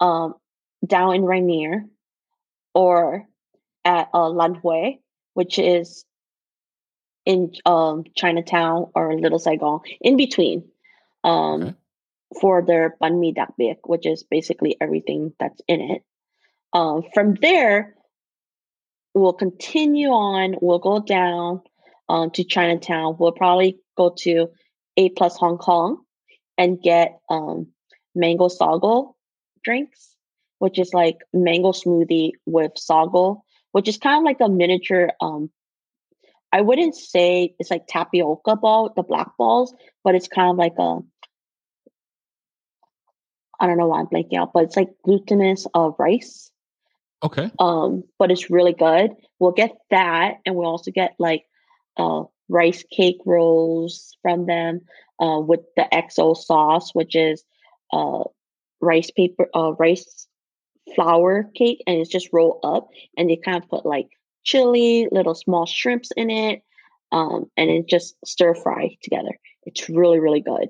um, 0.00 0.34
down 0.86 1.14
in 1.14 1.24
Rainier 1.24 1.84
or 2.74 3.26
at 3.84 4.08
uh, 4.12 4.28
Lan 4.28 4.60
Hue, 4.62 4.98
which 5.36 5.58
is 5.58 6.06
in 7.26 7.52
um, 7.66 8.04
Chinatown 8.14 8.86
or 8.94 9.14
Little 9.20 9.38
Saigon, 9.38 9.80
in 10.00 10.16
between, 10.16 10.64
um, 11.24 11.62
okay. 11.62 11.74
for 12.40 12.62
their 12.62 12.96
banh 13.02 13.20
mi 13.20 13.32
dac 13.32 13.52
biet, 13.58 13.80
which 13.84 14.06
is 14.06 14.22
basically 14.22 14.78
everything 14.80 15.34
that's 15.38 15.60
in 15.68 15.82
it. 15.82 16.02
Um, 16.72 17.02
from 17.12 17.34
there, 17.34 17.96
we'll 19.12 19.34
continue 19.34 20.08
on. 20.08 20.56
We'll 20.62 20.78
go 20.78 21.00
down 21.00 21.60
um, 22.08 22.30
to 22.30 22.42
Chinatown. 22.42 23.16
We'll 23.18 23.32
probably 23.32 23.78
go 23.94 24.14
to 24.20 24.48
A 24.96 25.10
Plus 25.10 25.36
Hong 25.36 25.58
Kong 25.58 25.98
and 26.56 26.80
get 26.80 27.20
um, 27.28 27.66
mango 28.14 28.48
sago 28.48 29.14
drinks, 29.62 30.14
which 30.60 30.78
is 30.78 30.94
like 30.94 31.18
mango 31.34 31.72
smoothie 31.72 32.32
with 32.46 32.72
sago, 32.76 33.42
which 33.76 33.88
is 33.88 33.98
kind 33.98 34.16
of 34.16 34.24
like 34.24 34.40
a 34.40 34.48
miniature 34.48 35.10
um, 35.20 35.50
I 36.50 36.62
wouldn't 36.62 36.96
say 36.96 37.54
it's 37.58 37.70
like 37.70 37.86
tapioca 37.86 38.56
ball, 38.56 38.90
the 38.96 39.02
black 39.02 39.36
balls, 39.36 39.74
but 40.02 40.14
it's 40.14 40.28
kind 40.28 40.50
of 40.50 40.56
like 40.56 40.72
a 40.78 41.00
I 43.60 43.66
don't 43.66 43.76
know 43.76 43.88
why 43.88 44.00
I'm 44.00 44.06
blanking 44.06 44.38
out, 44.38 44.52
but 44.54 44.64
it's 44.64 44.76
like 44.76 44.88
glutinous 45.04 45.66
of 45.74 45.92
uh, 45.92 45.96
rice. 45.98 46.50
Okay. 47.22 47.50
Um, 47.58 48.04
but 48.18 48.30
it's 48.30 48.48
really 48.48 48.72
good. 48.72 49.10
We'll 49.38 49.52
get 49.52 49.76
that, 49.90 50.38
and 50.46 50.54
we'll 50.54 50.70
also 50.70 50.90
get 50.90 51.14
like 51.18 51.44
uh 51.98 52.22
rice 52.48 52.82
cake 52.90 53.18
rolls 53.26 54.16
from 54.22 54.46
them, 54.46 54.80
uh, 55.20 55.40
with 55.40 55.60
the 55.76 55.86
XO 55.92 56.34
sauce, 56.34 56.94
which 56.94 57.14
is 57.14 57.44
uh 57.92 58.24
rice 58.80 59.10
paper, 59.10 59.50
uh 59.54 59.74
rice 59.74 60.26
flour 60.94 61.50
cake, 61.54 61.82
and 61.86 61.98
it's 61.98 62.10
just 62.10 62.28
rolled 62.32 62.60
up, 62.62 62.88
and 63.16 63.28
they 63.28 63.36
kind 63.36 63.62
of 63.62 63.68
put 63.68 63.86
like 63.86 64.08
chili, 64.44 65.08
little 65.10 65.34
small 65.34 65.66
shrimps 65.66 66.10
in 66.16 66.30
it, 66.30 66.62
um, 67.12 67.46
and 67.56 67.70
it 67.70 67.88
just 67.88 68.14
stir 68.24 68.54
fry 68.54 68.96
together. 69.02 69.36
It's 69.64 69.88
really, 69.88 70.20
really 70.20 70.40
good. 70.40 70.68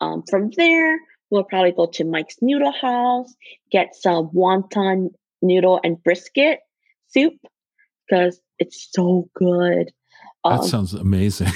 Um, 0.00 0.22
from 0.28 0.50
there, 0.56 0.98
we'll 1.30 1.44
probably 1.44 1.72
go 1.72 1.86
to 1.86 2.04
Mike's 2.04 2.36
Noodle 2.40 2.72
House, 2.72 3.34
get 3.70 3.94
some 3.94 4.30
wonton 4.30 5.08
noodle 5.42 5.80
and 5.82 6.02
brisket 6.02 6.60
soup 7.08 7.34
because 8.08 8.40
it's 8.58 8.88
so 8.92 9.28
good. 9.34 9.92
Um, 10.44 10.58
that 10.58 10.64
sounds 10.64 10.94
amazing. 10.94 11.52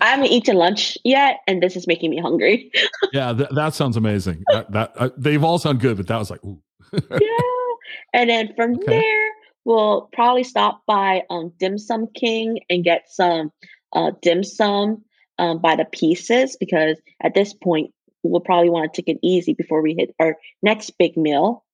I 0.00 0.06
haven't 0.10 0.26
eaten 0.26 0.56
lunch 0.56 0.96
yet, 1.04 1.38
and 1.48 1.62
this 1.62 1.74
is 1.74 1.86
making 1.86 2.10
me 2.10 2.20
hungry. 2.20 2.70
yeah, 3.12 3.32
th- 3.32 3.50
that 3.50 3.74
sounds 3.74 3.96
amazing. 3.96 4.44
That, 4.52 4.70
that 4.70 4.92
uh, 4.96 5.10
they've 5.16 5.42
all 5.42 5.58
sound 5.58 5.80
good, 5.80 5.96
but 5.96 6.06
that 6.06 6.18
was 6.18 6.30
like, 6.30 6.44
ooh. 6.44 6.62
yeah, 7.10 7.72
and 8.12 8.30
then 8.30 8.52
from 8.54 8.74
okay. 8.74 8.84
there, 8.86 9.28
we'll 9.64 10.08
probably 10.12 10.44
stop 10.44 10.82
by 10.86 11.22
um, 11.30 11.52
Dim 11.58 11.78
Sum 11.78 12.08
King 12.14 12.60
and 12.68 12.84
get 12.84 13.04
some 13.08 13.52
uh, 13.92 14.12
dim 14.22 14.42
sum 14.42 15.02
um, 15.38 15.58
by 15.58 15.76
the 15.76 15.84
pieces 15.84 16.56
because 16.58 16.96
at 17.22 17.34
this 17.34 17.52
point 17.52 17.92
we'll 18.22 18.40
probably 18.40 18.70
want 18.70 18.92
to 18.92 19.02
take 19.02 19.14
it 19.14 19.18
easy 19.22 19.54
before 19.54 19.82
we 19.82 19.94
hit 19.94 20.14
our 20.20 20.36
next 20.62 20.90
big 20.98 21.16
meal. 21.16 21.64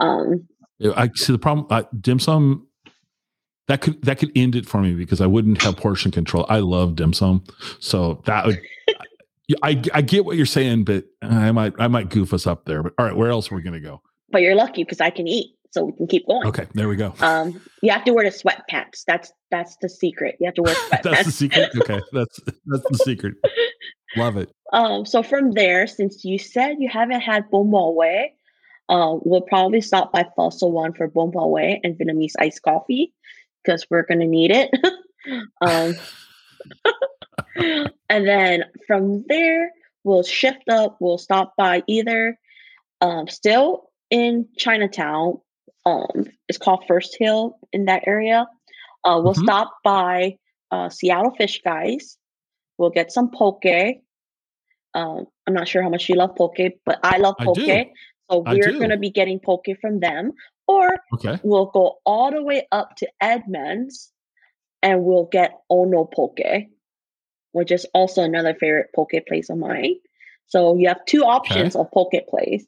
Um, 0.00 0.48
I 0.96 1.10
see 1.14 1.32
the 1.32 1.38
problem. 1.38 1.66
Uh, 1.70 1.84
dim 2.00 2.18
sum 2.18 2.66
that 3.68 3.80
could 3.80 4.02
that 4.02 4.18
could 4.18 4.32
end 4.34 4.56
it 4.56 4.66
for 4.66 4.80
me 4.80 4.94
because 4.94 5.20
I 5.20 5.26
wouldn't 5.26 5.62
have 5.62 5.76
portion 5.76 6.10
control. 6.10 6.46
I 6.48 6.58
love 6.58 6.96
dim 6.96 7.12
sum, 7.12 7.44
so 7.78 8.22
that 8.26 8.46
would. 8.46 8.60
I, 9.62 9.82
I 9.92 10.00
get 10.00 10.24
what 10.24 10.36
you're 10.36 10.46
saying, 10.46 10.84
but 10.84 11.04
I 11.20 11.52
might 11.52 11.74
I 11.78 11.88
might 11.88 12.08
goof 12.08 12.32
us 12.32 12.46
up 12.46 12.64
there. 12.64 12.82
But 12.82 12.94
all 12.98 13.06
right, 13.06 13.16
where 13.16 13.30
else 13.30 13.50
are 13.50 13.54
we 13.54 13.62
going 13.62 13.74
to 13.74 13.80
go? 13.80 14.02
But 14.32 14.42
you're 14.42 14.54
lucky 14.54 14.82
because 14.82 15.00
I 15.00 15.10
can 15.10 15.28
eat 15.28 15.54
so 15.72 15.84
we 15.84 15.92
can 15.92 16.06
keep 16.06 16.26
going. 16.26 16.46
Okay, 16.46 16.66
there 16.74 16.88
we 16.88 16.96
go. 16.96 17.14
Um, 17.20 17.60
you 17.82 17.90
have 17.90 18.04
to 18.04 18.12
wear 18.12 18.24
the 18.24 18.36
sweatpants. 18.36 19.04
That's 19.06 19.32
that's 19.50 19.76
the 19.80 19.88
secret. 19.88 20.36
You 20.38 20.46
have 20.46 20.54
to 20.54 20.62
wear 20.62 20.74
sweatpants. 20.74 21.02
that's 21.02 21.24
the 21.24 21.32
secret. 21.32 21.70
Okay, 21.76 22.00
that's 22.12 22.40
that's 22.66 22.84
the 22.90 22.98
secret. 23.04 23.34
Love 24.16 24.36
it. 24.36 24.50
Um, 24.72 25.06
so 25.06 25.22
from 25.22 25.52
there, 25.52 25.86
since 25.86 26.24
you 26.24 26.38
said 26.38 26.76
you 26.78 26.88
haven't 26.88 27.20
had 27.20 27.50
bún 27.50 27.70
bò 27.70 27.94
Huế, 27.94 28.26
uh, 28.88 29.18
we'll 29.22 29.40
probably 29.40 29.80
stop 29.80 30.12
by 30.12 30.26
Fossil 30.36 30.70
One 30.70 30.92
for 30.92 31.08
bún 31.08 31.32
bò 31.32 31.48
Huế 31.48 31.80
and 31.82 31.98
Vietnamese 31.98 32.34
iced 32.38 32.62
coffee 32.62 33.12
because 33.64 33.86
we're 33.90 34.04
gonna 34.04 34.26
need 34.26 34.50
it. 34.50 34.70
um, 35.62 35.94
and 38.10 38.28
then 38.28 38.64
from 38.86 39.24
there, 39.28 39.70
we'll 40.04 40.22
shift 40.22 40.68
up. 40.68 40.98
We'll 41.00 41.18
stop 41.18 41.54
by 41.56 41.82
either 41.86 42.38
um, 43.00 43.28
still 43.28 43.90
in 44.12 44.46
Chinatown 44.56 45.38
um, 45.84 46.26
it's 46.48 46.58
called 46.58 46.84
First 46.86 47.16
Hill 47.18 47.58
in 47.72 47.86
that 47.86 48.04
area. 48.06 48.46
Uh, 49.04 49.20
we'll 49.22 49.34
mm-hmm. 49.34 49.42
stop 49.42 49.74
by 49.82 50.36
uh, 50.70 50.88
Seattle 50.88 51.34
Fish 51.36 51.60
Guys. 51.64 52.16
We'll 52.78 52.90
get 52.90 53.12
some 53.12 53.30
poke. 53.30 53.64
Um, 54.94 55.26
I'm 55.46 55.54
not 55.54 55.68
sure 55.68 55.82
how 55.82 55.88
much 55.88 56.08
you 56.08 56.14
love 56.14 56.36
poke, 56.36 56.56
but 56.86 57.00
I 57.02 57.18
love 57.18 57.36
poke. 57.38 57.58
I 57.58 57.90
so 58.30 58.44
we're 58.46 58.72
going 58.72 58.90
to 58.90 58.96
be 58.96 59.10
getting 59.10 59.40
poke 59.40 59.66
from 59.80 60.00
them. 60.00 60.32
Or 60.68 60.96
okay. 61.14 61.38
we'll 61.42 61.66
go 61.66 61.98
all 62.06 62.30
the 62.30 62.42
way 62.42 62.66
up 62.70 62.96
to 62.98 63.08
Edmonds 63.20 64.12
and 64.80 65.04
we'll 65.04 65.28
get 65.30 65.58
Ono 65.68 66.04
Poke, 66.04 66.68
which 67.50 67.72
is 67.72 67.84
also 67.92 68.22
another 68.22 68.54
favorite 68.54 68.90
poke 68.94 69.12
place 69.26 69.50
of 69.50 69.58
mine. 69.58 69.96
So 70.46 70.76
you 70.76 70.88
have 70.88 71.04
two 71.04 71.24
options 71.24 71.74
okay. 71.74 71.80
of 71.80 71.90
poke 71.90 72.26
place. 72.28 72.64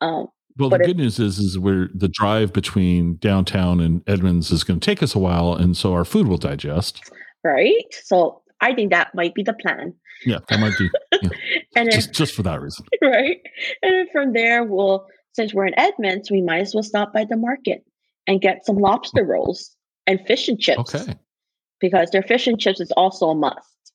Um, 0.00 0.28
well, 0.56 0.70
but 0.70 0.80
the 0.80 0.86
good 0.86 0.98
news 0.98 1.18
is, 1.18 1.38
is 1.38 1.58
where 1.58 1.88
the 1.94 2.08
drive 2.08 2.52
between 2.52 3.16
downtown 3.16 3.80
and 3.80 4.02
Edmonds 4.06 4.50
is 4.50 4.62
going 4.62 4.80
to 4.80 4.84
take 4.84 5.02
us 5.02 5.14
a 5.14 5.18
while, 5.18 5.54
and 5.54 5.76
so 5.76 5.92
our 5.92 6.04
food 6.04 6.28
will 6.28 6.38
digest. 6.38 7.00
Right. 7.42 7.84
So 8.04 8.42
I 8.60 8.74
think 8.74 8.90
that 8.90 9.14
might 9.14 9.34
be 9.34 9.42
the 9.42 9.52
plan. 9.52 9.94
Yeah, 10.24 10.38
that 10.48 10.60
might 10.60 10.76
be. 10.78 10.88
Yeah, 11.12 11.28
and 11.76 11.90
just 11.90 12.08
then, 12.08 12.14
just 12.14 12.34
for 12.34 12.42
that 12.44 12.60
reason. 12.60 12.86
Right. 13.02 13.40
And 13.82 13.92
then 13.92 14.06
from 14.12 14.32
there, 14.32 14.64
we'll 14.64 15.06
since 15.34 15.52
we're 15.52 15.66
in 15.66 15.78
Edmonds, 15.78 16.30
we 16.30 16.40
might 16.40 16.60
as 16.60 16.74
well 16.74 16.82
stop 16.82 17.12
by 17.12 17.24
the 17.24 17.36
market 17.36 17.84
and 18.26 18.40
get 18.40 18.64
some 18.64 18.76
lobster 18.76 19.22
oh. 19.22 19.28
rolls 19.28 19.76
and 20.06 20.20
fish 20.26 20.48
and 20.48 20.58
chips. 20.58 20.94
Okay. 20.94 21.14
Because 21.80 22.10
their 22.10 22.22
fish 22.22 22.46
and 22.46 22.58
chips 22.58 22.80
is 22.80 22.92
also 22.92 23.30
a 23.30 23.34
must. 23.34 23.92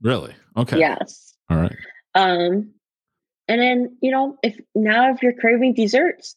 Really? 0.00 0.34
Okay. 0.56 0.78
Yes. 0.78 1.34
All 1.50 1.56
right. 1.58 1.76
Um, 2.14 2.72
and 3.48 3.60
then, 3.60 3.96
you 4.00 4.10
know, 4.10 4.36
if 4.42 4.56
now 4.74 5.12
if 5.12 5.22
you're 5.22 5.32
craving 5.32 5.74
desserts, 5.74 6.36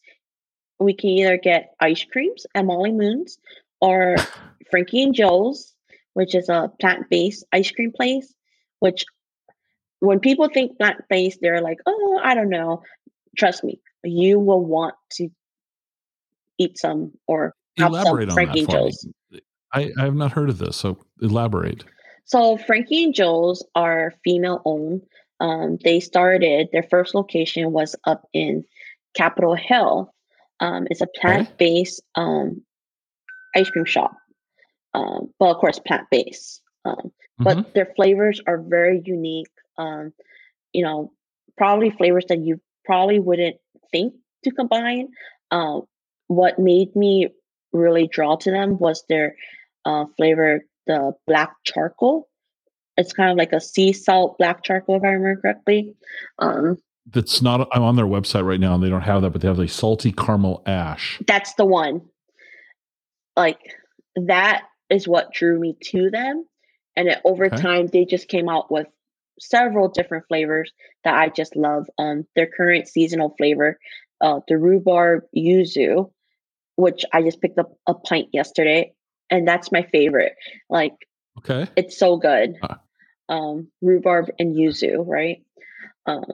we 0.78 0.94
can 0.94 1.10
either 1.10 1.38
get 1.38 1.74
ice 1.80 2.04
creams 2.04 2.46
at 2.54 2.64
Molly 2.64 2.92
Moon's 2.92 3.38
or 3.80 4.16
Frankie 4.70 5.02
and 5.02 5.14
Joe's, 5.14 5.74
which 6.14 6.34
is 6.34 6.48
a 6.48 6.70
plant-based 6.80 7.44
ice 7.52 7.70
cream 7.70 7.92
place, 7.92 8.34
which 8.80 9.04
when 10.00 10.20
people 10.20 10.48
think 10.52 10.76
plant-based, 10.78 11.38
they're 11.40 11.62
like, 11.62 11.78
oh, 11.86 12.20
I 12.22 12.34
don't 12.34 12.50
know. 12.50 12.82
Trust 13.36 13.64
me, 13.64 13.80
you 14.04 14.38
will 14.38 14.64
want 14.64 14.94
to 15.12 15.28
eat 16.58 16.78
some 16.78 17.12
or 17.26 17.54
have 17.78 17.90
elaborate 17.90 18.30
some 18.30 18.34
Frankie 18.34 18.60
and 18.60 18.70
Joe's. 18.70 19.06
I, 19.72 19.92
I 19.98 20.04
have 20.04 20.14
not 20.14 20.32
heard 20.32 20.48
of 20.48 20.58
this, 20.58 20.76
so 20.76 20.98
elaborate. 21.20 21.84
So 22.24 22.56
Frankie 22.56 23.04
and 23.04 23.14
Joe's 23.14 23.64
are 23.74 24.14
female 24.24 24.62
owned 24.64 25.02
um, 25.40 25.78
they 25.84 26.00
started 26.00 26.68
their 26.72 26.82
first 26.82 27.14
location 27.14 27.72
was 27.72 27.94
up 28.04 28.26
in 28.32 28.64
Capitol 29.14 29.54
Hill. 29.54 30.12
Um, 30.60 30.86
it's 30.90 31.02
a 31.02 31.06
plant 31.06 31.58
based 31.58 32.02
um, 32.14 32.62
ice 33.54 33.68
cream 33.70 33.84
shop. 33.84 34.16
Um, 34.94 35.32
well, 35.38 35.50
of 35.50 35.58
course, 35.58 35.78
plant 35.78 36.06
based, 36.10 36.62
um, 36.84 37.12
but 37.38 37.58
mm-hmm. 37.58 37.70
their 37.74 37.92
flavors 37.96 38.40
are 38.46 38.58
very 38.58 39.02
unique. 39.04 39.50
Um, 39.76 40.12
you 40.72 40.82
know, 40.82 41.12
probably 41.58 41.90
flavors 41.90 42.24
that 42.28 42.38
you 42.38 42.60
probably 42.84 43.18
wouldn't 43.18 43.56
think 43.92 44.14
to 44.44 44.50
combine. 44.50 45.08
Uh, 45.50 45.80
what 46.28 46.58
made 46.58 46.96
me 46.96 47.28
really 47.72 48.08
draw 48.08 48.36
to 48.36 48.50
them 48.50 48.78
was 48.78 49.04
their 49.08 49.36
uh, 49.84 50.06
flavor, 50.16 50.64
the 50.86 51.12
black 51.26 51.52
charcoal 51.64 52.28
it's 52.96 53.12
kind 53.12 53.30
of 53.30 53.36
like 53.36 53.52
a 53.52 53.60
sea 53.60 53.92
salt 53.92 54.38
black 54.38 54.62
charcoal, 54.62 54.96
if 54.96 55.04
I 55.04 55.08
remember 55.08 55.40
correctly. 55.40 55.94
Um, 56.38 56.78
that's 57.12 57.40
not. 57.40 57.68
I'm 57.72 57.82
on 57.82 57.96
their 57.96 58.06
website 58.06 58.44
right 58.44 58.58
now, 58.60 58.74
and 58.74 58.82
they 58.82 58.88
don't 58.88 59.02
have 59.02 59.22
that, 59.22 59.30
but 59.30 59.40
they 59.40 59.48
have 59.48 59.58
a 59.58 59.68
salty 59.68 60.12
caramel 60.12 60.62
ash. 60.66 61.20
That's 61.26 61.54
the 61.54 61.64
one. 61.64 62.02
Like 63.36 63.58
that 64.16 64.62
is 64.90 65.06
what 65.06 65.32
drew 65.32 65.58
me 65.58 65.76
to 65.84 66.10
them, 66.10 66.46
And 66.96 67.08
then 67.08 67.18
over 67.24 67.46
okay. 67.46 67.56
time, 67.56 67.86
they 67.88 68.04
just 68.04 68.28
came 68.28 68.48
out 68.48 68.70
with 68.70 68.86
several 69.38 69.88
different 69.88 70.26
flavors 70.28 70.72
that 71.04 71.14
I 71.14 71.28
just 71.28 71.54
love. 71.54 71.86
Um, 71.98 72.26
their 72.34 72.46
current 72.46 72.88
seasonal 72.88 73.34
flavor, 73.36 73.78
uh, 74.20 74.40
the 74.48 74.56
rhubarb 74.56 75.24
yuzu, 75.36 76.10
which 76.76 77.04
I 77.12 77.22
just 77.22 77.40
picked 77.40 77.58
up 77.58 77.72
a 77.86 77.94
pint 77.94 78.28
yesterday, 78.32 78.94
and 79.30 79.46
that's 79.46 79.70
my 79.70 79.82
favorite. 79.82 80.34
Like, 80.70 80.94
okay, 81.38 81.68
it's 81.76 81.98
so 81.98 82.16
good. 82.16 82.54
Uh. 82.62 82.76
Um, 83.28 83.68
rhubarb 83.82 84.30
and 84.38 84.54
yuzu, 84.54 85.04
right? 85.06 85.42
Um, 86.06 86.30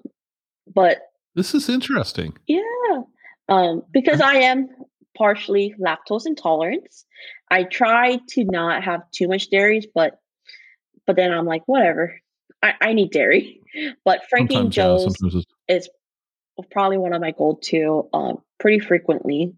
but 0.72 0.99
this 1.34 1.55
is 1.55 1.68
interesting. 1.68 2.36
Yeah, 2.47 3.03
um, 3.49 3.82
because 3.93 4.20
I 4.20 4.34
am 4.34 4.68
partially 5.16 5.74
lactose 5.80 6.26
intolerant. 6.26 6.86
I 7.51 7.64
try 7.64 8.18
to 8.30 8.45
not 8.45 8.84
have 8.84 9.03
too 9.11 9.28
much 9.28 9.51
dairies, 9.51 9.86
but 9.95 10.18
but 11.07 11.16
then 11.16 11.32
I'm 11.32 11.47
like, 11.47 11.62
whatever. 11.66 12.14
I, 12.62 12.74
I 12.80 12.93
need 12.93 13.11
dairy. 13.11 13.59
But 14.05 14.20
Frankie 14.28 14.57
and 14.57 14.70
Joe's 14.70 15.16
yeah, 15.22 15.40
is 15.66 15.88
probably 16.70 16.99
one 16.99 17.14
of 17.14 17.22
my 17.22 17.30
go-to 17.30 18.07
um, 18.12 18.43
pretty 18.61 18.80
frequently. 18.80 19.55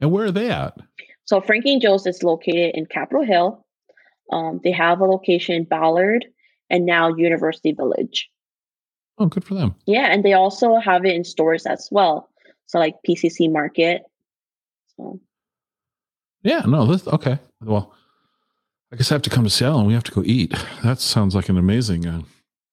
And 0.00 0.12
where 0.12 0.26
are 0.26 0.30
they 0.30 0.50
at? 0.50 0.76
So 1.24 1.40
Frankie 1.40 1.72
and 1.72 1.82
Joe's 1.82 2.06
is 2.06 2.22
located 2.22 2.76
in 2.76 2.86
Capitol 2.86 3.24
Hill. 3.24 3.66
Um, 4.32 4.60
they 4.64 4.72
have 4.72 5.00
a 5.00 5.04
location 5.04 5.54
in 5.54 5.64
Ballard 5.64 6.24
and 6.70 6.86
now 6.86 7.14
University 7.14 7.72
Village. 7.72 8.30
Oh, 9.18 9.26
good 9.26 9.44
for 9.44 9.54
them. 9.54 9.74
Yeah, 9.86 10.06
and 10.06 10.24
they 10.24 10.32
also 10.32 10.76
have 10.76 11.04
it 11.04 11.14
in 11.14 11.24
stores 11.24 11.66
as 11.66 11.88
well. 11.92 12.30
So 12.66 12.78
like 12.78 12.96
PCC 13.06 13.52
Market. 13.52 14.02
So. 14.96 15.20
Yeah, 16.42 16.62
no, 16.66 16.86
this 16.86 17.06
okay. 17.06 17.38
Well, 17.60 17.94
I 18.92 18.96
guess 18.96 19.12
I 19.12 19.14
have 19.14 19.22
to 19.22 19.30
come 19.30 19.44
to 19.44 19.50
Seattle 19.50 19.78
and 19.78 19.86
we 19.86 19.94
have 19.94 20.04
to 20.04 20.12
go 20.12 20.22
eat. 20.24 20.54
That 20.82 20.98
sounds 20.98 21.34
like 21.34 21.48
an 21.48 21.58
amazing. 21.58 22.06
Uh, 22.06 22.22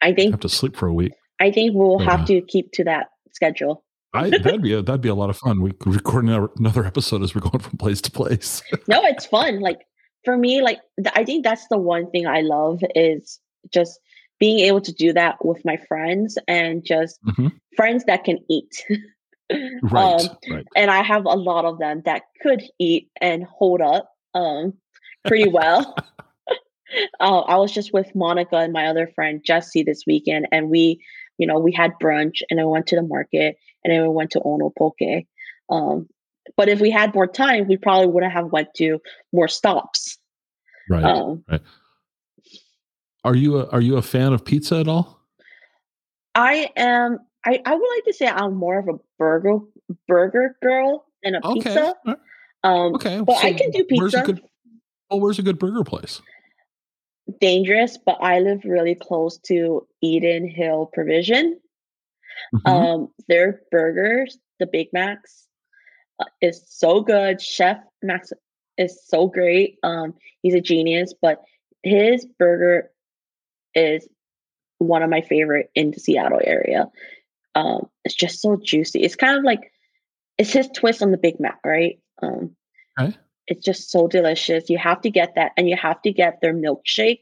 I 0.01 0.13
think 0.13 0.29
I 0.29 0.31
have 0.31 0.39
to 0.39 0.49
sleep 0.49 0.75
for 0.75 0.87
a 0.87 0.93
week. 0.93 1.13
I 1.39 1.51
think 1.51 1.75
we'll 1.75 1.97
but, 1.97 2.07
have 2.07 2.21
uh, 2.21 2.25
to 2.27 2.41
keep 2.41 2.71
to 2.73 2.83
that 2.85 3.07
schedule. 3.31 3.83
I, 4.13 4.29
that'd 4.29 4.63
be 4.63 4.73
a, 4.73 4.81
that'd 4.81 5.01
be 5.01 5.09
a 5.09 5.15
lot 5.15 5.29
of 5.29 5.37
fun. 5.37 5.61
We 5.61 5.71
could 5.73 5.93
record 5.93 6.25
another 6.25 6.83
episode 6.83 7.21
as 7.21 7.35
we're 7.35 7.41
going 7.41 7.59
from 7.59 7.77
place 7.77 8.01
to 8.01 8.11
place. 8.11 8.63
no, 8.87 9.03
it's 9.03 9.27
fun. 9.27 9.59
Like 9.59 9.81
for 10.29 10.37
me, 10.37 10.61
like 10.61 10.79
I 11.15 11.23
think 11.23 11.43
that's 11.43 11.67
the 11.69 11.77
one 11.79 12.11
thing 12.11 12.27
I 12.27 12.41
love 12.41 12.83
is 12.93 13.39
just 13.73 13.99
being 14.39 14.59
able 14.59 14.81
to 14.81 14.93
do 14.93 15.11
that 15.13 15.43
with 15.43 15.65
my 15.65 15.77
friends 15.87 16.37
and 16.47 16.85
just 16.85 17.19
mm-hmm. 17.25 17.47
friends 17.75 18.03
that 18.05 18.25
can 18.25 18.37
eat. 18.47 18.85
right, 19.81 20.21
um, 20.21 20.37
right. 20.51 20.67
And 20.75 20.91
I 20.91 21.01
have 21.01 21.25
a 21.25 21.29
lot 21.29 21.65
of 21.65 21.79
them 21.79 22.03
that 22.05 22.25
could 22.43 22.61
eat 22.77 23.09
and 23.19 23.43
hold 23.43 23.81
up 23.81 24.11
um, 24.35 24.73
pretty 25.27 25.49
well. 25.49 25.95
uh, 27.19 27.39
I 27.47 27.57
was 27.57 27.71
just 27.71 27.91
with 27.91 28.13
Monica 28.13 28.57
and 28.57 28.71
my 28.71 28.85
other 28.85 29.07
friend 29.15 29.41
Jesse 29.43 29.81
this 29.81 30.03
weekend, 30.05 30.47
and 30.51 30.69
we, 30.69 31.03
you 31.39 31.47
know, 31.47 31.57
we 31.57 31.71
had 31.71 31.93
brunch 31.99 32.41
and 32.51 32.59
then 32.59 32.67
we 32.67 32.73
went 32.73 32.85
to 32.87 32.97
the 32.97 33.01
market 33.01 33.57
and 33.83 33.91
then 33.91 34.03
we 34.03 34.09
went 34.09 34.29
to 34.31 34.41
Ono 34.45 34.71
Poke. 34.77 35.25
Um, 35.71 36.07
but 36.55 36.69
if 36.69 36.79
we 36.79 36.91
had 36.91 37.15
more 37.15 37.25
time, 37.25 37.67
we 37.67 37.77
probably 37.77 38.07
would 38.07 38.23
have 38.23 38.51
went 38.51 38.75
to 38.75 38.99
more 39.33 39.47
stops. 39.47 40.18
Right. 40.89 41.03
Um, 41.03 41.43
right. 41.49 41.61
Are 43.23 43.35
you 43.35 43.59
a, 43.59 43.67
are 43.69 43.81
you 43.81 43.97
a 43.97 44.01
fan 44.01 44.33
of 44.33 44.43
pizza 44.45 44.77
at 44.77 44.87
all? 44.87 45.19
I 46.35 46.69
am. 46.75 47.19
I, 47.45 47.61
I 47.65 47.73
would 47.73 47.89
like 47.95 48.05
to 48.05 48.13
say 48.13 48.27
I'm 48.27 48.55
more 48.55 48.79
of 48.79 48.87
a 48.87 48.99
burger 49.17 49.59
burger 50.07 50.57
girl 50.61 51.05
than 51.23 51.35
a 51.35 51.39
okay. 51.43 51.61
pizza. 51.61 51.95
Um, 52.63 52.95
okay, 52.95 53.21
but 53.21 53.37
so 53.39 53.47
I 53.47 53.53
can 53.53 53.71
do 53.71 53.83
pizza. 53.83 54.01
Where's 54.01 54.13
a 54.13 54.23
good, 54.23 54.41
well, 55.09 55.19
where's 55.19 55.39
a 55.39 55.43
good 55.43 55.59
burger 55.59 55.83
place? 55.83 56.21
Dangerous, 57.39 57.97
but 57.97 58.17
I 58.21 58.39
live 58.39 58.61
really 58.65 58.95
close 58.95 59.37
to 59.47 59.87
Eden 60.01 60.49
Hill 60.49 60.89
Provision. 60.93 61.59
Mm-hmm. 62.55 62.67
Um, 62.69 63.07
their 63.27 63.61
burgers, 63.71 64.37
the 64.59 64.65
Big 64.65 64.87
Max, 64.93 65.47
uh, 66.19 66.25
is 66.41 66.63
so 66.67 67.01
good. 67.01 67.41
Chef 67.41 67.77
Max 68.01 68.33
is 68.79 68.99
so 69.05 69.27
great. 69.27 69.77
Um, 69.83 70.15
he's 70.41 70.55
a 70.55 70.61
genius, 70.61 71.13
but 71.21 71.43
his 71.83 72.25
burger 72.39 72.89
is 73.75 74.07
one 74.79 75.03
of 75.03 75.09
my 75.09 75.21
favorite 75.21 75.69
in 75.75 75.91
the 75.91 75.99
Seattle 75.99 76.41
area. 76.43 76.89
Um, 77.55 77.89
it's 78.05 78.15
just 78.15 78.41
so 78.41 78.55
juicy. 78.55 79.01
It's 79.01 79.15
kind 79.15 79.37
of 79.37 79.43
like 79.43 79.71
it's 80.37 80.53
his 80.53 80.69
twist 80.69 81.03
on 81.03 81.11
the 81.11 81.17
Big 81.17 81.39
Mac, 81.39 81.59
right? 81.65 81.99
Um, 82.23 82.55
okay. 82.99 83.15
It's 83.47 83.63
just 83.63 83.91
so 83.91 84.07
delicious. 84.07 84.69
You 84.69 84.77
have 84.77 85.01
to 85.01 85.09
get 85.09 85.35
that, 85.35 85.51
and 85.57 85.69
you 85.69 85.75
have 85.75 86.01
to 86.03 86.11
get 86.11 86.39
their 86.41 86.53
milkshake, 86.53 87.21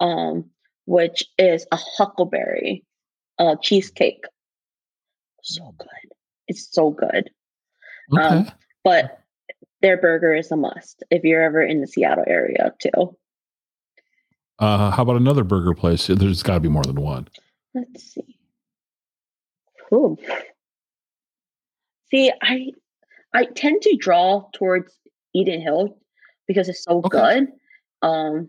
um, 0.00 0.50
which 0.86 1.24
is 1.38 1.66
a 1.70 1.76
huckleberry 1.76 2.84
uh, 3.38 3.56
cheesecake. 3.62 4.24
So 5.42 5.74
good. 5.78 5.88
It's 6.48 6.68
so 6.72 6.90
good. 6.90 7.30
Okay. 8.12 8.22
Um, 8.22 8.50
but 8.82 9.20
their 9.86 9.96
burger 9.96 10.34
is 10.34 10.50
a 10.50 10.56
must 10.56 11.04
if 11.12 11.22
you're 11.22 11.44
ever 11.44 11.62
in 11.62 11.80
the 11.80 11.86
Seattle 11.86 12.24
area 12.26 12.74
too. 12.80 13.16
Uh, 14.58 14.90
how 14.90 15.02
about 15.04 15.14
another 15.14 15.44
burger 15.44 15.74
place? 15.74 16.08
There's 16.08 16.42
got 16.42 16.54
to 16.54 16.60
be 16.60 16.68
more 16.68 16.82
than 16.82 17.00
one. 17.00 17.28
Let's 17.72 18.02
see. 18.02 18.36
Ooh. 19.94 20.16
See, 22.10 22.32
I 22.42 22.72
I 23.32 23.44
tend 23.44 23.82
to 23.82 23.96
draw 23.96 24.48
towards 24.54 24.92
Eden 25.34 25.60
Hill 25.60 25.96
because 26.48 26.68
it's 26.68 26.82
so 26.82 26.98
okay. 27.04 27.08
good. 27.10 27.48
Um, 28.02 28.48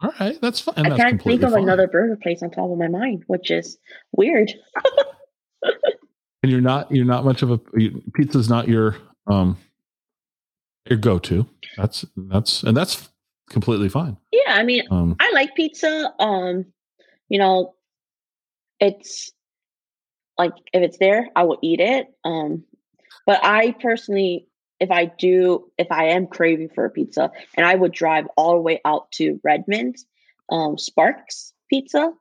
All 0.00 0.12
right, 0.20 0.38
that's 0.40 0.60
fine. 0.60 0.74
I 0.78 0.90
that's 0.90 1.02
can't 1.02 1.22
think 1.22 1.42
of 1.42 1.52
fine. 1.52 1.64
another 1.64 1.88
burger 1.88 2.18
place 2.22 2.40
on 2.44 2.52
top 2.52 2.70
of 2.70 2.78
my 2.78 2.88
mind, 2.88 3.24
which 3.26 3.50
is 3.50 3.78
weird. 4.12 4.52
and 6.44 6.52
you're 6.52 6.60
not 6.60 6.92
you're 6.92 7.04
not 7.04 7.24
much 7.24 7.42
of 7.42 7.50
a 7.50 7.58
pizza's 8.14 8.48
not 8.48 8.68
your 8.68 8.96
um 9.26 9.56
your 10.88 10.98
go 10.98 11.18
to. 11.18 11.46
That's 11.76 12.04
that's 12.16 12.62
and 12.62 12.76
that's 12.76 13.08
completely 13.50 13.88
fine. 13.88 14.16
Yeah, 14.32 14.54
I 14.54 14.62
mean, 14.62 14.84
um, 14.90 15.16
I 15.20 15.30
like 15.32 15.54
pizza. 15.54 16.12
Um, 16.18 16.66
you 17.28 17.38
know, 17.38 17.74
it's 18.80 19.32
like 20.38 20.52
if 20.72 20.82
it's 20.82 20.98
there, 20.98 21.28
I 21.34 21.44
will 21.44 21.58
eat 21.62 21.80
it. 21.80 22.08
Um, 22.24 22.64
but 23.26 23.40
I 23.42 23.74
personally, 23.80 24.48
if 24.80 24.90
I 24.90 25.06
do, 25.06 25.70
if 25.78 25.90
I 25.90 26.08
am 26.08 26.26
craving 26.26 26.70
for 26.74 26.84
a 26.84 26.90
pizza, 26.90 27.30
and 27.56 27.66
I 27.66 27.74
would 27.74 27.92
drive 27.92 28.26
all 28.36 28.52
the 28.52 28.62
way 28.62 28.80
out 28.84 29.10
to 29.12 29.40
Redmond, 29.42 29.96
um, 30.50 30.78
Sparks 30.78 31.52
Pizza. 31.70 32.12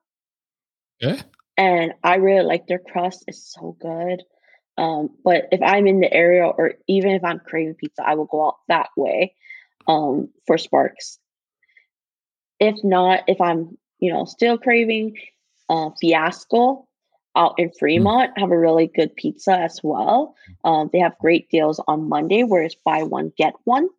Yeah. 1.00 1.22
And 1.58 1.94
I 2.04 2.16
really 2.16 2.46
like 2.46 2.68
their 2.68 2.80
crust; 2.80 3.24
it's 3.28 3.54
so 3.54 3.78
good. 3.80 4.24
Um, 4.78 5.10
but 5.24 5.48
if 5.52 5.62
I'm 5.62 5.88
in 5.88 6.00
the 6.02 6.14
area, 6.14 6.46
or 6.46 6.74
even 6.88 7.12
if 7.12 7.24
I'm 7.24 7.40
craving 7.40 7.76
pizza, 7.76 8.04
I 8.06 8.16
will 8.16 8.26
go 8.26 8.48
out 8.48 8.58
that 8.68 8.90
way 8.98 9.34
um, 9.88 10.30
for 10.46 10.58
Sparks. 10.58 11.18
If 12.60 12.84
not, 12.84 13.24
if 13.28 13.40
I'm 13.40 13.78
you 14.00 14.12
know 14.12 14.26
still 14.26 14.58
craving 14.58 15.18
uh, 15.70 15.92
Fiasco 16.00 16.88
out 17.36 17.56
in 17.58 17.70
mm. 17.70 17.78
Fremont, 17.78 18.38
have 18.38 18.52
a 18.52 18.58
really 18.58 18.88
good 18.88 19.16
pizza 19.16 19.54
as 19.54 19.80
well. 19.84 20.36
Um, 20.64 20.90
they 20.92 21.00
have 21.00 21.18
great 21.20 21.50
deals 21.50 21.82
on 21.88 22.10
Monday, 22.10 22.44
where 22.44 22.64
it's 22.64 22.76
buy 22.76 23.04
one 23.04 23.32
get 23.38 23.54
one. 23.64 23.90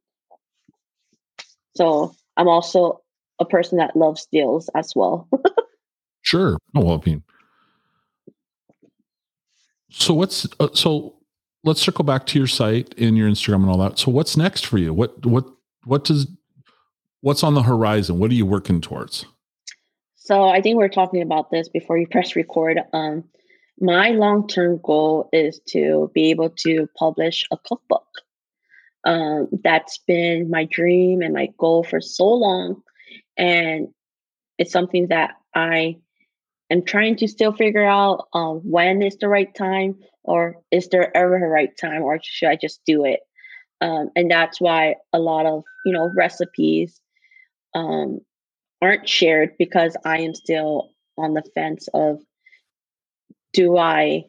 So 1.74 2.14
I'm 2.36 2.48
also 2.48 3.02
a 3.38 3.44
person 3.44 3.78
that 3.78 3.96
loves 3.96 4.26
deals 4.32 4.70
as 4.74 4.92
well. 4.96 5.28
sure. 6.22 6.58
Oh 6.74 6.84
well, 6.84 7.02
I 7.02 7.08
mean, 7.08 7.22
so 9.90 10.14
what's 10.14 10.46
uh, 10.60 10.68
so? 10.74 11.14
Let's 11.64 11.80
circle 11.80 12.04
back 12.04 12.26
to 12.26 12.38
your 12.38 12.46
site 12.46 12.94
and 12.96 13.18
your 13.18 13.28
Instagram 13.28 13.56
and 13.56 13.70
all 13.70 13.78
that. 13.78 13.98
So 13.98 14.10
what's 14.12 14.36
next 14.36 14.66
for 14.66 14.78
you? 14.78 14.92
What 14.92 15.24
what 15.26 15.46
what 15.84 16.04
does 16.04 16.26
what's 17.20 17.42
on 17.42 17.54
the 17.54 17.62
horizon? 17.62 18.18
What 18.18 18.30
are 18.30 18.34
you 18.34 18.46
working 18.46 18.80
towards? 18.80 19.26
So 20.14 20.44
I 20.44 20.60
think 20.60 20.78
we 20.78 20.84
are 20.84 20.88
talking 20.88 21.22
about 21.22 21.50
this 21.50 21.68
before 21.68 21.98
you 21.98 22.06
press 22.06 22.34
record. 22.34 22.80
Um, 22.92 23.24
my 23.80 24.10
long 24.10 24.48
term 24.48 24.80
goal 24.82 25.28
is 25.32 25.60
to 25.68 26.10
be 26.14 26.30
able 26.30 26.50
to 26.50 26.88
publish 26.98 27.44
a 27.52 27.56
cookbook. 27.56 28.06
Um, 29.04 29.48
that's 29.62 29.98
been 29.98 30.50
my 30.50 30.64
dream 30.64 31.22
and 31.22 31.32
my 31.32 31.48
goal 31.58 31.84
for 31.84 32.00
so 32.00 32.26
long, 32.26 32.82
and 33.36 33.88
it's 34.58 34.72
something 34.72 35.08
that 35.08 35.34
I 35.54 35.98
am 36.70 36.84
trying 36.84 37.16
to 37.16 37.28
still 37.28 37.52
figure 37.52 37.84
out 37.84 38.28
um, 38.32 38.58
when 38.58 39.02
is 39.02 39.16
the 39.16 39.28
right 39.28 39.52
time, 39.54 39.96
or 40.24 40.56
is 40.70 40.88
there 40.88 41.16
ever 41.16 41.36
a 41.36 41.48
right 41.48 41.76
time, 41.76 42.02
or 42.02 42.18
should 42.22 42.48
I 42.48 42.56
just 42.56 42.80
do 42.86 43.04
it? 43.04 43.20
Um, 43.80 44.10
and 44.16 44.30
that's 44.30 44.60
why 44.60 44.96
a 45.12 45.18
lot 45.18 45.46
of 45.46 45.64
you 45.84 45.92
know 45.92 46.10
recipes 46.14 47.00
um, 47.74 48.20
aren't 48.80 49.08
shared 49.08 49.56
because 49.58 49.96
I 50.04 50.18
am 50.18 50.34
still 50.34 50.90
on 51.18 51.34
the 51.34 51.42
fence 51.54 51.88
of 51.94 52.20
do 53.52 53.76
I 53.76 54.24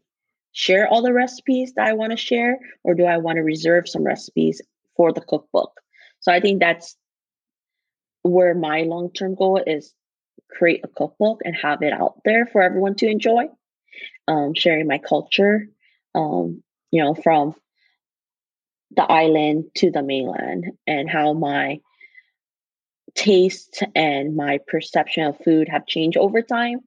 share 0.53 0.87
all 0.87 1.01
the 1.01 1.13
recipes 1.13 1.73
that 1.75 1.87
I 1.87 1.93
want 1.93 2.11
to 2.11 2.17
share 2.17 2.57
or 2.83 2.93
do 2.93 3.03
I 3.03 3.17
want 3.17 3.35
to 3.35 3.43
reserve 3.43 3.87
some 3.87 4.03
recipes 4.03 4.61
for 4.95 5.11
the 5.11 5.21
cookbook? 5.21 5.71
So 6.19 6.31
I 6.31 6.39
think 6.39 6.59
that's 6.59 6.95
where 8.23 8.55
my 8.55 8.83
long 8.83 9.11
term 9.11 9.35
goal 9.35 9.61
is 9.65 9.93
create 10.49 10.81
a 10.83 10.87
cookbook 10.87 11.41
and 11.43 11.55
have 11.55 11.81
it 11.81 11.93
out 11.93 12.21
there 12.25 12.45
for 12.45 12.61
everyone 12.61 12.95
to 12.95 13.07
enjoy. 13.07 13.45
Um, 14.27 14.53
sharing 14.53 14.87
my 14.87 14.99
culture, 14.99 15.67
um, 16.13 16.61
you 16.91 17.03
know, 17.03 17.15
from 17.15 17.55
the 18.95 19.03
island 19.03 19.65
to 19.75 19.89
the 19.89 20.03
mainland 20.03 20.65
and 20.85 21.09
how 21.09 21.33
my 21.33 21.79
taste 23.15 23.83
and 23.95 24.35
my 24.35 24.59
perception 24.67 25.23
of 25.23 25.37
food 25.43 25.67
have 25.67 25.87
changed 25.87 26.17
over 26.17 26.41
time 26.41 26.81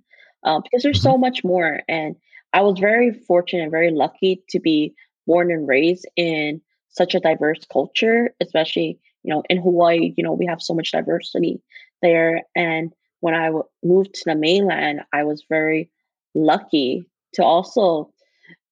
uh, 0.44 0.61
because 0.61 0.82
there's 0.82 1.02
so 1.02 1.12
mm-hmm. 1.12 1.20
much 1.22 1.44
more. 1.44 1.80
And 1.88 2.16
I 2.52 2.62
was 2.62 2.78
very 2.78 3.12
fortunate 3.12 3.62
and 3.62 3.70
very 3.70 3.90
lucky 3.90 4.42
to 4.50 4.61
be 4.61 4.94
born 5.26 5.50
and 5.50 5.68
raised 5.68 6.06
in 6.16 6.61
such 6.90 7.14
a 7.14 7.20
diverse 7.20 7.64
culture, 7.70 8.34
especially 8.40 8.98
you 9.22 9.32
know 9.32 9.42
in 9.48 9.58
Hawaii. 9.58 10.14
You 10.16 10.24
know 10.24 10.32
we 10.32 10.46
have 10.46 10.62
so 10.62 10.74
much 10.74 10.92
diversity 10.92 11.61
there, 12.02 12.42
and 12.56 12.92
when 13.20 13.34
I 13.34 13.46
w- 13.46 13.64
moved 13.82 14.14
to 14.14 14.22
the 14.26 14.34
mainland, 14.34 15.02
I 15.12 15.24
was 15.24 15.44
very 15.48 15.90
lucky 16.34 17.06
to 17.34 17.44
also 17.44 18.12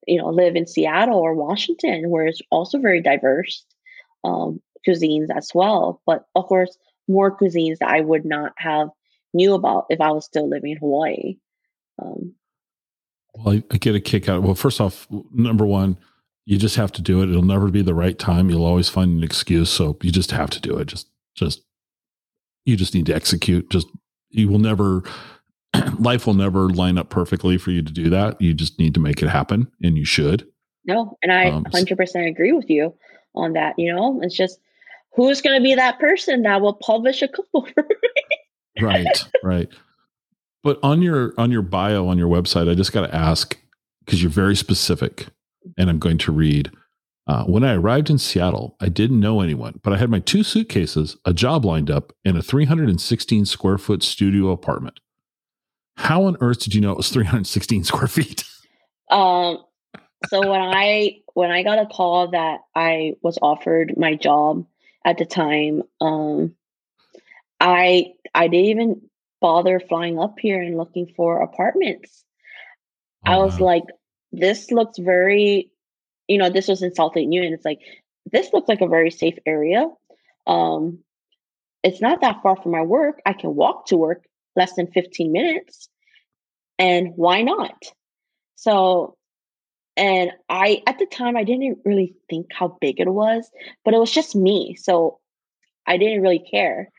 you 0.07 0.19
know 0.19 0.29
live 0.29 0.57
in 0.57 0.67
Seattle 0.67 1.19
or 1.19 1.35
Washington, 1.35 2.11
where 2.11 2.27
it's 2.27 2.43
also 2.51 2.79
very 2.79 3.01
diverse 3.01 3.65
um, 4.25 4.61
cuisines 4.87 5.29
as 5.35 5.51
well. 5.55 6.03
But 6.07 6.27
of 6.35 6.47
course, 6.47 6.77
more 7.07 7.37
cuisines 7.37 7.79
that 7.79 7.91
I 7.91 8.01
would 8.01 8.25
not 8.25 8.53
have 8.57 8.91
knew 9.35 9.55
about 9.55 9.87
if 9.91 10.01
I 10.01 10.11
was 10.13 10.25
still 10.25 10.49
living 10.49 10.73
in 10.73 10.79
Hawaii. 10.79 11.37
Um, 12.01 12.35
well, 13.35 13.55
I, 13.55 13.65
I 13.71 13.79
get 13.79 13.95
a 13.95 14.01
kick 14.01 14.29
out. 14.29 14.43
Well, 14.43 14.55
first 14.55 14.81
off, 14.81 15.07
number 15.33 15.67
one, 15.67 15.99
you 16.45 16.59
just 16.59 16.77
have 16.77 16.93
to 16.93 17.03
do 17.03 17.23
it. 17.23 17.29
It'll 17.29 17.43
never 17.43 17.71
be 17.71 17.83
the 17.83 17.95
right 17.95 18.19
time. 18.19 18.51
You'll 18.51 18.65
always 18.65 18.89
find 18.89 19.17
an 19.17 19.23
excuse. 19.23 19.71
So 19.71 19.97
you 20.03 20.11
just 20.11 20.31
have 20.31 20.51
to 20.51 20.61
do 20.61 20.79
it. 20.79 20.87
Just, 20.87 21.09
just, 21.35 21.63
you 22.65 22.77
just 22.77 22.95
need 22.95 23.07
to 23.07 23.15
execute. 23.15 23.71
Just, 23.71 23.87
you 24.31 24.49
will 24.49 24.59
never, 24.59 25.03
life 25.99 26.27
will 26.27 26.35
never 26.35 26.69
line 26.69 26.99
up 26.99 27.11
perfectly 27.11 27.59
for 27.59 27.71
you 27.71 27.83
to 27.83 27.93
do 27.93 28.11
that. 28.11 28.41
You 28.41 28.55
just 28.55 28.79
need 28.79 28.95
to 28.95 29.01
make 29.01 29.23
it 29.23 29.29
happen 29.29 29.71
and 29.83 29.97
you 29.97 30.05
should. 30.05 30.47
No, 30.85 31.19
and 31.23 31.33
I 31.33 31.51
um, 31.51 31.65
100% 31.65 32.29
agree 32.29 32.53
with 32.53 32.71
you 32.71 32.95
on 33.35 33.53
that. 33.53 33.75
You 33.79 33.95
know, 33.95 34.21
it's 34.23 34.37
just 34.37 34.59
who's 35.15 35.41
going 35.41 35.61
to 35.61 35.63
be 35.63 35.75
that 35.75 35.99
person 35.99 36.43
that 36.43 36.61
will 36.61 36.75
publish 36.75 37.23
a 37.23 37.29
cookbook 37.29 37.73
right, 38.81 39.25
right. 39.43 39.69
But 40.63 40.79
on 40.83 41.03
your 41.03 41.35
on 41.39 41.51
your 41.51 41.63
bio 41.63 42.09
on 42.09 42.19
your 42.19 42.29
website, 42.29 42.71
I 42.71 42.75
just 42.75 42.93
got 42.93 43.07
to 43.07 43.15
ask 43.15 43.57
because 44.05 44.23
you're 44.23 44.31
very 44.31 44.57
specific 44.57 45.27
and 45.77 45.89
I'm 45.89 45.99
going 45.99 46.19
to 46.19 46.33
read. 46.33 46.71
Uh, 47.29 47.45
when 47.45 47.63
I 47.63 47.75
arrived 47.75 48.09
in 48.09 48.17
Seattle, 48.17 48.75
I 48.81 48.89
didn't 48.89 49.21
know 49.21 49.43
anyone, 49.43 49.81
but 49.85 49.93
I 49.93 49.99
had 49.99 50.11
my 50.11 50.19
two 50.19 50.43
suitcases, 50.43 51.17
a 51.27 51.35
job 51.35 51.65
lined 51.65 51.91
up, 51.91 52.15
and 52.25 52.39
a 52.39 52.43
316 52.43 53.45
square 53.45 53.77
foot 53.77 54.03
studio 54.03 54.49
apartment. 54.51 54.99
How 55.99 56.25
on 56.25 56.39
earth 56.41 56.61
did 56.61 56.75
you 56.75 56.81
know 56.81 56.93
it 56.93 56.97
was 56.97 57.11
316 57.11 57.85
square 57.85 58.09
feet? 58.09 58.45
Um, 59.11 59.65
so 60.29 60.41
when 60.41 60.61
I 60.61 61.21
when 61.33 61.51
I 61.51 61.63
got 61.63 61.79
a 61.79 61.87
call 61.87 62.33
that 62.33 62.61
I 62.75 63.15
was 63.23 63.39
offered 63.41 63.95
my 63.97 64.17
job 64.17 64.67
at 65.03 65.17
the 65.17 65.25
time, 65.25 65.83
um, 66.03 66.55
I 67.59 68.13
I 68.35 68.49
didn't 68.49 68.67
even 68.67 69.01
bother 69.41 69.81
flying 69.81 70.19
up 70.19 70.35
here 70.39 70.61
and 70.61 70.77
looking 70.77 71.13
for 71.17 71.41
apartments. 71.41 72.23
I 73.25 73.39
was 73.39 73.61
like, 73.61 73.85
this 74.33 74.71
looks 74.71 74.99
very, 74.99 75.71
you 76.29 76.39
know, 76.39 76.51
this 76.51 76.69
was 76.69 76.83
in 76.83 76.95
South 76.95 77.17
Lake 77.17 77.29
Union. 77.31 77.53
It's 77.53 77.65
like, 77.65 77.81
this 78.31 78.53
looks 78.53 78.69
like 78.69 78.81
a 78.81 78.89
very 78.89 79.11
safe 79.11 79.39
area. 79.47 79.87
Um, 80.47 80.99
it's 81.83 82.01
not 82.01 82.21
that 82.21 82.43
far 82.43 82.57
from 82.57 82.73
my 82.73 82.83
work. 82.83 83.21
I 83.25 83.33
can 83.33 83.55
walk 83.55 83.87
to 83.87 83.97
work 83.97 84.25
less 84.57 84.75
than 84.75 84.89
15 84.89 85.33
minutes. 85.33 85.89
And 86.79 87.13
why 87.17 87.43
not? 87.43 87.83
So, 88.57 89.17
and 89.97 90.31
I, 90.49 90.83
at 90.87 90.99
the 90.99 91.07
time, 91.07 91.37
I 91.37 91.45
didn't 91.45 91.79
really 91.85 92.15
think 92.29 92.53
how 92.53 92.77
big 92.81 93.01
it 93.01 93.09
was, 93.09 93.51
but 93.85 93.95
it 93.95 93.99
was 93.99 94.13
just 94.13 94.37
me. 94.37 94.77
So 94.77 95.19
I 95.87 95.97
didn't 95.97 96.23
really 96.23 96.45
care. 96.51 96.91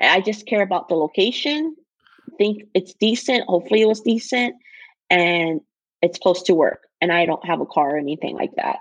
I 0.00 0.20
just 0.20 0.46
care 0.46 0.62
about 0.62 0.88
the 0.88 0.96
location, 0.96 1.76
think 2.36 2.64
it's 2.74 2.94
decent. 2.94 3.44
Hopefully, 3.48 3.82
it 3.82 3.88
was 3.88 4.00
decent. 4.00 4.56
And 5.10 5.60
it's 6.04 6.18
close 6.18 6.42
to 6.42 6.54
work 6.54 6.82
and 7.00 7.10
I 7.10 7.24
don't 7.24 7.44
have 7.46 7.60
a 7.60 7.66
car 7.66 7.96
or 7.96 7.98
anything 7.98 8.36
like 8.36 8.54
that. 8.56 8.80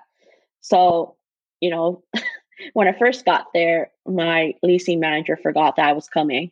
So, 0.60 1.16
you 1.62 1.70
know, 1.70 2.04
when 2.74 2.88
I 2.88 2.98
first 2.98 3.24
got 3.24 3.48
there, 3.54 3.92
my 4.06 4.54
leasing 4.62 5.00
manager 5.00 5.38
forgot 5.42 5.78
that 5.78 5.88
I 5.88 5.94
was 5.94 6.10
coming. 6.10 6.52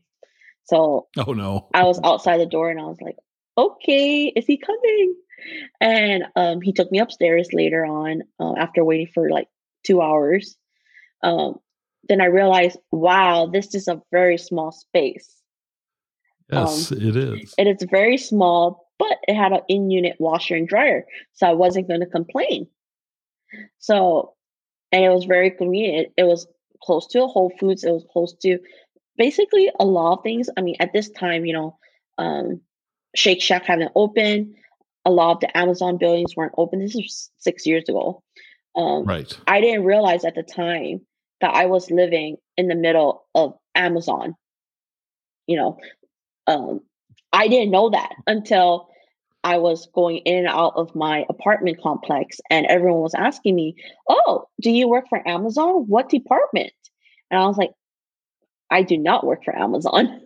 So, 0.63 1.07
oh 1.17 1.33
no, 1.33 1.67
I 1.73 1.83
was 1.83 1.99
outside 2.03 2.39
the 2.39 2.45
door 2.45 2.69
and 2.69 2.79
I 2.79 2.83
was 2.85 3.01
like, 3.01 3.17
okay, 3.57 4.27
is 4.27 4.45
he 4.45 4.57
coming? 4.57 5.15
And 5.81 6.23
um, 6.35 6.61
he 6.61 6.71
took 6.71 6.89
me 6.91 6.99
upstairs 6.99 7.49
later 7.51 7.85
on 7.85 8.21
uh, 8.39 8.53
after 8.57 8.85
waiting 8.85 9.07
for 9.13 9.29
like 9.29 9.49
two 9.83 10.01
hours. 10.01 10.55
Um, 11.23 11.59
then 12.07 12.21
I 12.21 12.25
realized, 12.25 12.77
wow, 12.91 13.49
this 13.51 13.75
is 13.75 13.87
a 13.87 14.01
very 14.11 14.37
small 14.37 14.71
space. 14.71 15.41
Yes, 16.51 16.91
um, 16.91 16.97
it 16.97 17.15
is. 17.15 17.55
It 17.57 17.67
is 17.67 17.87
very 17.89 18.17
small, 18.17 18.87
but 19.01 19.17
it 19.27 19.33
had 19.33 19.51
an 19.51 19.61
in-unit 19.67 20.17
washer 20.19 20.53
and 20.55 20.67
dryer, 20.67 21.07
so 21.33 21.47
I 21.47 21.53
wasn't 21.53 21.87
going 21.87 22.01
to 22.01 22.05
complain. 22.05 22.67
So, 23.79 24.35
and 24.91 25.03
it 25.03 25.09
was 25.09 25.25
very 25.25 25.49
convenient. 25.49 26.09
It 26.17 26.25
was 26.25 26.45
close 26.83 27.07
to 27.07 27.23
a 27.23 27.27
Whole 27.27 27.51
Foods. 27.59 27.83
It 27.83 27.89
was 27.89 28.05
close 28.13 28.35
to 28.43 28.59
basically 29.17 29.71
a 29.79 29.83
lot 29.83 30.19
of 30.19 30.23
things. 30.23 30.51
I 30.55 30.61
mean, 30.61 30.75
at 30.79 30.93
this 30.93 31.09
time, 31.09 31.45
you 31.45 31.53
know, 31.53 31.79
um, 32.19 32.61
Shake 33.15 33.41
Shack 33.41 33.65
hadn't 33.65 33.91
opened. 33.95 34.53
A 35.03 35.09
lot 35.09 35.31
of 35.31 35.39
the 35.39 35.57
Amazon 35.57 35.97
buildings 35.97 36.35
weren't 36.35 36.53
open. 36.55 36.79
This 36.79 36.93
was 36.93 37.31
six 37.39 37.65
years 37.65 37.89
ago. 37.89 38.21
Um, 38.75 39.05
right. 39.05 39.35
I 39.47 39.61
didn't 39.61 39.85
realize 39.85 40.25
at 40.25 40.35
the 40.35 40.43
time 40.43 41.01
that 41.41 41.55
I 41.55 41.65
was 41.65 41.89
living 41.89 42.37
in 42.55 42.67
the 42.67 42.75
middle 42.75 43.25
of 43.33 43.55
Amazon. 43.73 44.35
You 45.47 45.57
know, 45.57 45.77
um, 46.45 46.81
I 47.33 47.47
didn't 47.47 47.71
know 47.71 47.89
that 47.89 48.11
until 48.27 48.90
I 49.43 49.57
was 49.57 49.87
going 49.93 50.17
in 50.17 50.39
and 50.39 50.47
out 50.47 50.73
of 50.75 50.93
my 50.95 51.25
apartment 51.29 51.81
complex, 51.81 52.39
and 52.49 52.65
everyone 52.67 53.01
was 53.01 53.15
asking 53.15 53.55
me, 53.55 53.75
Oh, 54.07 54.47
do 54.61 54.69
you 54.69 54.87
work 54.87 55.05
for 55.09 55.27
Amazon? 55.27 55.85
What 55.87 56.09
department? 56.09 56.73
And 57.29 57.41
I 57.41 57.47
was 57.47 57.57
like, 57.57 57.71
I 58.69 58.83
do 58.83 58.97
not 58.97 59.25
work 59.25 59.43
for 59.43 59.55
Amazon. 59.55 60.21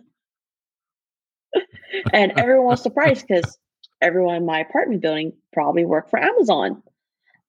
and 2.12 2.32
everyone 2.38 2.66
was 2.66 2.82
surprised 2.82 3.26
because 3.26 3.58
everyone 4.00 4.36
in 4.36 4.46
my 4.46 4.60
apartment 4.60 5.02
building 5.02 5.32
probably 5.52 5.84
worked 5.84 6.10
for 6.10 6.18
Amazon. 6.18 6.82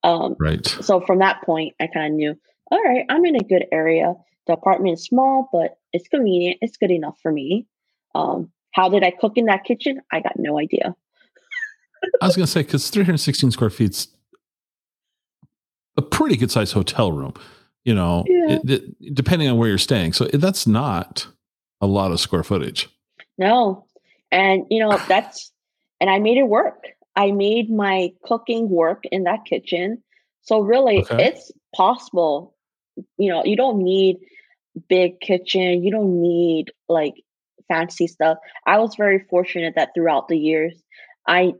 Um, 0.03 0.35
right. 0.39 0.65
So 0.65 1.01
from 1.01 1.19
that 1.19 1.43
point, 1.43 1.75
I 1.79 1.87
kind 1.87 2.13
of 2.13 2.17
knew, 2.17 2.35
all 2.71 2.83
right, 2.83 3.05
I'm 3.09 3.25
in 3.25 3.35
a 3.35 3.43
good 3.43 3.65
area. 3.71 4.13
The 4.47 4.53
apartment 4.53 4.93
is 4.93 5.03
small, 5.03 5.49
but 5.51 5.77
it's 5.91 6.07
convenient. 6.07 6.59
It's 6.61 6.77
good 6.77 6.91
enough 6.91 7.17
for 7.21 7.31
me. 7.31 7.67
Um, 8.15 8.51
how 8.71 8.89
did 8.89 9.03
I 9.03 9.11
cook 9.11 9.33
in 9.35 9.45
that 9.45 9.65
kitchen? 9.65 10.01
I 10.11 10.21
got 10.21 10.33
no 10.37 10.57
idea. 10.59 10.95
I 12.21 12.25
was 12.25 12.35
going 12.35 12.45
to 12.45 12.51
say, 12.51 12.63
because 12.63 12.89
316 12.89 13.51
square 13.51 13.69
feet's 13.69 14.07
a 15.97 16.01
pretty 16.01 16.37
good 16.37 16.51
sized 16.51 16.73
hotel 16.73 17.11
room, 17.11 17.33
you 17.83 17.93
know, 17.93 18.23
yeah. 18.27 18.59
it, 18.63 18.69
it, 18.69 19.15
depending 19.15 19.49
on 19.49 19.57
where 19.57 19.69
you're 19.69 19.77
staying. 19.77 20.13
So 20.13 20.25
that's 20.25 20.67
not 20.67 21.27
a 21.81 21.87
lot 21.87 22.11
of 22.11 22.19
square 22.19 22.43
footage. 22.43 22.89
No. 23.37 23.85
And, 24.31 24.65
you 24.69 24.79
know, 24.79 24.99
that's, 25.07 25.51
and 25.99 26.09
I 26.09 26.19
made 26.19 26.37
it 26.37 26.47
work. 26.47 26.83
I 27.15 27.31
made 27.31 27.71
my 27.71 28.11
cooking 28.23 28.69
work 28.69 29.03
in 29.11 29.23
that 29.23 29.45
kitchen. 29.45 30.03
So 30.41 30.59
really, 30.59 31.01
okay. 31.01 31.27
it's 31.27 31.51
possible. 31.75 32.55
You 33.17 33.31
know, 33.31 33.43
you 33.43 33.55
don't 33.55 33.81
need 33.83 34.17
big 34.87 35.19
kitchen. 35.19 35.83
You 35.83 35.91
don't 35.91 36.21
need 36.21 36.71
like 36.87 37.15
fancy 37.67 38.07
stuff. 38.07 38.37
I 38.65 38.77
was 38.77 38.95
very 38.95 39.25
fortunate 39.29 39.73
that 39.75 39.89
throughout 39.95 40.27
the 40.27 40.37
years, 40.37 40.81
I 41.27 41.53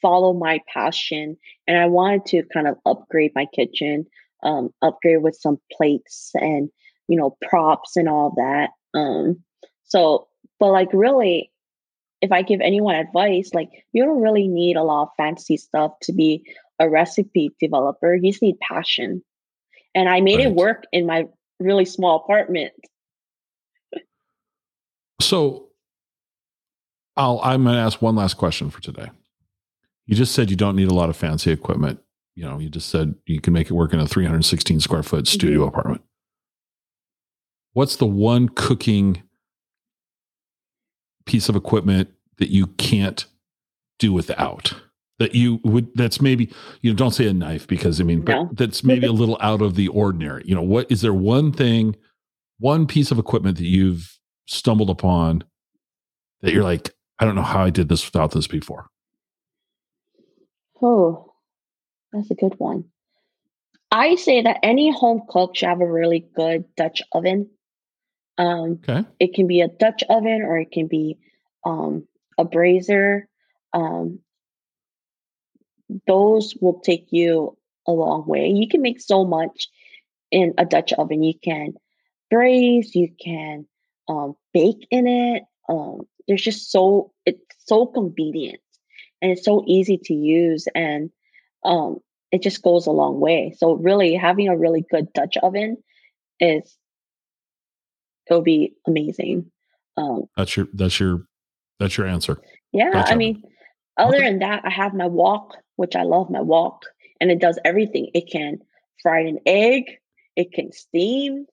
follow 0.00 0.32
my 0.32 0.60
passion 0.72 1.36
and 1.66 1.78
I 1.78 1.86
wanted 1.86 2.26
to 2.26 2.42
kind 2.52 2.68
of 2.68 2.76
upgrade 2.86 3.32
my 3.34 3.46
kitchen, 3.46 4.06
um, 4.42 4.70
upgrade 4.82 5.22
with 5.22 5.36
some 5.36 5.58
plates 5.72 6.30
and, 6.34 6.70
you 7.08 7.16
know, 7.16 7.36
props 7.42 7.96
and 7.96 8.08
all 8.08 8.34
that. 8.36 8.70
Um, 8.98 9.42
so, 9.84 10.28
but 10.58 10.70
like 10.70 10.88
really, 10.92 11.50
if 12.20 12.30
I 12.30 12.42
give 12.42 12.60
anyone 12.60 12.94
advice, 12.94 13.50
like 13.52 13.70
you 13.92 14.04
don't 14.04 14.22
really 14.22 14.48
need 14.48 14.76
a 14.76 14.84
lot 14.84 15.02
of 15.02 15.08
fancy 15.16 15.56
stuff 15.56 15.92
to 16.02 16.12
be 16.12 16.44
a 16.78 16.88
recipe 16.88 17.50
developer. 17.60 18.14
You 18.14 18.30
just 18.30 18.42
need 18.42 18.58
passion. 18.60 19.22
And 19.94 20.08
I 20.08 20.20
made 20.20 20.38
right. 20.38 20.46
it 20.46 20.54
work 20.54 20.84
in 20.92 21.06
my 21.06 21.26
really 21.58 21.84
small 21.84 22.16
apartment. 22.16 22.72
So 25.20 25.68
I'll 27.16 27.40
I'm 27.42 27.64
going 27.64 27.76
to 27.76 27.80
ask 27.80 28.00
one 28.00 28.16
last 28.16 28.34
question 28.34 28.70
for 28.70 28.80
today. 28.80 29.10
You 30.12 30.16
just 30.16 30.34
said 30.34 30.50
you 30.50 30.56
don't 30.56 30.76
need 30.76 30.90
a 30.90 30.94
lot 30.94 31.08
of 31.08 31.16
fancy 31.16 31.50
equipment. 31.50 31.98
You 32.34 32.44
know, 32.44 32.58
you 32.58 32.68
just 32.68 32.90
said 32.90 33.14
you 33.24 33.40
can 33.40 33.54
make 33.54 33.70
it 33.70 33.72
work 33.72 33.94
in 33.94 33.98
a 33.98 34.06
316 34.06 34.80
square 34.80 35.02
foot 35.02 35.26
studio 35.26 35.60
mm-hmm. 35.60 35.68
apartment. 35.68 36.02
What's 37.72 37.96
the 37.96 38.04
one 38.04 38.50
cooking 38.50 39.22
piece 41.24 41.48
of 41.48 41.56
equipment 41.56 42.10
that 42.36 42.50
you 42.50 42.66
can't 42.66 43.24
do 43.98 44.12
without? 44.12 44.74
That 45.18 45.34
you 45.34 45.60
would 45.64 45.88
that's 45.94 46.20
maybe 46.20 46.52
you 46.82 46.90
know 46.90 46.96
don't 46.98 47.12
say 47.12 47.26
a 47.26 47.32
knife 47.32 47.66
because 47.66 47.98
I 47.98 48.04
mean 48.04 48.22
no. 48.22 48.44
but 48.44 48.58
that's 48.58 48.84
maybe 48.84 49.06
a 49.06 49.12
little 49.12 49.38
out 49.40 49.62
of 49.62 49.76
the 49.76 49.88
ordinary. 49.88 50.42
You 50.44 50.54
know, 50.54 50.60
what 50.60 50.92
is 50.92 51.00
there 51.00 51.14
one 51.14 51.52
thing 51.52 51.96
one 52.58 52.86
piece 52.86 53.12
of 53.12 53.18
equipment 53.18 53.56
that 53.56 53.66
you've 53.66 54.18
stumbled 54.44 54.90
upon 54.90 55.44
that 56.42 56.52
you're 56.52 56.64
like 56.64 56.90
I 57.18 57.24
don't 57.24 57.34
know 57.34 57.40
how 57.40 57.64
I 57.64 57.70
did 57.70 57.88
this 57.88 58.04
without 58.04 58.32
this 58.32 58.46
before? 58.46 58.90
Oh, 60.82 61.32
that's 62.12 62.30
a 62.30 62.34
good 62.34 62.58
one. 62.58 62.84
I 63.90 64.16
say 64.16 64.42
that 64.42 64.60
any 64.62 64.90
home 64.90 65.22
cook 65.28 65.54
should 65.54 65.68
have 65.68 65.80
a 65.80 65.90
really 65.90 66.26
good 66.34 66.64
Dutch 66.76 67.02
oven. 67.12 67.50
Um, 68.38 68.80
okay. 68.88 69.06
It 69.20 69.34
can 69.34 69.46
be 69.46 69.60
a 69.60 69.68
Dutch 69.68 70.02
oven 70.08 70.42
or 70.42 70.58
it 70.58 70.72
can 70.72 70.88
be 70.88 71.18
um, 71.64 72.08
a 72.38 72.44
brazier. 72.44 73.28
Um, 73.72 74.20
those 76.06 76.54
will 76.60 76.80
take 76.80 77.08
you 77.10 77.56
a 77.86 77.92
long 77.92 78.26
way. 78.26 78.48
You 78.48 78.66
can 78.68 78.82
make 78.82 79.00
so 79.00 79.24
much 79.24 79.68
in 80.30 80.54
a 80.58 80.64
Dutch 80.64 80.92
oven. 80.94 81.22
You 81.22 81.34
can 81.38 81.74
braise, 82.30 82.94
you 82.94 83.12
can 83.22 83.66
um, 84.08 84.34
bake 84.54 84.86
in 84.90 85.06
it. 85.06 85.42
Um, 85.68 86.00
there's 86.26 86.42
just 86.42 86.70
so 86.70 87.12
it's 87.26 87.40
so 87.66 87.86
convenient 87.86 88.60
and 89.22 89.30
it's 89.30 89.44
so 89.44 89.64
easy 89.66 89.96
to 89.96 90.14
use 90.14 90.66
and 90.74 91.10
um, 91.64 92.00
it 92.32 92.42
just 92.42 92.62
goes 92.62 92.86
a 92.86 92.90
long 92.90 93.20
way. 93.20 93.54
So 93.56 93.74
really 93.74 94.14
having 94.14 94.48
a 94.48 94.56
really 94.56 94.84
good 94.90 95.12
Dutch 95.12 95.36
oven 95.38 95.76
is 96.40 96.76
it'll 98.28 98.42
be 98.42 98.74
amazing. 98.86 99.50
Um, 99.96 100.24
that's 100.36 100.56
your 100.56 100.66
that's 100.72 100.98
your 100.98 101.26
that's 101.78 101.96
your 101.96 102.06
answer. 102.06 102.40
Yeah, 102.72 102.90
Dutch 102.90 103.06
I 103.06 103.10
oven. 103.10 103.18
mean, 103.18 103.42
other 103.96 104.16
okay. 104.16 104.24
than 104.24 104.38
that, 104.40 104.62
I 104.64 104.70
have 104.70 104.94
my 104.94 105.06
wok, 105.06 105.56
which 105.76 105.94
I 105.94 106.02
love 106.02 106.30
my 106.30 106.40
wok, 106.40 106.84
and 107.20 107.30
it 107.30 107.38
does 107.38 107.58
everything. 107.64 108.10
It 108.14 108.30
can 108.30 108.58
fry 109.02 109.20
an 109.20 109.38
egg, 109.46 109.84
it 110.34 110.52
can 110.52 110.72
steam, 110.72 111.46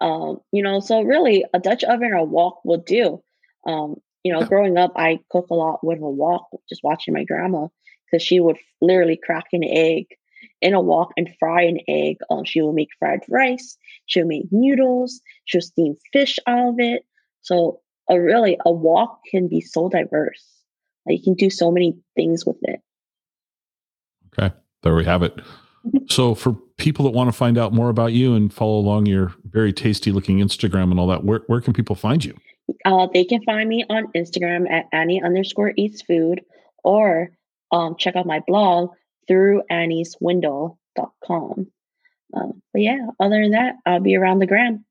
um, 0.00 0.38
you 0.52 0.62
know. 0.62 0.80
So 0.80 1.02
really, 1.02 1.44
a 1.52 1.58
Dutch 1.58 1.84
oven 1.84 2.12
or 2.12 2.16
a 2.16 2.24
wok 2.24 2.64
will 2.64 2.78
do. 2.78 3.22
Um, 3.66 3.96
you 4.24 4.32
know, 4.32 4.44
growing 4.44 4.76
up, 4.78 4.92
I 4.96 5.20
cook 5.30 5.48
a 5.50 5.54
lot 5.54 5.84
with 5.84 6.00
a 6.00 6.10
wok, 6.10 6.48
just 6.68 6.82
watching 6.82 7.14
my 7.14 7.24
grandma 7.24 7.68
because 8.10 8.24
she 8.24 8.40
would 8.40 8.56
literally 8.80 9.20
crack 9.22 9.44
an 9.52 9.62
egg 9.62 10.06
in 10.60 10.72
a 10.72 10.80
wok 10.80 11.10
and 11.16 11.28
fry 11.38 11.62
an 11.62 11.78
egg. 11.86 12.16
Um, 12.30 12.44
she 12.44 12.62
would 12.62 12.74
make 12.74 12.88
fried 12.98 13.20
rice. 13.28 13.76
She 14.06 14.20
would 14.20 14.28
make 14.28 14.46
noodles. 14.50 15.20
She 15.44 15.58
would 15.58 15.64
steam 15.64 15.94
fish 16.12 16.38
out 16.46 16.68
of 16.68 16.74
it. 16.78 17.04
So 17.42 17.80
a 18.08 18.18
really 18.18 18.58
a 18.64 18.72
wok 18.72 19.20
can 19.30 19.46
be 19.46 19.60
so 19.60 19.90
diverse. 19.90 20.44
Like 21.06 21.18
you 21.18 21.24
can 21.24 21.34
do 21.34 21.50
so 21.50 21.70
many 21.70 21.96
things 22.16 22.46
with 22.46 22.56
it. 22.62 22.80
Okay, 24.38 24.54
there 24.82 24.94
we 24.94 25.04
have 25.04 25.22
it. 25.22 25.36
Mm-hmm. 25.36 25.98
So 26.08 26.34
for 26.34 26.54
people 26.78 27.04
that 27.04 27.10
want 27.10 27.28
to 27.28 27.32
find 27.32 27.58
out 27.58 27.74
more 27.74 27.90
about 27.90 28.12
you 28.12 28.34
and 28.34 28.52
follow 28.52 28.78
along 28.78 29.04
your 29.04 29.34
very 29.44 29.72
tasty 29.72 30.12
looking 30.12 30.38
Instagram 30.38 30.90
and 30.90 30.98
all 30.98 31.06
that, 31.08 31.24
where 31.24 31.42
where 31.46 31.60
can 31.60 31.74
people 31.74 31.94
find 31.94 32.24
you? 32.24 32.34
Uh, 32.84 33.08
they 33.12 33.24
can 33.24 33.42
find 33.42 33.68
me 33.68 33.84
on 33.88 34.12
Instagram 34.12 34.70
at 34.70 34.86
Annie 34.92 35.22
underscore 35.22 35.72
eats 35.76 36.02
food 36.02 36.42
or 36.82 37.30
um, 37.72 37.96
check 37.98 38.16
out 38.16 38.26
my 38.26 38.40
blog 38.46 38.90
through 39.26 39.62
annieswindow.com. 39.70 41.66
Um, 42.34 42.62
but 42.72 42.82
yeah, 42.82 43.06
other 43.20 43.42
than 43.42 43.52
that, 43.52 43.76
I'll 43.86 44.00
be 44.00 44.16
around 44.16 44.38
the 44.40 44.46
gram. 44.46 44.84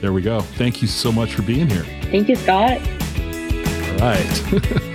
There 0.00 0.12
we 0.12 0.22
go. 0.22 0.40
Thank 0.40 0.82
you 0.82 0.88
so 0.88 1.10
much 1.10 1.34
for 1.34 1.42
being 1.42 1.68
here. 1.68 1.84
Thank 2.10 2.28
you, 2.28 2.36
Scott. 2.36 2.80
All 4.00 4.08
right. 4.08 4.94